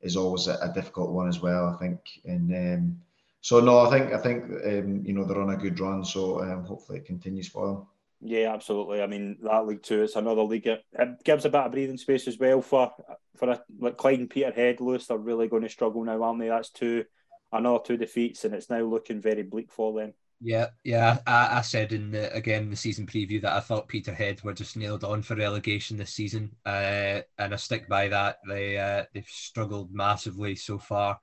is 0.00 0.16
always 0.16 0.46
a, 0.46 0.58
a 0.60 0.72
difficult 0.72 1.10
one 1.10 1.28
as 1.28 1.40
well. 1.40 1.74
I 1.74 1.78
think 1.78 1.98
and 2.24 2.54
um, 2.54 3.00
so 3.40 3.60
no, 3.60 3.80
I 3.80 3.90
think 3.90 4.12
I 4.12 4.18
think 4.18 4.44
um, 4.44 5.02
you 5.04 5.12
know 5.12 5.24
they're 5.24 5.40
on 5.40 5.50
a 5.50 5.56
good 5.56 5.78
run. 5.80 6.04
So 6.04 6.42
um, 6.42 6.64
hopefully 6.64 6.98
it 6.98 7.06
continues 7.06 7.48
for 7.48 7.66
them. 7.66 7.86
Yeah, 8.26 8.54
absolutely. 8.54 9.02
I 9.02 9.06
mean, 9.06 9.36
that 9.42 9.66
league 9.66 9.82
too, 9.82 10.02
it's 10.02 10.16
another 10.16 10.42
league. 10.42 10.66
It, 10.66 10.82
gives 11.24 11.44
a 11.44 11.50
bit 11.50 11.60
of 11.60 11.72
breathing 11.72 11.98
space 11.98 12.26
as 12.26 12.38
well 12.38 12.62
for 12.62 12.90
for 13.36 13.50
a, 13.50 13.60
like 13.78 13.98
Clyde 13.98 14.20
and 14.20 14.30
Peterhead. 14.30 14.80
Lewis, 14.80 15.06
they're 15.06 15.18
really 15.18 15.46
going 15.46 15.62
to 15.62 15.68
struggle 15.68 16.02
now, 16.02 16.22
aren't 16.22 16.40
they? 16.40 16.48
That's 16.48 16.70
two, 16.70 17.04
another 17.52 17.80
two 17.84 17.98
defeats, 17.98 18.46
and 18.46 18.54
it's 18.54 18.70
now 18.70 18.80
looking 18.80 19.20
very 19.20 19.42
bleak 19.42 19.70
for 19.70 19.92
them. 19.92 20.14
Yeah, 20.40 20.68
yeah. 20.84 21.18
I, 21.26 21.58
I 21.58 21.60
said 21.60 21.92
in 21.92 22.12
the, 22.12 22.32
again 22.32 22.70
the 22.70 22.76
season 22.76 23.06
preview 23.06 23.42
that 23.42 23.52
I 23.52 23.60
thought 23.60 23.88
Peterhead 23.88 24.42
were 24.42 24.54
just 24.54 24.76
nailed 24.76 25.04
on 25.04 25.20
for 25.20 25.36
relegation 25.36 25.98
this 25.98 26.14
season, 26.14 26.56
uh, 26.64 27.20
and 27.38 27.52
I 27.52 27.56
stick 27.56 27.90
by 27.90 28.08
that. 28.08 28.38
They 28.48 28.78
uh, 28.78 29.04
they've 29.12 29.28
struggled 29.28 29.92
massively 29.92 30.56
so 30.56 30.78
far. 30.78 31.20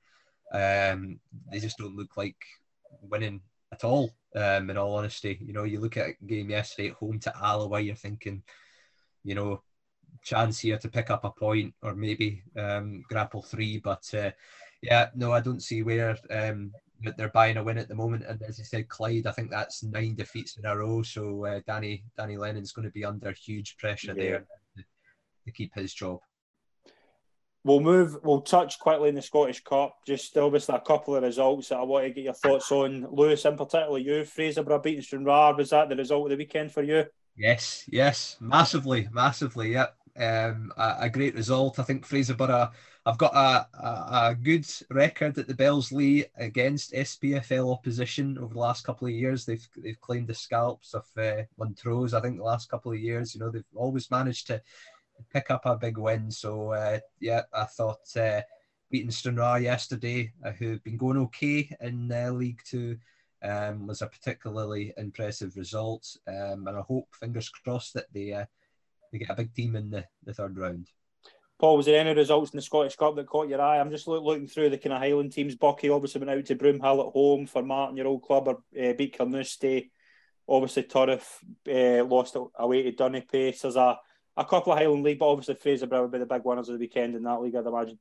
Um, 0.53 1.19
they 1.51 1.59
just 1.59 1.79
don't 1.79 1.95
look 1.95 2.15
like 2.15 2.37
winning 3.01 3.41
at 3.71 3.83
all. 3.83 4.11
Um, 4.33 4.69
in 4.69 4.77
all 4.77 4.95
honesty, 4.95 5.37
you 5.41 5.51
know, 5.51 5.63
you 5.63 5.79
look 5.79 5.97
at 5.97 6.07
a 6.07 6.25
game 6.25 6.49
yesterday 6.49 6.89
at 6.89 6.95
home 6.95 7.19
to 7.19 7.33
Alloa, 7.35 7.81
you're 7.81 7.95
thinking, 7.95 8.43
you 9.23 9.35
know, 9.35 9.61
chance 10.23 10.59
here 10.59 10.77
to 10.77 10.89
pick 10.89 11.09
up 11.09 11.25
a 11.25 11.31
point 11.31 11.73
or 11.81 11.95
maybe 11.95 12.43
um, 12.57 13.03
grapple 13.09 13.41
three. 13.41 13.79
But 13.79 14.09
uh, 14.13 14.31
yeah, 14.81 15.09
no, 15.15 15.33
I 15.33 15.41
don't 15.41 15.61
see 15.61 15.83
where 15.83 16.17
um, 16.29 16.71
they're 17.17 17.29
buying 17.29 17.57
a 17.57 17.63
win 17.63 17.77
at 17.77 17.87
the 17.87 17.95
moment. 17.95 18.23
And 18.27 18.41
as 18.43 18.59
I 18.59 18.63
said, 18.63 18.87
Clyde, 18.87 19.27
I 19.27 19.31
think 19.31 19.49
that's 19.49 19.83
nine 19.83 20.15
defeats 20.15 20.57
in 20.57 20.65
a 20.65 20.77
row. 20.77 21.01
So 21.01 21.45
uh, 21.45 21.59
Danny 21.67 22.03
Danny 22.17 22.37
Lennon's 22.37 22.71
going 22.71 22.87
to 22.87 22.93
be 22.93 23.05
under 23.05 23.31
huge 23.31 23.77
pressure 23.77 24.13
yeah. 24.15 24.23
there 24.23 24.45
to, 24.77 24.83
to 25.45 25.51
keep 25.51 25.73
his 25.75 25.93
job. 25.93 26.19
We'll 27.63 27.79
move. 27.79 28.17
We'll 28.23 28.41
touch 28.41 28.79
quickly 28.79 29.09
in 29.09 29.15
the 29.15 29.21
Scottish 29.21 29.63
Cup. 29.63 29.99
Just 30.05 30.35
obviously 30.35 30.75
a 30.75 30.79
couple 30.79 31.15
of 31.15 31.23
results 31.23 31.69
that 31.69 31.77
I 31.77 31.83
want 31.83 32.05
to 32.05 32.11
get 32.11 32.23
your 32.23 32.33
thoughts 32.33 32.71
on. 32.71 33.07
Lewis, 33.11 33.45
in 33.45 33.55
particular, 33.55 33.99
you 33.99 34.23
Fraserburgh 34.23 34.81
beating 34.81 35.03
Stranraer. 35.03 35.55
Was 35.55 35.69
that 35.69 35.89
the 35.89 35.95
result 35.95 36.25
of 36.25 36.29
the 36.31 36.37
weekend 36.37 36.71
for 36.71 36.81
you? 36.81 37.05
Yes, 37.37 37.85
yes, 37.87 38.37
massively, 38.39 39.07
massively. 39.11 39.73
Yep, 39.73 39.95
um, 40.17 40.73
a, 40.75 40.95
a, 41.01 41.09
great 41.09 41.35
result. 41.35 41.79
I 41.79 41.83
think 41.83 42.07
Fraserburgh. 42.07 42.71
I've 43.05 43.17
got 43.17 43.33
a, 43.33 43.67
a, 43.79 44.29
a, 44.29 44.35
good 44.35 44.67
record 44.91 45.37
at 45.39 45.47
the 45.47 45.55
Bellslea 45.55 46.25
against 46.37 46.93
SPFL 46.93 47.71
opposition 47.73 48.37
over 48.37 48.53
the 48.53 48.59
last 48.59 48.85
couple 48.85 49.07
of 49.07 49.13
years. 49.13 49.45
They've 49.45 49.67
they've 49.77 50.01
claimed 50.01 50.27
the 50.27 50.35
scalps 50.35 50.93
of 50.93 51.05
uh, 51.17 51.43
Montrose. 51.57 52.13
I 52.13 52.21
think 52.21 52.37
the 52.37 52.43
last 52.43 52.69
couple 52.69 52.91
of 52.91 52.99
years, 52.99 53.33
you 53.33 53.39
know, 53.39 53.49
they've 53.49 53.63
always 53.75 54.11
managed 54.11 54.47
to 54.47 54.61
pick 55.31 55.51
up 55.51 55.65
a 55.65 55.75
big 55.75 55.97
win. 55.97 56.31
So 56.31 56.71
uh, 56.71 56.99
yeah, 57.19 57.43
I 57.53 57.65
thought 57.65 58.15
uh, 58.15 58.41
beating 58.89 59.11
Stranraer 59.11 59.59
yesterday, 59.59 60.33
uh, 60.45 60.51
who've 60.51 60.83
been 60.83 60.97
going 60.97 61.17
okay 61.17 61.75
in 61.79 62.11
uh, 62.11 62.31
League 62.31 62.61
Two, 62.65 62.97
um, 63.43 63.87
was 63.87 64.01
a 64.01 64.07
particularly 64.07 64.93
impressive 64.97 65.55
result. 65.55 66.05
Um, 66.27 66.67
and 66.67 66.77
I 66.77 66.81
hope, 66.81 67.07
fingers 67.19 67.49
crossed, 67.49 67.93
that 67.95 68.11
they 68.13 68.33
uh, 68.33 68.45
they 69.11 69.19
get 69.19 69.29
a 69.29 69.35
big 69.35 69.53
team 69.53 69.75
in 69.75 69.89
the, 69.89 70.05
the 70.23 70.33
third 70.33 70.57
round. 70.57 70.87
Paul, 71.59 71.77
was 71.77 71.85
there 71.85 71.99
any 71.99 72.15
results 72.15 72.51
in 72.51 72.57
the 72.57 72.63
Scottish 72.63 72.95
Cup 72.95 73.15
that 73.15 73.27
caught 73.27 73.47
your 73.47 73.61
eye? 73.61 73.79
I'm 73.79 73.91
just 73.91 74.07
look, 74.07 74.23
looking 74.23 74.47
through 74.47 74.71
the 74.71 74.79
kind 74.79 74.93
of 74.93 74.99
Highland 74.99 75.31
teams. 75.31 75.55
Buckie 75.55 75.93
obviously 75.93 76.19
went 76.19 76.31
out 76.31 76.45
to 76.45 76.55
Broomhill 76.55 77.07
at 77.07 77.13
home 77.13 77.45
Formartine, 77.45 77.97
your 77.97 78.07
old 78.07 78.23
club, 78.23 78.47
or 78.47 78.63
uh, 78.81 78.93
beat 78.93 79.15
Carnoustie. 79.15 79.91
Obviously, 80.47 80.83
Turriff 80.83 81.21
uh, 81.69 82.03
lost 82.03 82.35
away 82.57 82.83
to 82.83 82.91
Dunipace. 82.91 83.61
There's 83.61 83.75
a 83.75 83.99
a 84.37 84.45
couple 84.45 84.73
of 84.73 84.79
Highland 84.79 85.03
League, 85.03 85.19
but 85.19 85.29
obviously 85.29 85.55
Fraserburgh 85.55 86.03
would 86.03 86.11
be 86.11 86.19
the 86.19 86.25
big 86.25 86.43
winners 86.43 86.69
of 86.69 86.77
the 86.77 86.79
weekend 86.79 87.15
in 87.15 87.23
that 87.23 87.41
league, 87.41 87.55
I'd 87.55 87.65
imagine. 87.65 87.99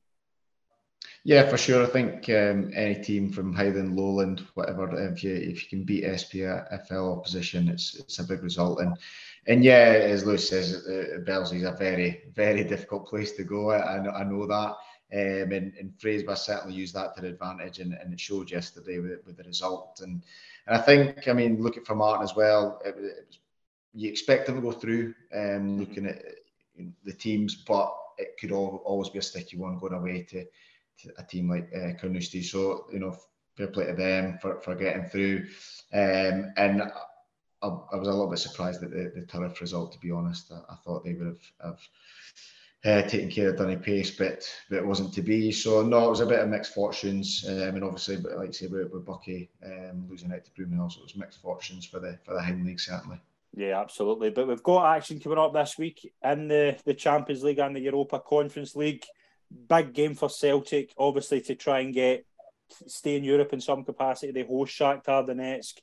Yeah, 1.23 1.47
for 1.47 1.57
sure. 1.57 1.83
I 1.83 1.87
think 1.87 2.29
um, 2.29 2.71
any 2.75 2.95
team 2.95 3.31
from 3.31 3.53
Highland, 3.53 3.95
Lowland, 3.95 4.45
whatever, 4.55 4.89
if 5.11 5.23
you 5.23 5.33
if 5.33 5.63
you 5.63 5.69
can 5.69 5.83
beat 5.83 6.03
SPFL 6.03 7.17
opposition, 7.17 7.69
it's 7.69 7.95
it's 7.95 8.19
a 8.19 8.23
big 8.23 8.43
result. 8.43 8.79
And 8.79 8.97
and 9.47 9.63
yeah, 9.63 9.99
as 10.01 10.25
Lewis 10.25 10.49
says, 10.49 10.85
uh, 10.87 11.41
is 11.41 11.63
a 11.63 11.75
very 11.77 12.23
very 12.33 12.63
difficult 12.63 13.07
place 13.07 13.33
to 13.33 13.43
go. 13.43 13.71
I, 13.71 13.99
know, 13.99 14.11
I 14.11 14.23
know 14.23 14.47
that. 14.47 14.75
Um, 15.13 15.51
and, 15.51 15.73
and 15.77 15.93
Fraserburgh 15.99 16.37
certainly 16.37 16.75
used 16.75 16.95
that 16.95 17.15
to 17.15 17.21
their 17.21 17.31
advantage, 17.31 17.79
and, 17.79 17.93
and 17.93 18.13
it 18.13 18.19
showed 18.19 18.49
yesterday 18.49 18.99
with, 18.99 19.19
with 19.25 19.35
the 19.35 19.43
result. 19.43 19.99
And, 20.01 20.23
and 20.67 20.77
I 20.77 20.79
think, 20.79 21.27
I 21.27 21.33
mean, 21.33 21.61
looking 21.61 21.83
Formartine 21.83 22.23
as 22.23 22.33
well, 22.33 22.79
it, 22.85 22.95
it 22.97 23.25
was 23.27 23.37
you 23.93 24.09
expect 24.09 24.45
them 24.45 24.55
to 24.55 24.61
go 24.61 24.71
through, 24.71 25.13
um, 25.33 25.79
looking 25.79 26.05
at 26.05 26.23
the 27.03 27.13
teams, 27.13 27.63
but 27.67 27.93
it 28.17 28.37
could 28.39 28.51
all, 28.51 28.81
always 28.85 29.09
be 29.09 29.19
a 29.19 29.21
sticky 29.21 29.57
one 29.57 29.77
going 29.77 29.93
away 29.93 30.23
to 30.23 30.45
a 31.17 31.23
team 31.23 31.49
like 31.49 31.69
uh, 31.75 31.93
Carnoustie. 31.99 32.43
So 32.43 32.85
you 32.91 32.99
know, 32.99 33.17
fair 33.55 33.67
play 33.67 33.87
to 33.87 33.93
them 33.93 34.37
for, 34.41 34.61
for 34.61 34.75
getting 34.75 35.05
through. 35.05 35.45
Um, 35.93 36.51
and 36.57 36.83
I, 36.83 37.67
I, 37.67 37.95
was 37.95 38.07
a 38.07 38.11
little 38.11 38.29
bit 38.29 38.39
surprised 38.39 38.83
at 38.83 38.91
the, 38.91 39.11
the 39.15 39.55
result. 39.59 39.91
To 39.93 39.99
be 39.99 40.11
honest, 40.11 40.51
I, 40.51 40.73
I 40.73 40.75
thought 40.75 41.03
they 41.03 41.13
would 41.13 41.27
have, 41.27 41.41
have 41.63 41.79
uh, 42.83 43.07
taken 43.07 43.29
care 43.29 43.49
of 43.49 43.57
Dunipace, 43.57 44.17
but 44.17 44.49
but 44.69 44.77
it 44.77 44.85
wasn't 44.85 45.13
to 45.13 45.21
be. 45.21 45.51
So 45.51 45.81
no, 45.81 46.07
it 46.07 46.09
was 46.09 46.21
a 46.21 46.25
bit 46.25 46.39
of 46.39 46.49
mixed 46.49 46.73
fortunes. 46.73 47.45
Um, 47.47 47.75
and 47.75 47.83
obviously, 47.83 48.17
but 48.17 48.37
like 48.37 48.49
I 48.49 48.51
say, 48.51 48.67
with, 48.67 48.91
with 48.91 49.05
Buckie 49.05 49.49
um, 49.65 50.07
losing 50.09 50.31
out 50.31 50.45
to 50.45 50.51
Broomhill, 50.51 50.91
so 50.91 50.99
it 50.99 51.03
was 51.03 51.15
mixed 51.15 51.41
fortunes 51.41 51.85
for 51.85 51.99
the 51.99 52.17
for 52.23 52.33
the 52.33 52.41
Highland 52.41 52.65
League 52.65 52.79
certainly. 52.79 53.21
Yeah, 53.55 53.81
absolutely. 53.81 54.29
But 54.29 54.47
we've 54.47 54.63
got 54.63 54.95
action 54.95 55.19
coming 55.19 55.37
up 55.37 55.53
this 55.53 55.77
week 55.77 56.11
in 56.23 56.47
the, 56.47 56.77
the 56.85 56.93
Champions 56.93 57.43
League 57.43 57.59
and 57.59 57.75
the 57.75 57.81
Europa 57.81 58.19
Conference 58.19 58.75
League. 58.75 59.03
Big 59.67 59.93
game 59.93 60.15
for 60.15 60.29
Celtic, 60.29 60.93
obviously, 60.97 61.41
to 61.41 61.55
try 61.55 61.79
and 61.79 61.93
get 61.93 62.25
stay 62.87 63.17
in 63.17 63.23
Europe 63.23 63.51
in 63.51 63.59
some 63.59 63.83
capacity. 63.83 64.31
They 64.31 64.43
host 64.43 64.79
Shakhtar 64.79 65.27
Donetsk. 65.27 65.73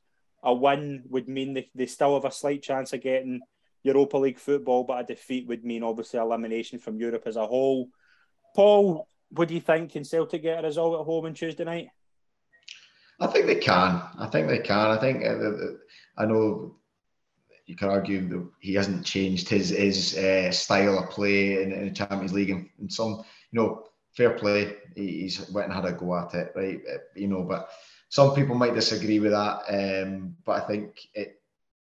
A 0.43 0.55
win 0.55 1.03
would 1.11 1.29
mean 1.29 1.53
they, 1.53 1.71
they 1.75 1.87
still 1.87 2.15
have 2.15 2.25
a 2.25 2.35
slight 2.35 2.63
chance 2.63 2.93
of 2.93 3.03
getting 3.03 3.41
Europa 3.83 4.17
League 4.17 4.39
football, 4.39 4.85
but 4.85 5.01
a 5.01 5.05
defeat 5.05 5.47
would 5.49 5.65
mean 5.65 5.83
obviously 5.83 6.19
elimination 6.19 6.79
from 6.79 6.99
Europe 6.99 7.25
as 7.27 7.37
a 7.37 7.47
whole. 7.47 7.89
Paul, 8.55 9.09
what 9.31 9.49
do 9.49 9.55
you 9.55 9.61
think? 9.61 9.93
Can 9.93 10.05
Celtic 10.05 10.43
get 10.43 10.65
a 10.65 10.67
result 10.67 11.01
at 11.01 11.05
home 11.05 11.27
on 11.27 11.35
Tuesday 11.35 11.65
night? 11.65 11.89
I 13.21 13.27
think 13.27 13.47
they 13.47 13.57
can. 13.57 14.03
I 14.19 14.29
think 14.31 14.49
they 14.49 14.61
can. 14.61 14.91
I 14.91 14.97
think 14.97 15.25
uh, 15.25 15.77
I 16.17 16.25
know 16.25 16.77
you 17.69 17.77
can 17.77 17.91
argue 17.91 18.27
that 18.29 18.49
he 18.61 18.75
hasn't 18.75 19.05
changed 19.05 19.49
his 19.49 19.69
his 19.69 20.17
uh, 20.17 20.51
style 20.51 20.99
of 20.99 21.11
play 21.11 21.63
in, 21.63 21.71
in, 21.71 21.85
the 21.85 21.91
Champions 21.93 22.33
League, 22.33 22.51
and, 22.51 22.69
and, 22.79 22.91
some 22.91 23.23
you 23.53 23.61
know 23.61 23.85
fair 24.13 24.31
play. 24.31 24.75
He, 24.97 25.21
he's 25.21 25.49
went 25.51 25.67
and 25.67 25.75
had 25.75 25.85
a 25.85 25.93
go 25.93 26.17
at 26.17 26.35
it, 26.35 26.53
right? 26.57 26.81
Uh, 26.91 26.99
you 27.15 27.29
know, 27.29 27.43
but 27.43 27.69
some 28.09 28.35
people 28.35 28.55
might 28.55 28.75
disagree 28.75 29.21
with 29.21 29.33
that. 29.33 29.61
Um, 29.69 30.35
but 30.47 30.63
I 30.63 30.67
think 30.67 31.09
it 31.13 31.43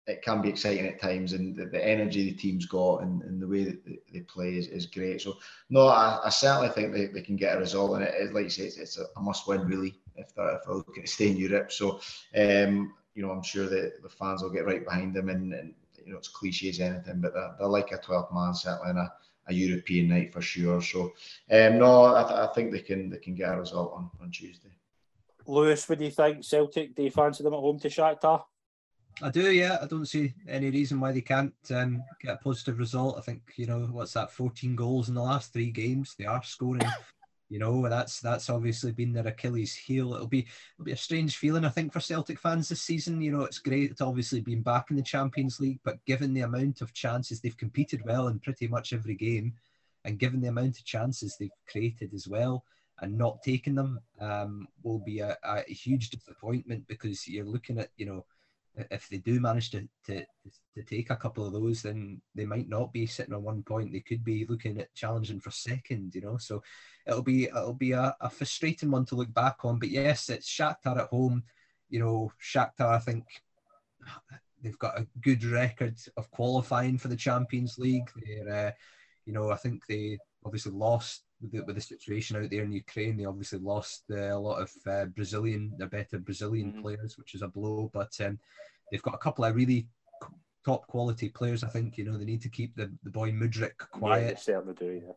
it 0.07 0.22
can 0.22 0.41
be 0.41 0.49
exciting 0.49 0.87
at 0.87 1.01
times, 1.01 1.35
and 1.35 1.55
the, 1.55 1.66
the 1.66 1.87
energy 1.87 2.24
the 2.24 2.37
team's 2.37 2.64
got 2.64 3.03
and, 3.03 3.22
and 3.22 3.41
the 3.41 3.47
way 3.47 3.64
that 3.64 3.85
they 4.12 4.20
play 4.20 4.57
is, 4.57 4.68
is 4.68 4.87
great. 4.87 5.20
So 5.20 5.37
no, 5.68 5.89
I, 5.89 6.20
I 6.24 6.31
certainly 6.31 6.70
think 6.70 6.95
they, 6.95 7.07
they 7.07 7.22
can 7.22 7.37
get 7.37 7.55
a 7.55 7.61
result, 7.61 7.97
and 7.97 8.03
it 8.03 8.14
is 8.18 8.33
like 8.33 8.45
you 8.45 8.51
say, 8.51 8.64
it's, 8.64 8.79
it's 8.79 8.99
a, 8.99 9.05
a 9.18 9.20
must 9.20 9.47
win 9.47 9.66
really 9.66 10.01
if 10.16 10.35
they're 10.35 10.57
if 10.57 10.64
they're 10.64 10.74
looking 10.74 11.05
to 11.05 11.09
stay 11.09 11.29
in 11.29 11.37
Europe. 11.37 11.70
So. 11.70 12.01
Um, 12.35 12.95
you 13.16 13.22
know, 13.22 13.32
I'm 13.32 13.42
sure 13.42 13.66
that 13.66 14.02
the 14.02 14.08
fans 14.08 14.42
will 14.42 14.50
get 14.50 14.66
right 14.66 14.84
behind 14.84 15.14
them. 15.14 15.30
And, 15.30 15.52
and 15.54 15.74
you 16.04 16.12
know, 16.12 16.18
it's 16.18 16.28
cliche 16.28 16.68
as 16.68 16.80
anything, 16.80 17.20
but 17.20 17.34
they're, 17.34 17.54
they're 17.58 17.66
like 17.66 17.90
a 17.90 17.96
12 17.96 18.32
man 18.32 18.54
certainly 18.54 18.90
in 18.90 18.98
a, 18.98 19.12
a 19.48 19.54
European 19.54 20.08
night 20.08 20.32
for 20.32 20.42
sure. 20.42 20.82
So, 20.82 21.14
um, 21.50 21.78
no, 21.78 22.14
I, 22.14 22.22
th- 22.22 22.38
I 22.38 22.46
think 22.54 22.70
they 22.70 22.80
can 22.80 23.10
they 23.10 23.16
can 23.16 23.34
get 23.34 23.52
a 23.52 23.58
result 23.58 23.94
on, 23.96 24.10
on 24.20 24.30
Tuesday. 24.30 24.70
Lewis, 25.46 25.88
what 25.88 25.98
do 25.98 26.04
you 26.04 26.10
think? 26.10 26.44
Celtic, 26.44 26.94
do 26.94 27.04
you 27.04 27.10
fancy 27.10 27.42
them 27.42 27.54
at 27.54 27.60
home 27.60 27.78
to 27.80 27.88
Shakhtar? 27.88 28.44
I 29.22 29.30
do, 29.30 29.50
yeah. 29.50 29.78
I 29.80 29.86
don't 29.86 30.06
see 30.06 30.34
any 30.46 30.70
reason 30.70 31.00
why 31.00 31.12
they 31.12 31.22
can't 31.22 31.54
um, 31.70 32.02
get 32.20 32.34
a 32.34 32.36
positive 32.36 32.78
result. 32.78 33.16
I 33.16 33.22
think 33.22 33.40
you 33.56 33.66
know 33.66 33.88
what's 33.90 34.12
that, 34.12 34.30
14 34.30 34.76
goals 34.76 35.08
in 35.08 35.14
the 35.14 35.22
last 35.22 35.52
three 35.52 35.70
games. 35.70 36.14
They 36.18 36.26
are 36.26 36.42
scoring 36.42 36.82
you 37.49 37.61
know, 37.61 37.88
that's 37.88 38.20
that's 38.20 38.51
obviously 38.51 38.92
been 38.92 39.12
their 39.12 39.26
Achilles 39.28 39.74
heel. 39.74 40.14
It'll 40.14 40.26
be 40.26 40.47
it'll 40.74 40.84
be 40.84 40.92
a 40.92 40.97
strange 40.97 41.36
feeling, 41.36 41.64
I 41.64 41.68
think, 41.68 41.92
for 41.92 42.01
Celtic 42.01 42.40
fans 42.40 42.68
this 42.68 42.82
season. 42.82 43.20
You 43.20 43.32
know, 43.32 43.42
it's 43.42 43.61
great 43.61 43.97
to 43.97 44.05
obviously 44.05 44.40
being 44.40 44.62
back 44.62 44.90
in 44.90 44.97
the 44.97 45.03
Champions 45.03 45.61
League, 45.61 45.78
but 45.84 46.05
given 46.07 46.34
the 46.34 46.40
amount 46.40 46.80
of 46.80 46.92
chances 46.92 47.40
they've 47.40 47.57
competed 47.57 48.05
well 48.05 48.28
in 48.28 48.40
pretty 48.40 48.66
much 48.66 48.92
every 48.92 49.14
game, 49.14 49.53
and 50.05 50.18
given 50.18 50.40
the 50.40 50.49
amount 50.49 50.78
of 50.78 50.84
chances 50.84 51.36
they've 51.38 51.51
created 51.70 52.12
as 52.14 52.26
well, 52.26 52.64
and 53.01 53.16
not 53.16 53.42
taking 53.44 53.76
them 53.76 54.01
um, 54.20 54.66
will 54.82 54.99
be 54.99 55.20
a, 55.20 55.36
a 55.44 55.62
huge 55.72 56.11
disappointment 56.11 56.84
because 56.88 57.28
you're 57.28 57.44
looking 57.44 57.78
at 57.78 57.90
you 57.97 58.07
know 58.07 58.24
if 58.91 59.09
they 59.09 59.18
do 59.18 59.41
manage 59.41 59.70
to, 59.70 59.89
to 60.07 60.24
to 60.74 60.83
take 60.83 61.11
a 61.11 61.16
couple 61.16 61.47
of 61.47 61.53
those, 61.53 61.83
then 61.83 62.20
they 62.35 62.45
might 62.45 62.68
not 62.68 62.93
be 62.93 63.07
sitting 63.07 63.35
on 63.35 63.43
one 63.43 63.62
point. 63.62 63.93
They 63.93 64.01
could 64.01 64.22
be 64.22 64.47
looking 64.49 64.79
at 64.81 64.95
challenging 64.95 65.41
for 65.41 65.51
second, 65.51 66.14
you 66.14 66.20
know. 66.20 66.37
So 66.37 66.62
it'll 67.07 67.22
be 67.22 67.45
it'll 67.45 67.74
be 67.74 67.93
a, 67.93 68.14
a 68.20 68.31
frustrating 68.31 68.91
one 68.91 69.05
to 69.07 69.14
look 69.14 69.33
back 69.33 69.64
on. 69.64 69.79
But 69.79 69.91
yes, 69.91 70.29
it's 70.29 70.49
Shakhtar 70.49 70.99
at 70.99 71.09
home. 71.09 71.45
You 71.89 72.01
know, 72.01 72.33
Shakhtar, 72.43 72.89
I 72.89 72.99
think 72.99 73.24
they've 74.62 74.79
got 74.79 74.99
a 74.99 75.07
good 75.20 75.45
record 75.45 75.97
of 76.16 76.31
qualifying 76.31 76.99
for 76.99 77.09
the 77.09 77.16
Champions 77.16 77.79
League. 77.79 78.11
They're, 78.16 78.68
uh, 78.68 78.72
you 79.24 79.33
know, 79.33 79.51
I 79.51 79.57
think 79.57 79.87
they 79.87 80.18
obviously 80.45 80.72
lost 80.72 81.22
with 81.41 81.53
the, 81.53 81.61
with 81.61 81.74
the 81.74 81.80
situation 81.80 82.37
out 82.37 82.51
there 82.51 82.64
in 82.64 82.72
Ukraine. 82.72 83.16
They 83.16 83.24
obviously 83.24 83.59
lost 83.59 84.05
uh, 84.11 84.32
a 84.32 84.39
lot 84.39 84.61
of 84.62 84.70
uh, 84.87 85.05
Brazilian, 85.07 85.72
their 85.78 85.89
better 85.89 86.18
Brazilian 86.18 86.72
mm-hmm. 86.72 86.82
players, 86.82 87.18
which 87.18 87.34
is 87.34 87.43
a 87.43 87.49
blow. 87.49 87.91
But 87.93 88.12
um, 88.20 88.39
they've 88.91 89.03
got 89.03 89.14
a 89.14 89.18
couple 89.18 89.45
of 89.45 89.55
really 89.55 89.89
top 90.64 90.87
quality 90.87 91.28
players. 91.28 91.62
I 91.62 91.68
think 91.68 91.99
you 91.99 92.05
know 92.05 92.18
they 92.18 92.24
need 92.24 92.43
to 92.43 92.49
keep 92.49 92.74
the, 92.74 92.93
the 93.03 93.11
boy 93.11 93.30
Mudryk 93.30 93.78
quiet. 93.78 94.34
Yeah, 94.34 94.41
certainly 94.41 94.74
do. 94.74 95.03
Yeah. 95.07 95.12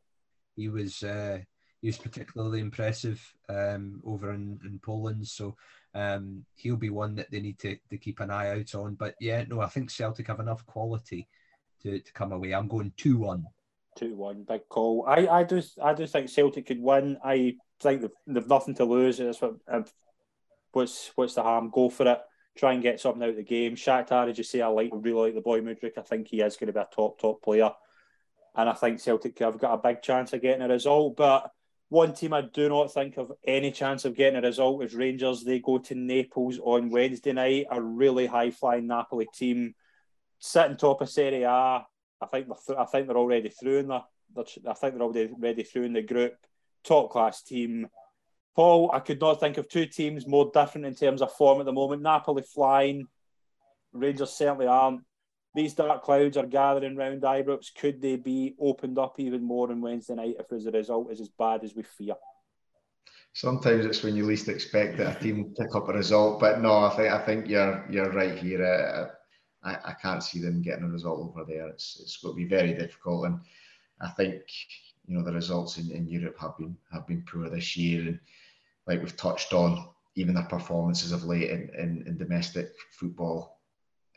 He 0.55 0.69
was 0.69 1.03
uh, 1.03 1.39
he 1.81 1.87
was 1.87 1.97
particularly 1.97 2.59
impressive 2.59 3.21
um, 3.47 4.01
over 4.05 4.33
in, 4.33 4.59
in 4.65 4.79
Poland. 4.79 5.27
So 5.27 5.55
um, 5.95 6.45
he'll 6.55 6.75
be 6.75 6.89
one 6.89 7.15
that 7.15 7.31
they 7.31 7.39
need 7.39 7.59
to, 7.59 7.77
to 7.89 7.97
keep 7.97 8.19
an 8.19 8.31
eye 8.31 8.59
out 8.59 8.75
on. 8.75 8.95
But 8.95 9.15
yeah, 9.19 9.43
no, 9.47 9.61
I 9.61 9.67
think 9.67 9.89
Celtic 9.89 10.27
have 10.27 10.39
enough 10.39 10.65
quality 10.65 11.27
to, 11.83 11.99
to 11.99 12.13
come 12.13 12.33
away. 12.33 12.53
I'm 12.53 12.67
going 12.67 12.91
two 12.97 13.17
one. 13.17 13.45
Two 13.99 14.15
one, 14.15 14.45
big 14.47 14.61
call. 14.69 15.03
I, 15.05 15.27
I 15.27 15.43
do 15.43 15.61
I 15.83 15.93
do 15.93 16.07
think 16.07 16.29
Celtic 16.29 16.67
could 16.67 16.81
win. 16.81 17.17
I 17.21 17.57
think 17.81 17.99
they've, 17.99 18.09
they've 18.27 18.47
nothing 18.47 18.75
to 18.75 18.85
lose. 18.85 19.17
That's 19.17 19.41
what 19.41 19.55
uh, 19.69 19.81
what's 20.71 21.11
what's 21.15 21.33
the 21.33 21.43
harm? 21.43 21.69
Go 21.69 21.89
for 21.89 22.07
it. 22.07 22.19
Try 22.55 22.71
and 22.71 22.81
get 22.81 23.01
something 23.01 23.21
out 23.21 23.31
of 23.31 23.35
the 23.35 23.43
game. 23.43 23.75
Shakhtar, 23.75 24.29
as 24.29 24.37
you 24.37 24.45
say, 24.45 24.61
I 24.61 24.67
like 24.67 24.91
really 24.93 25.23
like 25.23 25.35
the 25.35 25.41
boy 25.41 25.59
Mudryk. 25.59 25.97
I 25.97 26.01
think 26.01 26.29
he 26.29 26.39
is 26.39 26.55
going 26.55 26.67
to 26.67 26.73
be 26.73 26.79
a 26.79 26.87
top 26.95 27.19
top 27.19 27.41
player, 27.43 27.71
and 28.55 28.69
I 28.69 28.73
think 28.73 29.01
Celtic 29.01 29.37
have 29.39 29.59
got 29.59 29.73
a 29.73 29.77
big 29.85 30.01
chance 30.01 30.31
of 30.31 30.41
getting 30.41 30.61
a 30.61 30.69
result. 30.69 31.17
But 31.17 31.51
one 31.89 32.13
team 32.13 32.31
I 32.31 32.43
do 32.43 32.69
not 32.69 32.93
think 32.93 33.17
of 33.17 33.33
any 33.45 33.71
chance 33.73 34.05
of 34.05 34.15
getting 34.15 34.39
a 34.41 34.47
result 34.47 34.81
is 34.85 34.95
Rangers. 34.95 35.43
They 35.43 35.59
go 35.59 35.79
to 35.79 35.95
Naples 35.95 36.57
on 36.63 36.89
Wednesday 36.89 37.33
night. 37.33 37.65
A 37.69 37.81
really 37.81 38.27
high 38.27 38.51
flying 38.51 38.87
Napoli 38.87 39.27
team, 39.33 39.75
sitting 40.39 40.77
top 40.77 41.01
of 41.01 41.09
Serie 41.09 41.43
A. 41.43 41.85
I 42.21 42.25
think 42.25 42.47
they're 42.47 42.57
th- 42.67 42.79
I 42.79 42.85
think 42.85 43.07
they're 43.07 43.17
already 43.17 43.49
through 43.49 43.79
in 43.79 43.87
the. 43.87 44.01
I 44.67 44.73
think 44.73 44.93
they're 44.93 45.03
already 45.03 45.29
ready 45.37 45.63
through 45.63 45.83
in 45.83 45.93
the 45.93 46.01
group. 46.01 46.35
Top 46.83 47.09
class 47.09 47.41
team. 47.41 47.87
Paul, 48.55 48.91
I 48.93 48.99
could 48.99 49.19
not 49.21 49.39
think 49.39 49.57
of 49.57 49.69
two 49.69 49.85
teams 49.85 50.27
more 50.27 50.51
different 50.53 50.85
in 50.85 50.95
terms 50.95 51.21
of 51.21 51.31
form 51.33 51.59
at 51.59 51.65
the 51.65 51.71
moment. 51.71 52.01
Napoli 52.01 52.43
flying, 52.43 53.07
Rangers 53.93 54.33
certainly 54.33 54.67
aren't. 54.67 55.01
These 55.55 55.73
dark 55.73 56.03
clouds 56.03 56.37
are 56.37 56.45
gathering 56.45 56.95
round 56.95 57.21
Ibrox. 57.21 57.73
Could 57.73 58.01
they 58.01 58.17
be 58.17 58.55
opened 58.59 58.99
up 58.99 59.19
even 59.19 59.43
more 59.43 59.71
on 59.71 59.81
Wednesday 59.81 60.15
night 60.15 60.35
if 60.39 60.51
as 60.51 60.65
a 60.65 60.71
result 60.71 61.11
is 61.11 61.21
as 61.21 61.29
bad 61.29 61.63
as 61.63 61.73
we 61.73 61.83
fear? 61.83 62.15
Sometimes 63.33 63.85
it's 63.85 64.03
when 64.03 64.15
you 64.15 64.25
least 64.25 64.47
expect 64.47 64.97
that 64.97 65.17
a 65.17 65.19
team 65.19 65.53
pick 65.57 65.75
up 65.75 65.89
a 65.89 65.93
result, 65.93 66.39
but 66.39 66.61
no, 66.61 66.79
I 66.79 66.95
think 66.95 67.13
I 67.13 67.25
think 67.25 67.47
you're 67.47 67.85
you're 67.89 68.11
right 68.11 68.37
here. 68.37 68.63
Uh, 68.63 69.15
I, 69.63 69.75
I 69.85 69.93
can't 70.01 70.23
see 70.23 70.39
them 70.39 70.61
getting 70.61 70.85
a 70.85 70.89
result 70.89 71.19
over 71.19 71.43
there. 71.45 71.67
It's 71.67 71.99
it's 72.01 72.17
going 72.17 72.33
to 72.35 72.37
be 72.37 72.47
very 72.47 72.73
difficult, 72.73 73.25
and 73.25 73.39
I 74.01 74.09
think 74.09 74.41
you 75.07 75.17
know 75.17 75.23
the 75.23 75.33
results 75.33 75.77
in, 75.77 75.91
in 75.91 76.07
Europe 76.07 76.37
have 76.39 76.57
been 76.57 76.77
have 76.91 77.07
been 77.07 77.25
poor 77.29 77.49
this 77.49 77.75
year, 77.75 78.01
and 78.01 78.19
like 78.87 79.01
we've 79.01 79.17
touched 79.17 79.53
on, 79.53 79.89
even 80.15 80.35
their 80.35 80.43
performances 80.43 81.11
of 81.11 81.23
late 81.23 81.49
in, 81.49 81.69
in, 81.77 82.03
in 82.07 82.17
domestic 82.17 82.73
football, 82.91 83.59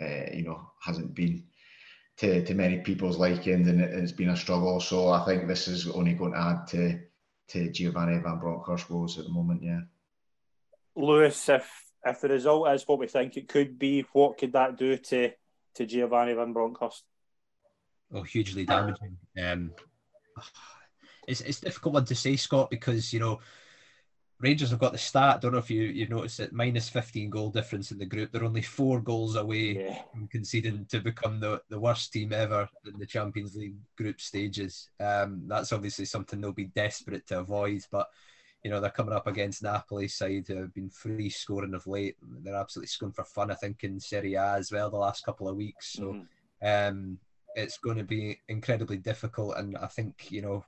uh, 0.00 0.30
you 0.32 0.42
know, 0.42 0.70
hasn't 0.80 1.14
been 1.14 1.44
to, 2.16 2.44
to 2.44 2.54
many 2.54 2.78
people's 2.78 3.18
liking, 3.18 3.68
and 3.68 3.80
it's 3.80 4.12
been 4.12 4.30
a 4.30 4.36
struggle. 4.36 4.80
So 4.80 5.08
I 5.08 5.24
think 5.24 5.46
this 5.46 5.68
is 5.68 5.88
only 5.88 6.14
going 6.14 6.32
to 6.32 6.38
add 6.38 6.66
to 6.68 7.00
to 7.48 7.70
Giovanni 7.70 8.18
Van 8.18 8.38
Bronckhorst 8.38 8.88
woes 8.88 9.18
at 9.18 9.24
the 9.24 9.30
moment. 9.30 9.62
Yeah, 9.62 9.80
Lewis, 10.94 11.48
if 11.48 11.91
if 12.04 12.20
the 12.20 12.28
result 12.28 12.68
is 12.70 12.86
what 12.86 12.98
we 12.98 13.06
think 13.06 13.36
it 13.36 13.48
could 13.48 13.78
be, 13.78 14.04
what 14.12 14.38
could 14.38 14.52
that 14.52 14.76
do 14.76 14.96
to 14.96 15.30
to 15.74 15.86
Giovanni 15.86 16.34
Van 16.34 16.52
Bronckhorst? 16.52 17.02
Oh, 18.14 18.22
hugely 18.22 18.64
damaging. 18.64 19.16
Um, 19.42 19.72
it's 21.26 21.40
it's 21.40 21.60
difficult 21.60 21.94
one 21.94 22.04
to 22.06 22.14
say, 22.14 22.36
Scott, 22.36 22.70
because 22.70 23.12
you 23.12 23.20
know 23.20 23.40
Rangers 24.42 24.70
have 24.70 24.80
got 24.80 24.90
the 24.90 24.98
stat. 24.98 25.36
I 25.36 25.38
don't 25.38 25.52
know 25.52 25.58
if 25.58 25.70
you 25.70 25.82
you've 25.82 26.10
noticed 26.10 26.40
it. 26.40 26.52
Minus 26.52 26.88
fifteen 26.88 27.30
goal 27.30 27.50
difference 27.50 27.92
in 27.92 27.98
the 27.98 28.04
group. 28.04 28.32
They're 28.32 28.44
only 28.44 28.60
four 28.60 29.00
goals 29.00 29.36
away 29.36 29.78
yeah. 29.78 30.02
from 30.10 30.26
conceding 30.26 30.84
to 30.90 31.00
become 31.00 31.38
the, 31.38 31.62
the 31.68 31.78
worst 31.78 32.12
team 32.12 32.32
ever 32.32 32.68
in 32.84 32.98
the 32.98 33.06
Champions 33.06 33.54
League 33.54 33.76
group 33.96 34.20
stages. 34.20 34.90
Um, 34.98 35.44
that's 35.46 35.72
obviously 35.72 36.06
something 36.06 36.40
they'll 36.40 36.52
be 36.52 36.64
desperate 36.64 37.24
to 37.28 37.38
avoid. 37.38 37.82
But 37.92 38.08
you 38.62 38.70
know 38.70 38.80
they're 38.80 38.90
coming 38.90 39.14
up 39.14 39.26
against 39.26 39.62
Napoli 39.62 40.08
side 40.08 40.44
who 40.46 40.56
have 40.56 40.74
been 40.74 40.90
free 40.90 41.30
scoring 41.30 41.74
of 41.74 41.86
late. 41.86 42.16
They're 42.42 42.56
absolutely 42.56 42.88
scoring 42.88 43.12
for 43.12 43.24
fun. 43.24 43.50
I 43.50 43.54
think 43.54 43.84
in 43.84 43.98
Serie 43.98 44.34
A 44.34 44.54
as 44.54 44.70
well 44.70 44.90
the 44.90 44.96
last 44.96 45.24
couple 45.24 45.48
of 45.48 45.56
weeks. 45.56 45.92
So. 45.92 46.02
Mm-hmm. 46.12 46.22
Um, 46.64 47.18
it's 47.54 47.76
going 47.76 47.98
to 47.98 48.04
be 48.04 48.40
incredibly 48.48 48.96
difficult, 48.96 49.56
and 49.58 49.76
I 49.76 49.86
think 49.86 50.30
you 50.30 50.40
know 50.40 50.64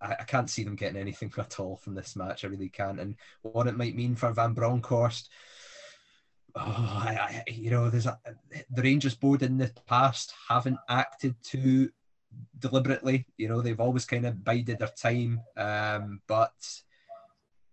I, 0.00 0.16
I, 0.20 0.24
can't 0.24 0.50
see 0.50 0.64
them 0.64 0.76
getting 0.76 1.00
anything 1.00 1.32
at 1.38 1.60
all 1.60 1.76
from 1.76 1.94
this 1.94 2.16
match. 2.16 2.44
I 2.44 2.48
really 2.48 2.68
can't. 2.68 3.00
And 3.00 3.16
what 3.42 3.66
it 3.66 3.76
might 3.76 3.96
mean 3.96 4.16
for 4.16 4.32
Van 4.32 4.54
Bronckhorst, 4.54 5.28
oh, 6.54 6.60
I, 6.60 7.42
I, 7.46 7.50
you 7.50 7.70
know, 7.70 7.90
there's 7.90 8.06
a, 8.06 8.18
the 8.70 8.82
Rangers 8.82 9.14
board 9.14 9.42
in 9.42 9.58
the 9.58 9.72
past 9.86 10.32
haven't 10.48 10.78
acted 10.88 11.34
too 11.42 11.90
deliberately. 12.58 13.26
You 13.36 13.48
know, 13.48 13.60
they've 13.60 13.80
always 13.80 14.04
kind 14.04 14.26
of 14.26 14.44
bided 14.44 14.78
their 14.78 14.88
time. 14.88 15.40
Um, 15.56 16.20
but 16.26 16.54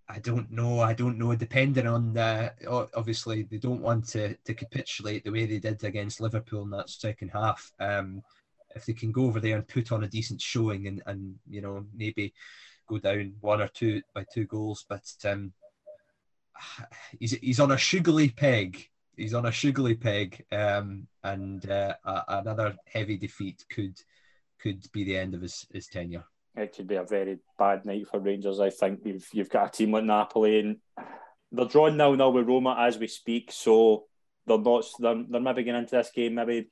I 0.09 0.20
don't 0.20 0.51
know. 0.51 0.80
I 0.82 0.93
don't 0.93 1.18
know. 1.18 1.36
Depending 1.36 1.88
on 1.88 2.14
the, 2.14 2.53
obviously, 2.95 3.43
they 3.43 3.57
don't 3.57 3.82
want 3.82 4.07
to 4.09 4.36
to 4.36 4.53
capitulate 4.53 5.24
the 5.24 5.32
way 5.32 5.45
they 5.45 5.59
did 5.59 5.84
against 5.84 6.22
Liverpool 6.22 6.64
in 6.64 6.70
that 6.72 6.89
second 6.89 7.30
half. 7.30 7.72
Um, 7.80 8.22
if 8.76 8.86
they 8.86 8.93
can 8.93 9.11
go 9.11 9.26
over 9.26 9.39
there 9.39 9.55
and 9.55 9.68
put 9.68 9.91
on 9.91 10.03
a 10.03 10.07
decent 10.07 10.41
showing 10.41 10.88
and 10.88 11.01
and 11.05 11.36
you 11.49 11.61
know 11.61 11.86
maybe 11.95 12.34
go 12.88 12.97
down 12.97 13.34
one 13.41 13.61
or 13.61 13.68
two 13.70 14.01
by 14.14 14.26
two 14.34 14.45
goals, 14.45 14.86
but 14.88 15.05
um, 15.26 15.53
he's 17.20 17.32
he's 17.32 17.59
on 17.59 17.72
a 17.72 17.78
sugary 17.78 18.30
peg. 18.30 18.89
He's 19.16 19.36
on 19.36 19.45
a 19.45 19.51
sugary 19.51 19.95
peg, 19.95 20.43
um, 20.51 21.07
and 21.24 21.70
uh, 21.70 21.93
another 22.28 22.76
heavy 22.91 23.16
defeat 23.16 23.64
could 23.70 23.95
could 24.64 24.89
be 24.91 25.03
the 25.03 25.18
end 25.18 25.36
of 25.36 25.41
his, 25.41 25.68
his 25.72 25.88
tenure. 25.88 26.24
It 26.55 26.76
could 26.76 26.88
be 26.88 26.95
a 26.95 27.03
very 27.03 27.39
bad 27.59 27.86
night 27.86 28.07
for 28.07 28.20
Rangers. 28.20 28.59
I 28.59 28.70
think 28.70 29.01
you've 29.03 29.28
you've 29.34 29.49
got 29.49 29.68
a 29.68 29.72
team 29.72 29.91
like 29.91 30.03
Napoli, 30.03 30.59
and 30.59 30.78
they're 31.51 31.66
drawing 31.66 31.97
now 31.97 32.16
now 32.16 32.30
with 32.30 32.47
Roma 32.47 32.76
as 32.80 32.97
we 32.97 33.07
speak. 33.07 33.51
So 33.51 34.05
they're 34.45 34.59
not 34.59 34.86
they're, 34.99 35.24
they're 35.30 35.41
maybe 35.41 35.64
getting 35.64 35.82
into 35.82 35.95
this 35.95 36.11
game, 36.11 36.36
maybe 36.36 36.70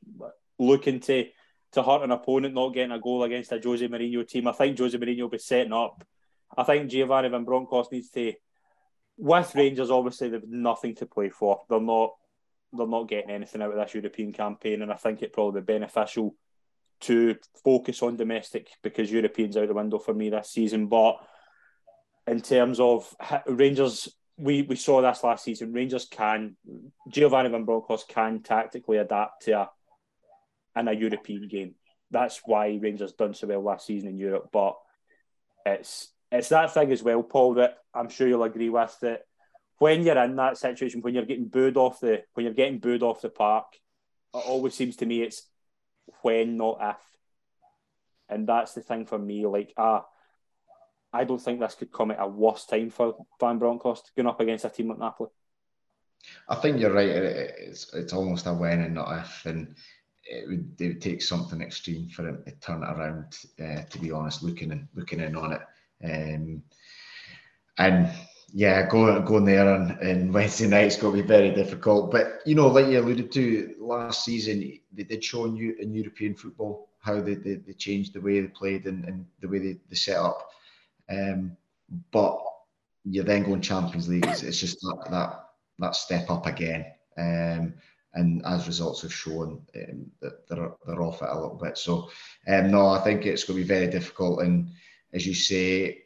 looking 0.57 0.99
to 1.01 1.25
to 1.73 1.83
hurt 1.83 2.03
an 2.03 2.11
opponent, 2.11 2.53
not 2.53 2.73
getting 2.73 2.91
a 2.91 2.99
goal 2.99 3.23
against 3.23 3.51
a 3.51 3.59
Jose 3.63 3.87
Mourinho 3.87 4.27
team. 4.27 4.47
I 4.47 4.51
think 4.51 4.77
Jose 4.77 4.97
Mourinho 4.97 5.21
will 5.23 5.29
be 5.29 5.37
setting 5.39 5.73
up. 5.73 6.05
I 6.55 6.63
think 6.63 6.91
Giovanni 6.91 7.29
Van 7.29 7.45
Bronckhorst 7.45 7.91
needs 7.91 8.09
to 8.11 8.33
with 9.17 9.55
Rangers, 9.55 9.91
obviously 9.91 10.29
they've 10.29 10.47
nothing 10.47 10.95
to 10.95 11.05
play 11.05 11.29
for. 11.29 11.61
They're 11.69 11.79
not 11.79 12.11
they're 12.73 12.87
not 12.87 13.09
getting 13.09 13.31
anything 13.31 13.61
out 13.61 13.71
of 13.71 13.75
this 13.75 13.93
European 13.93 14.31
campaign, 14.31 14.81
and 14.81 14.91
I 14.91 14.95
think 14.95 15.21
it 15.21 15.33
probably 15.33 15.61
be 15.61 15.73
beneficial 15.73 16.35
to 17.01 17.35
focus 17.63 18.01
on 18.01 18.15
domestic 18.15 18.69
because 18.81 19.11
Europeans 19.11 19.57
out 19.57 19.67
the 19.67 19.73
window 19.73 19.99
for 19.99 20.13
me 20.13 20.29
this 20.29 20.49
season. 20.49 20.87
But 20.87 21.17
in 22.27 22.41
terms 22.41 22.79
of 22.79 23.13
Rangers, 23.47 24.09
we, 24.37 24.63
we 24.63 24.75
saw 24.75 25.01
this 25.01 25.23
last 25.23 25.43
season. 25.43 25.73
Rangers 25.73 26.05
can 26.05 26.55
Giovanni 27.09 27.49
Van 27.49 27.65
Bronckhorst 27.65 28.07
can 28.07 28.41
tactically 28.41 28.97
adapt 28.97 29.43
to 29.43 29.51
a 29.51 29.69
in 30.75 30.87
a 30.87 30.93
European 30.93 31.47
game. 31.47 31.75
That's 32.09 32.41
why 32.45 32.79
Rangers 32.81 33.13
done 33.13 33.33
so 33.33 33.47
well 33.47 33.61
last 33.61 33.85
season 33.85 34.09
in 34.09 34.17
Europe. 34.17 34.49
But 34.51 34.77
it's 35.65 36.11
it's 36.31 36.49
that 36.49 36.73
thing 36.73 36.91
as 36.91 37.03
well, 37.03 37.23
Paul, 37.23 37.55
that 37.55 37.77
I'm 37.93 38.09
sure 38.09 38.27
you'll 38.27 38.43
agree 38.43 38.69
with 38.69 38.97
that 39.01 39.23
when 39.79 40.03
you're 40.03 40.23
in 40.23 40.35
that 40.35 40.57
situation, 40.57 41.01
when 41.01 41.13
you're 41.13 41.25
getting 41.25 41.47
booed 41.47 41.77
off 41.77 41.99
the 41.99 42.23
when 42.33 42.45
you're 42.45 42.53
getting 42.53 42.79
booed 42.79 43.03
off 43.03 43.21
the 43.21 43.29
park, 43.29 43.65
it 44.33 44.37
always 44.37 44.73
seems 44.73 44.95
to 44.97 45.05
me 45.05 45.21
it's 45.21 45.43
when, 46.21 46.57
not 46.57 46.77
if. 46.81 46.97
And 48.29 48.47
that's 48.47 48.73
the 48.73 48.81
thing 48.81 49.05
for 49.05 49.19
me. 49.19 49.45
Like, 49.45 49.73
ah, 49.77 50.05
I 51.13 51.25
don't 51.25 51.41
think 51.41 51.59
this 51.59 51.75
could 51.75 51.91
come 51.91 52.11
at 52.11 52.21
a 52.21 52.27
worse 52.27 52.65
time 52.65 52.89
for 52.89 53.25
Van 53.39 53.59
Bronckhorst 53.59 54.11
going 54.15 54.27
up 54.27 54.39
against 54.39 54.65
a 54.65 54.69
team 54.69 54.89
like 54.89 54.99
Napoli. 54.99 55.29
I 56.47 56.55
think 56.55 56.79
you're 56.79 56.93
right. 56.93 57.09
It's 57.09 57.93
it's 57.93 58.13
almost 58.13 58.45
a 58.45 58.53
when 58.53 58.81
and 58.81 58.93
not 58.93 59.19
if, 59.19 59.45
and 59.45 59.75
it 60.23 60.47
would, 60.47 60.75
it 60.79 60.87
would 60.87 61.01
take 61.01 61.21
something 61.21 61.61
extreme 61.61 62.09
for 62.09 62.27
him 62.27 62.43
to 62.45 62.51
turn 62.59 62.83
it 62.83 62.89
around. 62.89 63.37
Uh, 63.59 63.83
to 63.89 63.99
be 63.99 64.11
honest, 64.11 64.43
looking 64.43 64.71
and 64.71 64.87
looking 64.93 65.19
in 65.19 65.35
on 65.35 65.53
it, 65.53 65.61
um, 66.03 66.61
and 67.77 68.11
yeah, 68.53 68.87
going 68.87 69.23
going 69.25 69.45
there 69.45 69.73
on, 69.73 69.97
on 70.05 70.31
Wednesday 70.31 70.67
night's 70.67 70.97
going 70.97 71.15
to 71.15 71.21
be 71.21 71.27
very 71.27 71.51
difficult. 71.51 72.11
But 72.11 72.41
you 72.45 72.55
know, 72.55 72.67
like 72.67 72.87
you 72.87 72.99
alluded 72.99 73.31
to 73.31 73.75
last 73.79 74.25
season, 74.25 74.79
they 74.91 75.03
did 75.03 75.23
show 75.23 75.45
in, 75.45 75.75
in 75.79 75.93
European 75.93 76.35
football 76.35 76.89
how 76.99 77.19
they, 77.19 77.35
they, 77.35 77.55
they, 77.55 77.73
changed 77.73 78.13
the 78.13 78.21
way 78.21 78.39
they 78.39 78.47
played 78.47 78.85
and, 78.85 79.05
and 79.05 79.25
the 79.39 79.47
way 79.47 79.57
they, 79.57 79.77
they 79.89 79.95
set 79.95 80.17
up. 80.17 80.51
Um, 81.09 81.57
but 82.11 82.39
you're 83.03 83.23
then 83.23 83.43
going 83.43 83.61
Champions 83.61 84.07
League. 84.07 84.25
It's, 84.27 84.43
it's 84.43 84.59
just 84.59 84.81
that, 84.81 85.07
that 85.09 85.45
that 85.79 85.95
step 85.95 86.29
up 86.29 86.45
again. 86.45 86.85
Um, 87.17 87.73
and 88.13 88.45
as 88.45 88.67
results 88.67 89.01
have 89.03 89.13
shown, 89.13 89.61
um, 89.75 90.11
that 90.21 90.47
they're 90.47 90.73
they're 90.85 91.01
off 91.01 91.21
it 91.21 91.29
a 91.29 91.33
little 91.33 91.59
bit. 91.61 91.77
So, 91.77 92.09
um, 92.47 92.69
no, 92.69 92.87
I 92.87 92.99
think 92.99 93.25
it's 93.25 93.45
going 93.45 93.57
to 93.57 93.63
be 93.63 93.67
very 93.67 93.87
difficult. 93.87 94.41
And 94.41 94.69
as 95.13 95.25
you 95.25 95.33
say, 95.33 96.00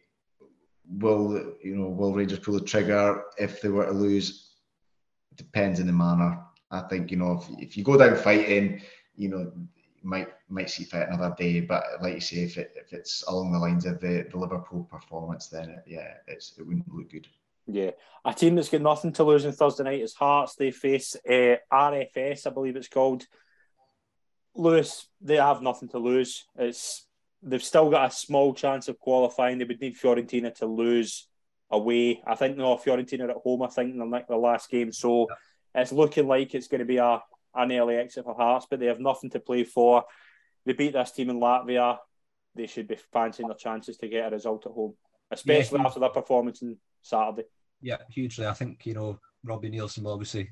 will 0.90 1.56
you 1.62 1.76
know 1.76 1.90
will 1.90 2.14
Rangers 2.14 2.40
pull 2.40 2.56
the 2.56 2.62
trigger 2.62 3.24
if 3.38 3.62
they 3.62 3.70
were 3.70 3.86
to 3.86 3.92
lose? 3.92 4.56
Depends 5.36 5.80
on 5.80 5.88
the 5.88 5.94
manner. 5.94 6.42
I 6.72 6.82
think 6.82 7.12
you 7.12 7.18
know 7.18 7.42
if, 7.42 7.62
if 7.62 7.78
you 7.78 7.84
go 7.84 7.98
down 7.98 8.16
fighting, 8.16 8.82
you 9.16 9.30
know 9.30 9.52
might 10.04 10.30
might 10.50 10.70
see 10.70 10.84
fight 10.84 11.08
another 11.10 11.36
day. 11.38 11.62
But 11.62 11.84
like 12.02 12.16
you 12.16 12.22
say, 12.22 12.38
if 12.38 12.58
it 12.58 12.74
if 12.76 12.94
it's 12.94 13.24
along 13.28 13.52
the 13.52 13.60
lines 13.60 13.86
of 13.86 14.00
the, 14.00 14.28
the 14.30 14.38
Liverpool 14.38 14.84
performance, 14.84 15.48
then 15.48 15.70
it, 15.70 15.84
yeah, 15.88 16.14
it's 16.28 16.54
it 16.58 16.66
wouldn't 16.66 16.94
look 16.94 17.12
good. 17.12 17.28
Yeah, 17.68 17.92
a 18.24 18.34
team 18.34 18.56
that's 18.56 18.70
got 18.70 18.82
nothing 18.82 19.12
to 19.14 19.24
lose 19.24 19.46
on 19.46 19.52
Thursday 19.52 19.84
night 19.84 20.02
is 20.02 20.14
Hearts. 20.14 20.56
They 20.56 20.70
face 20.70 21.16
uh, 21.28 21.56
RFS, 21.74 22.46
I 22.46 22.52
believe 22.52 22.76
it's 22.76 22.88
called. 22.88 23.26
Lewis, 24.54 25.08
they 25.20 25.36
have 25.38 25.64
nothing 25.64 25.90
to 25.90 25.98
lose. 25.98 26.46
It's 26.56 27.06
they've 27.44 27.64
still 27.64 27.90
got 27.90 28.12
a 28.12 28.16
small 28.16 28.54
chance 28.54 28.88
of 28.88 29.00
qualifying. 29.00 29.58
They 29.58 29.66
would 29.66 29.82
need 29.82 29.98
Fiorentina 29.98 30.54
to 30.56 30.66
lose 30.66 31.28
away. 31.70 32.22
I 32.26 32.36
think 32.36 32.58
no, 32.58 32.78
Fiorentina 32.78 33.30
at 33.30 33.38
home. 33.38 33.64
I 33.64 33.68
think 33.68 33.94
in 33.94 34.00
the, 34.00 34.26
the 34.28 34.36
last 34.36 34.70
game, 34.70 34.92
so 34.92 35.28
yeah. 35.30 35.82
it's 35.82 35.92
looking 35.92 36.28
like 36.28 36.54
it's 36.54 36.68
going 36.68 36.80
to 36.80 36.86
be 36.86 36.98
a 36.98 37.22
an 37.56 37.72
early 37.72 37.96
exit 37.96 38.26
for 38.26 38.36
Hearts, 38.36 38.68
but 38.70 38.80
they 38.80 38.88
have 38.88 39.00
nothing 39.00 39.30
to 39.32 39.40
play 39.40 39.64
for. 39.64 40.04
They 40.66 40.74
beat 40.74 40.94
this 40.94 41.12
team 41.12 41.30
in 41.30 41.40
Latvia. 41.40 41.98
They 42.54 42.68
should 42.68 42.88
be 42.88 42.98
fancying 43.14 43.48
their 43.48 43.58
chances 43.58 43.98
to 43.98 44.08
get 44.08 44.28
a 44.28 44.36
result 44.36 44.66
at 44.66 44.74
home, 44.74 44.96
especially 45.32 45.80
yeah, 45.80 45.86
after 45.86 46.00
their 46.00 46.10
performance 46.10 46.62
on 46.64 46.78
Saturday. 47.02 47.48
Yeah, 47.82 47.98
hugely. 48.10 48.46
I 48.46 48.54
think 48.54 48.86
you 48.86 48.94
know 48.94 49.20
Robbie 49.44 49.72
Neilson 49.72 50.04
will 50.04 50.14
obviously 50.14 50.50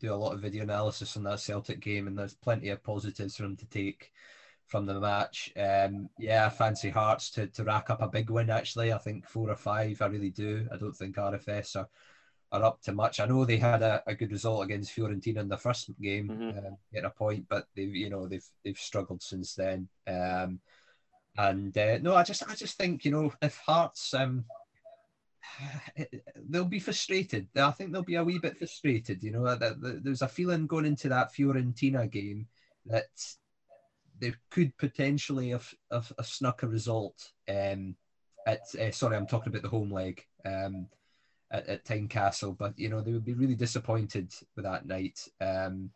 do 0.00 0.12
a 0.12 0.16
lot 0.16 0.34
of 0.34 0.40
video 0.40 0.62
analysis 0.62 1.16
on 1.16 1.24
that 1.24 1.40
Celtic 1.40 1.80
game, 1.80 2.06
and 2.06 2.18
there's 2.18 2.34
plenty 2.34 2.68
of 2.68 2.82
positives 2.82 3.36
for 3.36 3.44
him 3.44 3.56
to 3.56 3.66
take 3.66 4.12
from 4.68 4.86
the 4.86 5.00
match. 5.00 5.52
Um, 5.56 6.08
yeah, 6.18 6.46
I 6.46 6.50
fancy 6.50 6.90
Hearts 6.90 7.30
to, 7.30 7.46
to 7.48 7.64
rack 7.64 7.90
up 7.90 8.02
a 8.02 8.08
big 8.08 8.30
win. 8.30 8.50
Actually, 8.50 8.92
I 8.92 8.98
think 8.98 9.26
four 9.26 9.50
or 9.50 9.56
five. 9.56 10.00
I 10.00 10.06
really 10.06 10.30
do. 10.30 10.68
I 10.72 10.76
don't 10.76 10.96
think 10.96 11.16
RFS 11.16 11.76
are 11.76 11.88
are 12.50 12.64
up 12.64 12.80
to 12.82 12.92
much. 12.92 13.20
I 13.20 13.26
know 13.26 13.44
they 13.44 13.58
had 13.58 13.82
a, 13.82 14.02
a 14.06 14.14
good 14.14 14.32
result 14.32 14.64
against 14.64 14.96
Fiorentina 14.96 15.38
in 15.38 15.48
the 15.48 15.56
first 15.58 15.90
game, 16.00 16.28
mm-hmm. 16.28 16.66
um, 16.66 16.76
getting 16.92 17.06
a 17.06 17.10
point, 17.10 17.46
but 17.48 17.66
they've 17.74 17.94
you 17.94 18.10
know 18.10 18.26
they've 18.26 18.46
they've 18.64 18.78
struggled 18.78 19.22
since 19.22 19.54
then. 19.54 19.88
Um, 20.06 20.60
and 21.36 21.76
uh, 21.76 21.98
no, 21.98 22.14
I 22.14 22.22
just 22.22 22.48
I 22.48 22.54
just 22.54 22.76
think 22.76 23.04
you 23.04 23.10
know 23.10 23.32
if 23.42 23.58
Hearts 23.58 24.14
um, 24.14 24.44
they'll 26.48 26.64
be 26.64 26.80
frustrated. 26.80 27.48
I 27.56 27.70
think 27.70 27.92
they'll 27.92 28.02
be 28.02 28.16
a 28.16 28.24
wee 28.24 28.38
bit 28.38 28.58
frustrated. 28.58 29.22
You 29.22 29.32
know, 29.32 29.54
there's 29.56 30.22
a 30.22 30.28
feeling 30.28 30.66
going 30.66 30.86
into 30.86 31.08
that 31.10 31.34
Fiorentina 31.34 32.10
game 32.10 32.46
that 32.86 33.08
they 34.20 34.34
could 34.50 34.76
potentially 34.78 35.50
have, 35.50 35.72
have, 35.90 36.12
have 36.16 36.26
snuck 36.26 36.62
a 36.62 36.68
result. 36.68 37.32
Um, 37.48 37.96
at 38.46 38.60
uh, 38.80 38.90
sorry, 38.90 39.16
I'm 39.16 39.26
talking 39.26 39.50
about 39.50 39.62
the 39.62 39.68
home 39.68 39.92
leg. 39.92 40.24
Um, 40.44 40.88
at, 41.50 41.66
at 41.68 41.84
Tynecastle, 41.84 42.56
but 42.58 42.78
you 42.78 42.88
know 42.88 43.00
they 43.00 43.12
would 43.12 43.24
be 43.24 43.34
really 43.34 43.54
disappointed 43.54 44.32
with 44.54 44.64
that 44.64 44.86
night. 44.86 45.18
Um, 45.40 45.90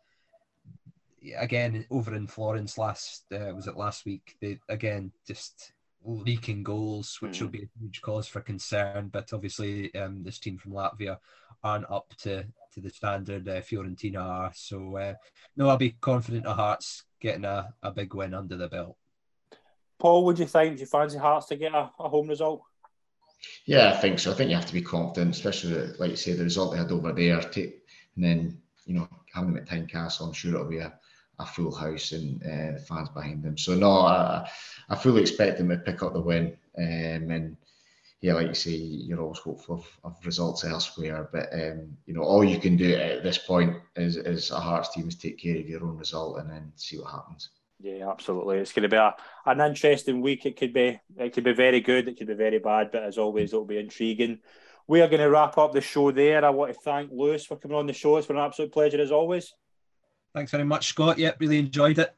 again, 1.37 1.85
over 1.89 2.15
in 2.15 2.27
Florence 2.27 2.77
last 2.77 3.25
uh, 3.33 3.53
was 3.53 3.67
it 3.67 3.77
last 3.77 4.05
week? 4.05 4.35
They 4.41 4.59
again 4.69 5.11
just 5.27 5.73
leaking 6.05 6.63
goals, 6.63 7.17
which 7.21 7.41
will 7.41 7.47
be 7.47 7.63
a 7.63 7.79
huge 7.79 8.01
cause 8.01 8.27
for 8.27 8.41
concern. 8.41 9.09
But 9.11 9.31
obviously, 9.31 9.93
um, 9.95 10.23
this 10.23 10.39
team 10.39 10.57
from 10.57 10.73
Latvia 10.73 11.17
aren't 11.63 11.89
up 11.89 12.13
to 12.19 12.45
to 12.73 12.81
the 12.81 12.89
standard 12.89 13.47
uh, 13.47 13.61
Fiorentina 13.61 14.19
are. 14.19 14.51
So 14.55 14.97
uh, 14.97 15.13
no, 15.55 15.69
I'll 15.69 15.77
be 15.77 15.95
confident 16.01 16.45
of 16.45 16.57
Hearts 16.57 17.05
getting 17.23 17.45
a, 17.45 17.73
a 17.81 17.89
big 17.89 18.13
win 18.13 18.35
under 18.35 18.57
the 18.57 18.67
belt. 18.67 18.97
Paul, 19.97 20.25
would 20.25 20.37
you 20.37 20.45
think? 20.45 20.75
Do 20.75 20.81
you 20.81 20.85
fancy 20.85 21.17
Hearts 21.17 21.47
to 21.47 21.55
get 21.55 21.73
a, 21.73 21.89
a 21.99 22.09
home 22.09 22.27
result? 22.27 22.61
Yeah, 23.65 23.91
I 23.91 23.97
think 23.97 24.19
so. 24.19 24.31
I 24.31 24.35
think 24.35 24.49
you 24.49 24.55
have 24.55 24.65
to 24.65 24.73
be 24.73 24.81
confident, 24.81 25.33
especially 25.33 25.87
like 25.97 26.11
you 26.11 26.17
say, 26.17 26.33
the 26.33 26.43
result 26.43 26.73
they 26.73 26.77
had 26.77 26.91
over 26.91 27.13
there. 27.13 27.39
Take, 27.41 27.81
and 28.15 28.23
then 28.23 28.61
you 28.85 28.93
know 28.93 29.07
having 29.33 29.53
them 29.53 29.63
at 29.63 29.67
Tynecastle, 29.67 30.27
I'm 30.27 30.33
sure 30.33 30.53
it'll 30.53 30.67
be 30.67 30.79
a, 30.79 30.93
a 31.39 31.45
full 31.45 31.73
house 31.73 32.11
and 32.11 32.43
uh, 32.43 32.79
fans 32.79 33.09
behind 33.09 33.43
them. 33.43 33.57
So 33.57 33.75
no, 33.75 33.91
I, 33.91 34.47
I 34.89 34.95
fully 34.95 35.21
expect 35.21 35.57
them 35.57 35.69
to 35.69 35.77
pick 35.77 36.03
up 36.03 36.13
the 36.13 36.21
win. 36.21 36.57
Um, 36.77 37.31
and 37.31 37.57
yeah, 38.23 38.35
like 38.35 38.47
you 38.47 38.53
say, 38.53 38.71
you're 38.71 39.19
always 39.19 39.39
hopeful 39.39 39.75
of, 39.75 39.99
of 40.05 40.25
results 40.25 40.63
elsewhere. 40.63 41.27
But 41.33 41.51
um, 41.51 41.97
you 42.05 42.13
know, 42.13 42.21
all 42.21 42.41
you 42.41 42.57
can 42.57 42.77
do 42.77 42.95
at 42.95 43.21
this 43.21 43.37
point 43.37 43.75
is, 43.97 44.15
is 44.15 44.49
a 44.49 44.61
Hearts 44.61 44.93
team 44.93 45.09
is 45.09 45.15
take 45.15 45.37
care 45.37 45.57
of 45.57 45.67
your 45.67 45.83
own 45.83 45.97
result 45.97 46.39
and 46.39 46.49
then 46.49 46.71
see 46.77 46.97
what 46.97 47.11
happens. 47.11 47.49
Yeah, 47.81 48.09
absolutely. 48.09 48.59
It's 48.59 48.71
going 48.71 48.83
to 48.83 48.87
be 48.89 48.95
a, 48.95 49.13
an 49.45 49.59
interesting 49.59 50.21
week. 50.21 50.45
It 50.45 50.57
could 50.57 50.71
be 50.71 51.01
it 51.17 51.33
could 51.33 51.43
be 51.43 51.51
very 51.51 51.81
good. 51.81 52.07
It 52.07 52.17
could 52.17 52.27
be 52.27 52.33
very 52.33 52.59
bad. 52.59 52.91
But 52.93 53.03
as 53.03 53.17
always, 53.17 53.51
it'll 53.51 53.65
be 53.65 53.77
intriguing. 53.77 54.39
We 54.87 55.01
are 55.01 55.09
going 55.09 55.19
to 55.19 55.29
wrap 55.29 55.57
up 55.57 55.73
the 55.73 55.81
show 55.81 56.09
there. 56.11 56.45
I 56.45 56.49
want 56.49 56.73
to 56.73 56.79
thank 56.79 57.11
Lewis 57.11 57.45
for 57.45 57.57
coming 57.57 57.75
on 57.75 57.87
the 57.87 57.93
show. 57.93 58.15
It's 58.15 58.27
been 58.27 58.37
an 58.37 58.45
absolute 58.45 58.71
pleasure 58.71 59.01
as 59.01 59.11
always. 59.11 59.53
Thanks 60.33 60.51
very 60.51 60.63
much, 60.63 60.87
Scott. 60.87 61.17
Yep, 61.17 61.41
really 61.41 61.59
enjoyed 61.59 61.99
it. 61.99 62.15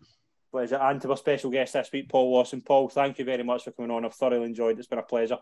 Pleasure. 0.51 0.75
And 0.75 1.01
to 1.01 1.09
our 1.09 1.17
special 1.17 1.49
guest 1.49 1.73
this 1.73 1.89
week, 1.91 2.09
Paul 2.09 2.31
Lawson. 2.31 2.61
Paul, 2.61 2.89
thank 2.89 3.17
you 3.17 3.25
very 3.25 3.43
much 3.43 3.63
for 3.63 3.71
coming 3.71 3.89
on. 3.89 4.05
I've 4.05 4.13
thoroughly 4.13 4.45
enjoyed 4.45 4.77
it. 4.77 4.79
It's 4.79 4.87
been 4.87 4.99
a 4.99 5.03
pleasure. 5.03 5.39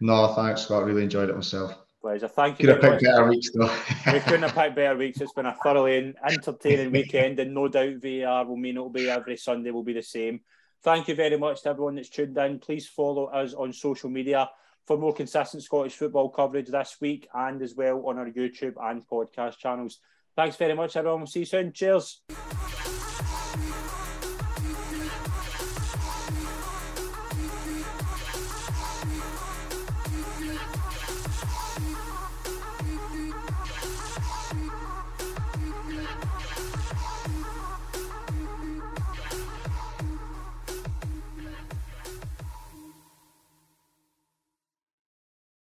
No, 0.00 0.28
thanks, 0.34 0.62
Scott. 0.62 0.84
Really 0.84 1.02
enjoyed 1.02 1.30
it 1.30 1.34
myself. 1.34 1.78
Pleasure. 2.00 2.28
Thank 2.28 2.60
you. 2.60 2.66
Could 2.66 2.82
have 2.82 2.92
picked 2.92 3.04
better 3.04 3.28
weeks, 3.28 3.50
though. 3.54 3.74
we 4.12 4.20
couldn't 4.26 4.42
have 4.42 4.54
picked 4.54 4.76
better 4.76 4.96
weeks. 4.96 5.20
It's 5.20 5.32
been 5.32 5.46
a 5.46 5.56
thoroughly 5.62 6.14
entertaining 6.26 6.92
weekend, 6.92 7.40
and 7.40 7.54
no 7.54 7.68
doubt 7.68 8.02
VAR 8.02 8.44
will 8.44 8.56
mean 8.56 8.76
it'll 8.76 8.90
be 8.90 9.08
every 9.08 9.36
Sunday 9.36 9.70
will 9.70 9.82
be 9.82 9.94
the 9.94 10.02
same. 10.02 10.40
Thank 10.82 11.08
you 11.08 11.14
very 11.14 11.38
much 11.38 11.62
to 11.62 11.70
everyone 11.70 11.94
that's 11.94 12.10
tuned 12.10 12.36
in. 12.36 12.58
Please 12.58 12.86
follow 12.86 13.24
us 13.26 13.54
on 13.54 13.72
social 13.72 14.10
media 14.10 14.50
for 14.86 14.98
more 14.98 15.14
consistent 15.14 15.62
Scottish 15.62 15.94
football 15.94 16.28
coverage 16.28 16.68
this 16.68 16.96
week 17.00 17.26
and 17.32 17.62
as 17.62 17.74
well 17.74 18.06
on 18.06 18.18
our 18.18 18.28
YouTube 18.28 18.74
and 18.82 19.06
podcast 19.08 19.56
channels. 19.56 19.98
Thanks 20.36 20.56
very 20.56 20.74
much, 20.74 20.96
everyone. 20.96 21.20
We'll 21.20 21.26
see 21.26 21.40
you 21.40 21.46
soon. 21.46 21.72
Cheers. 21.72 22.20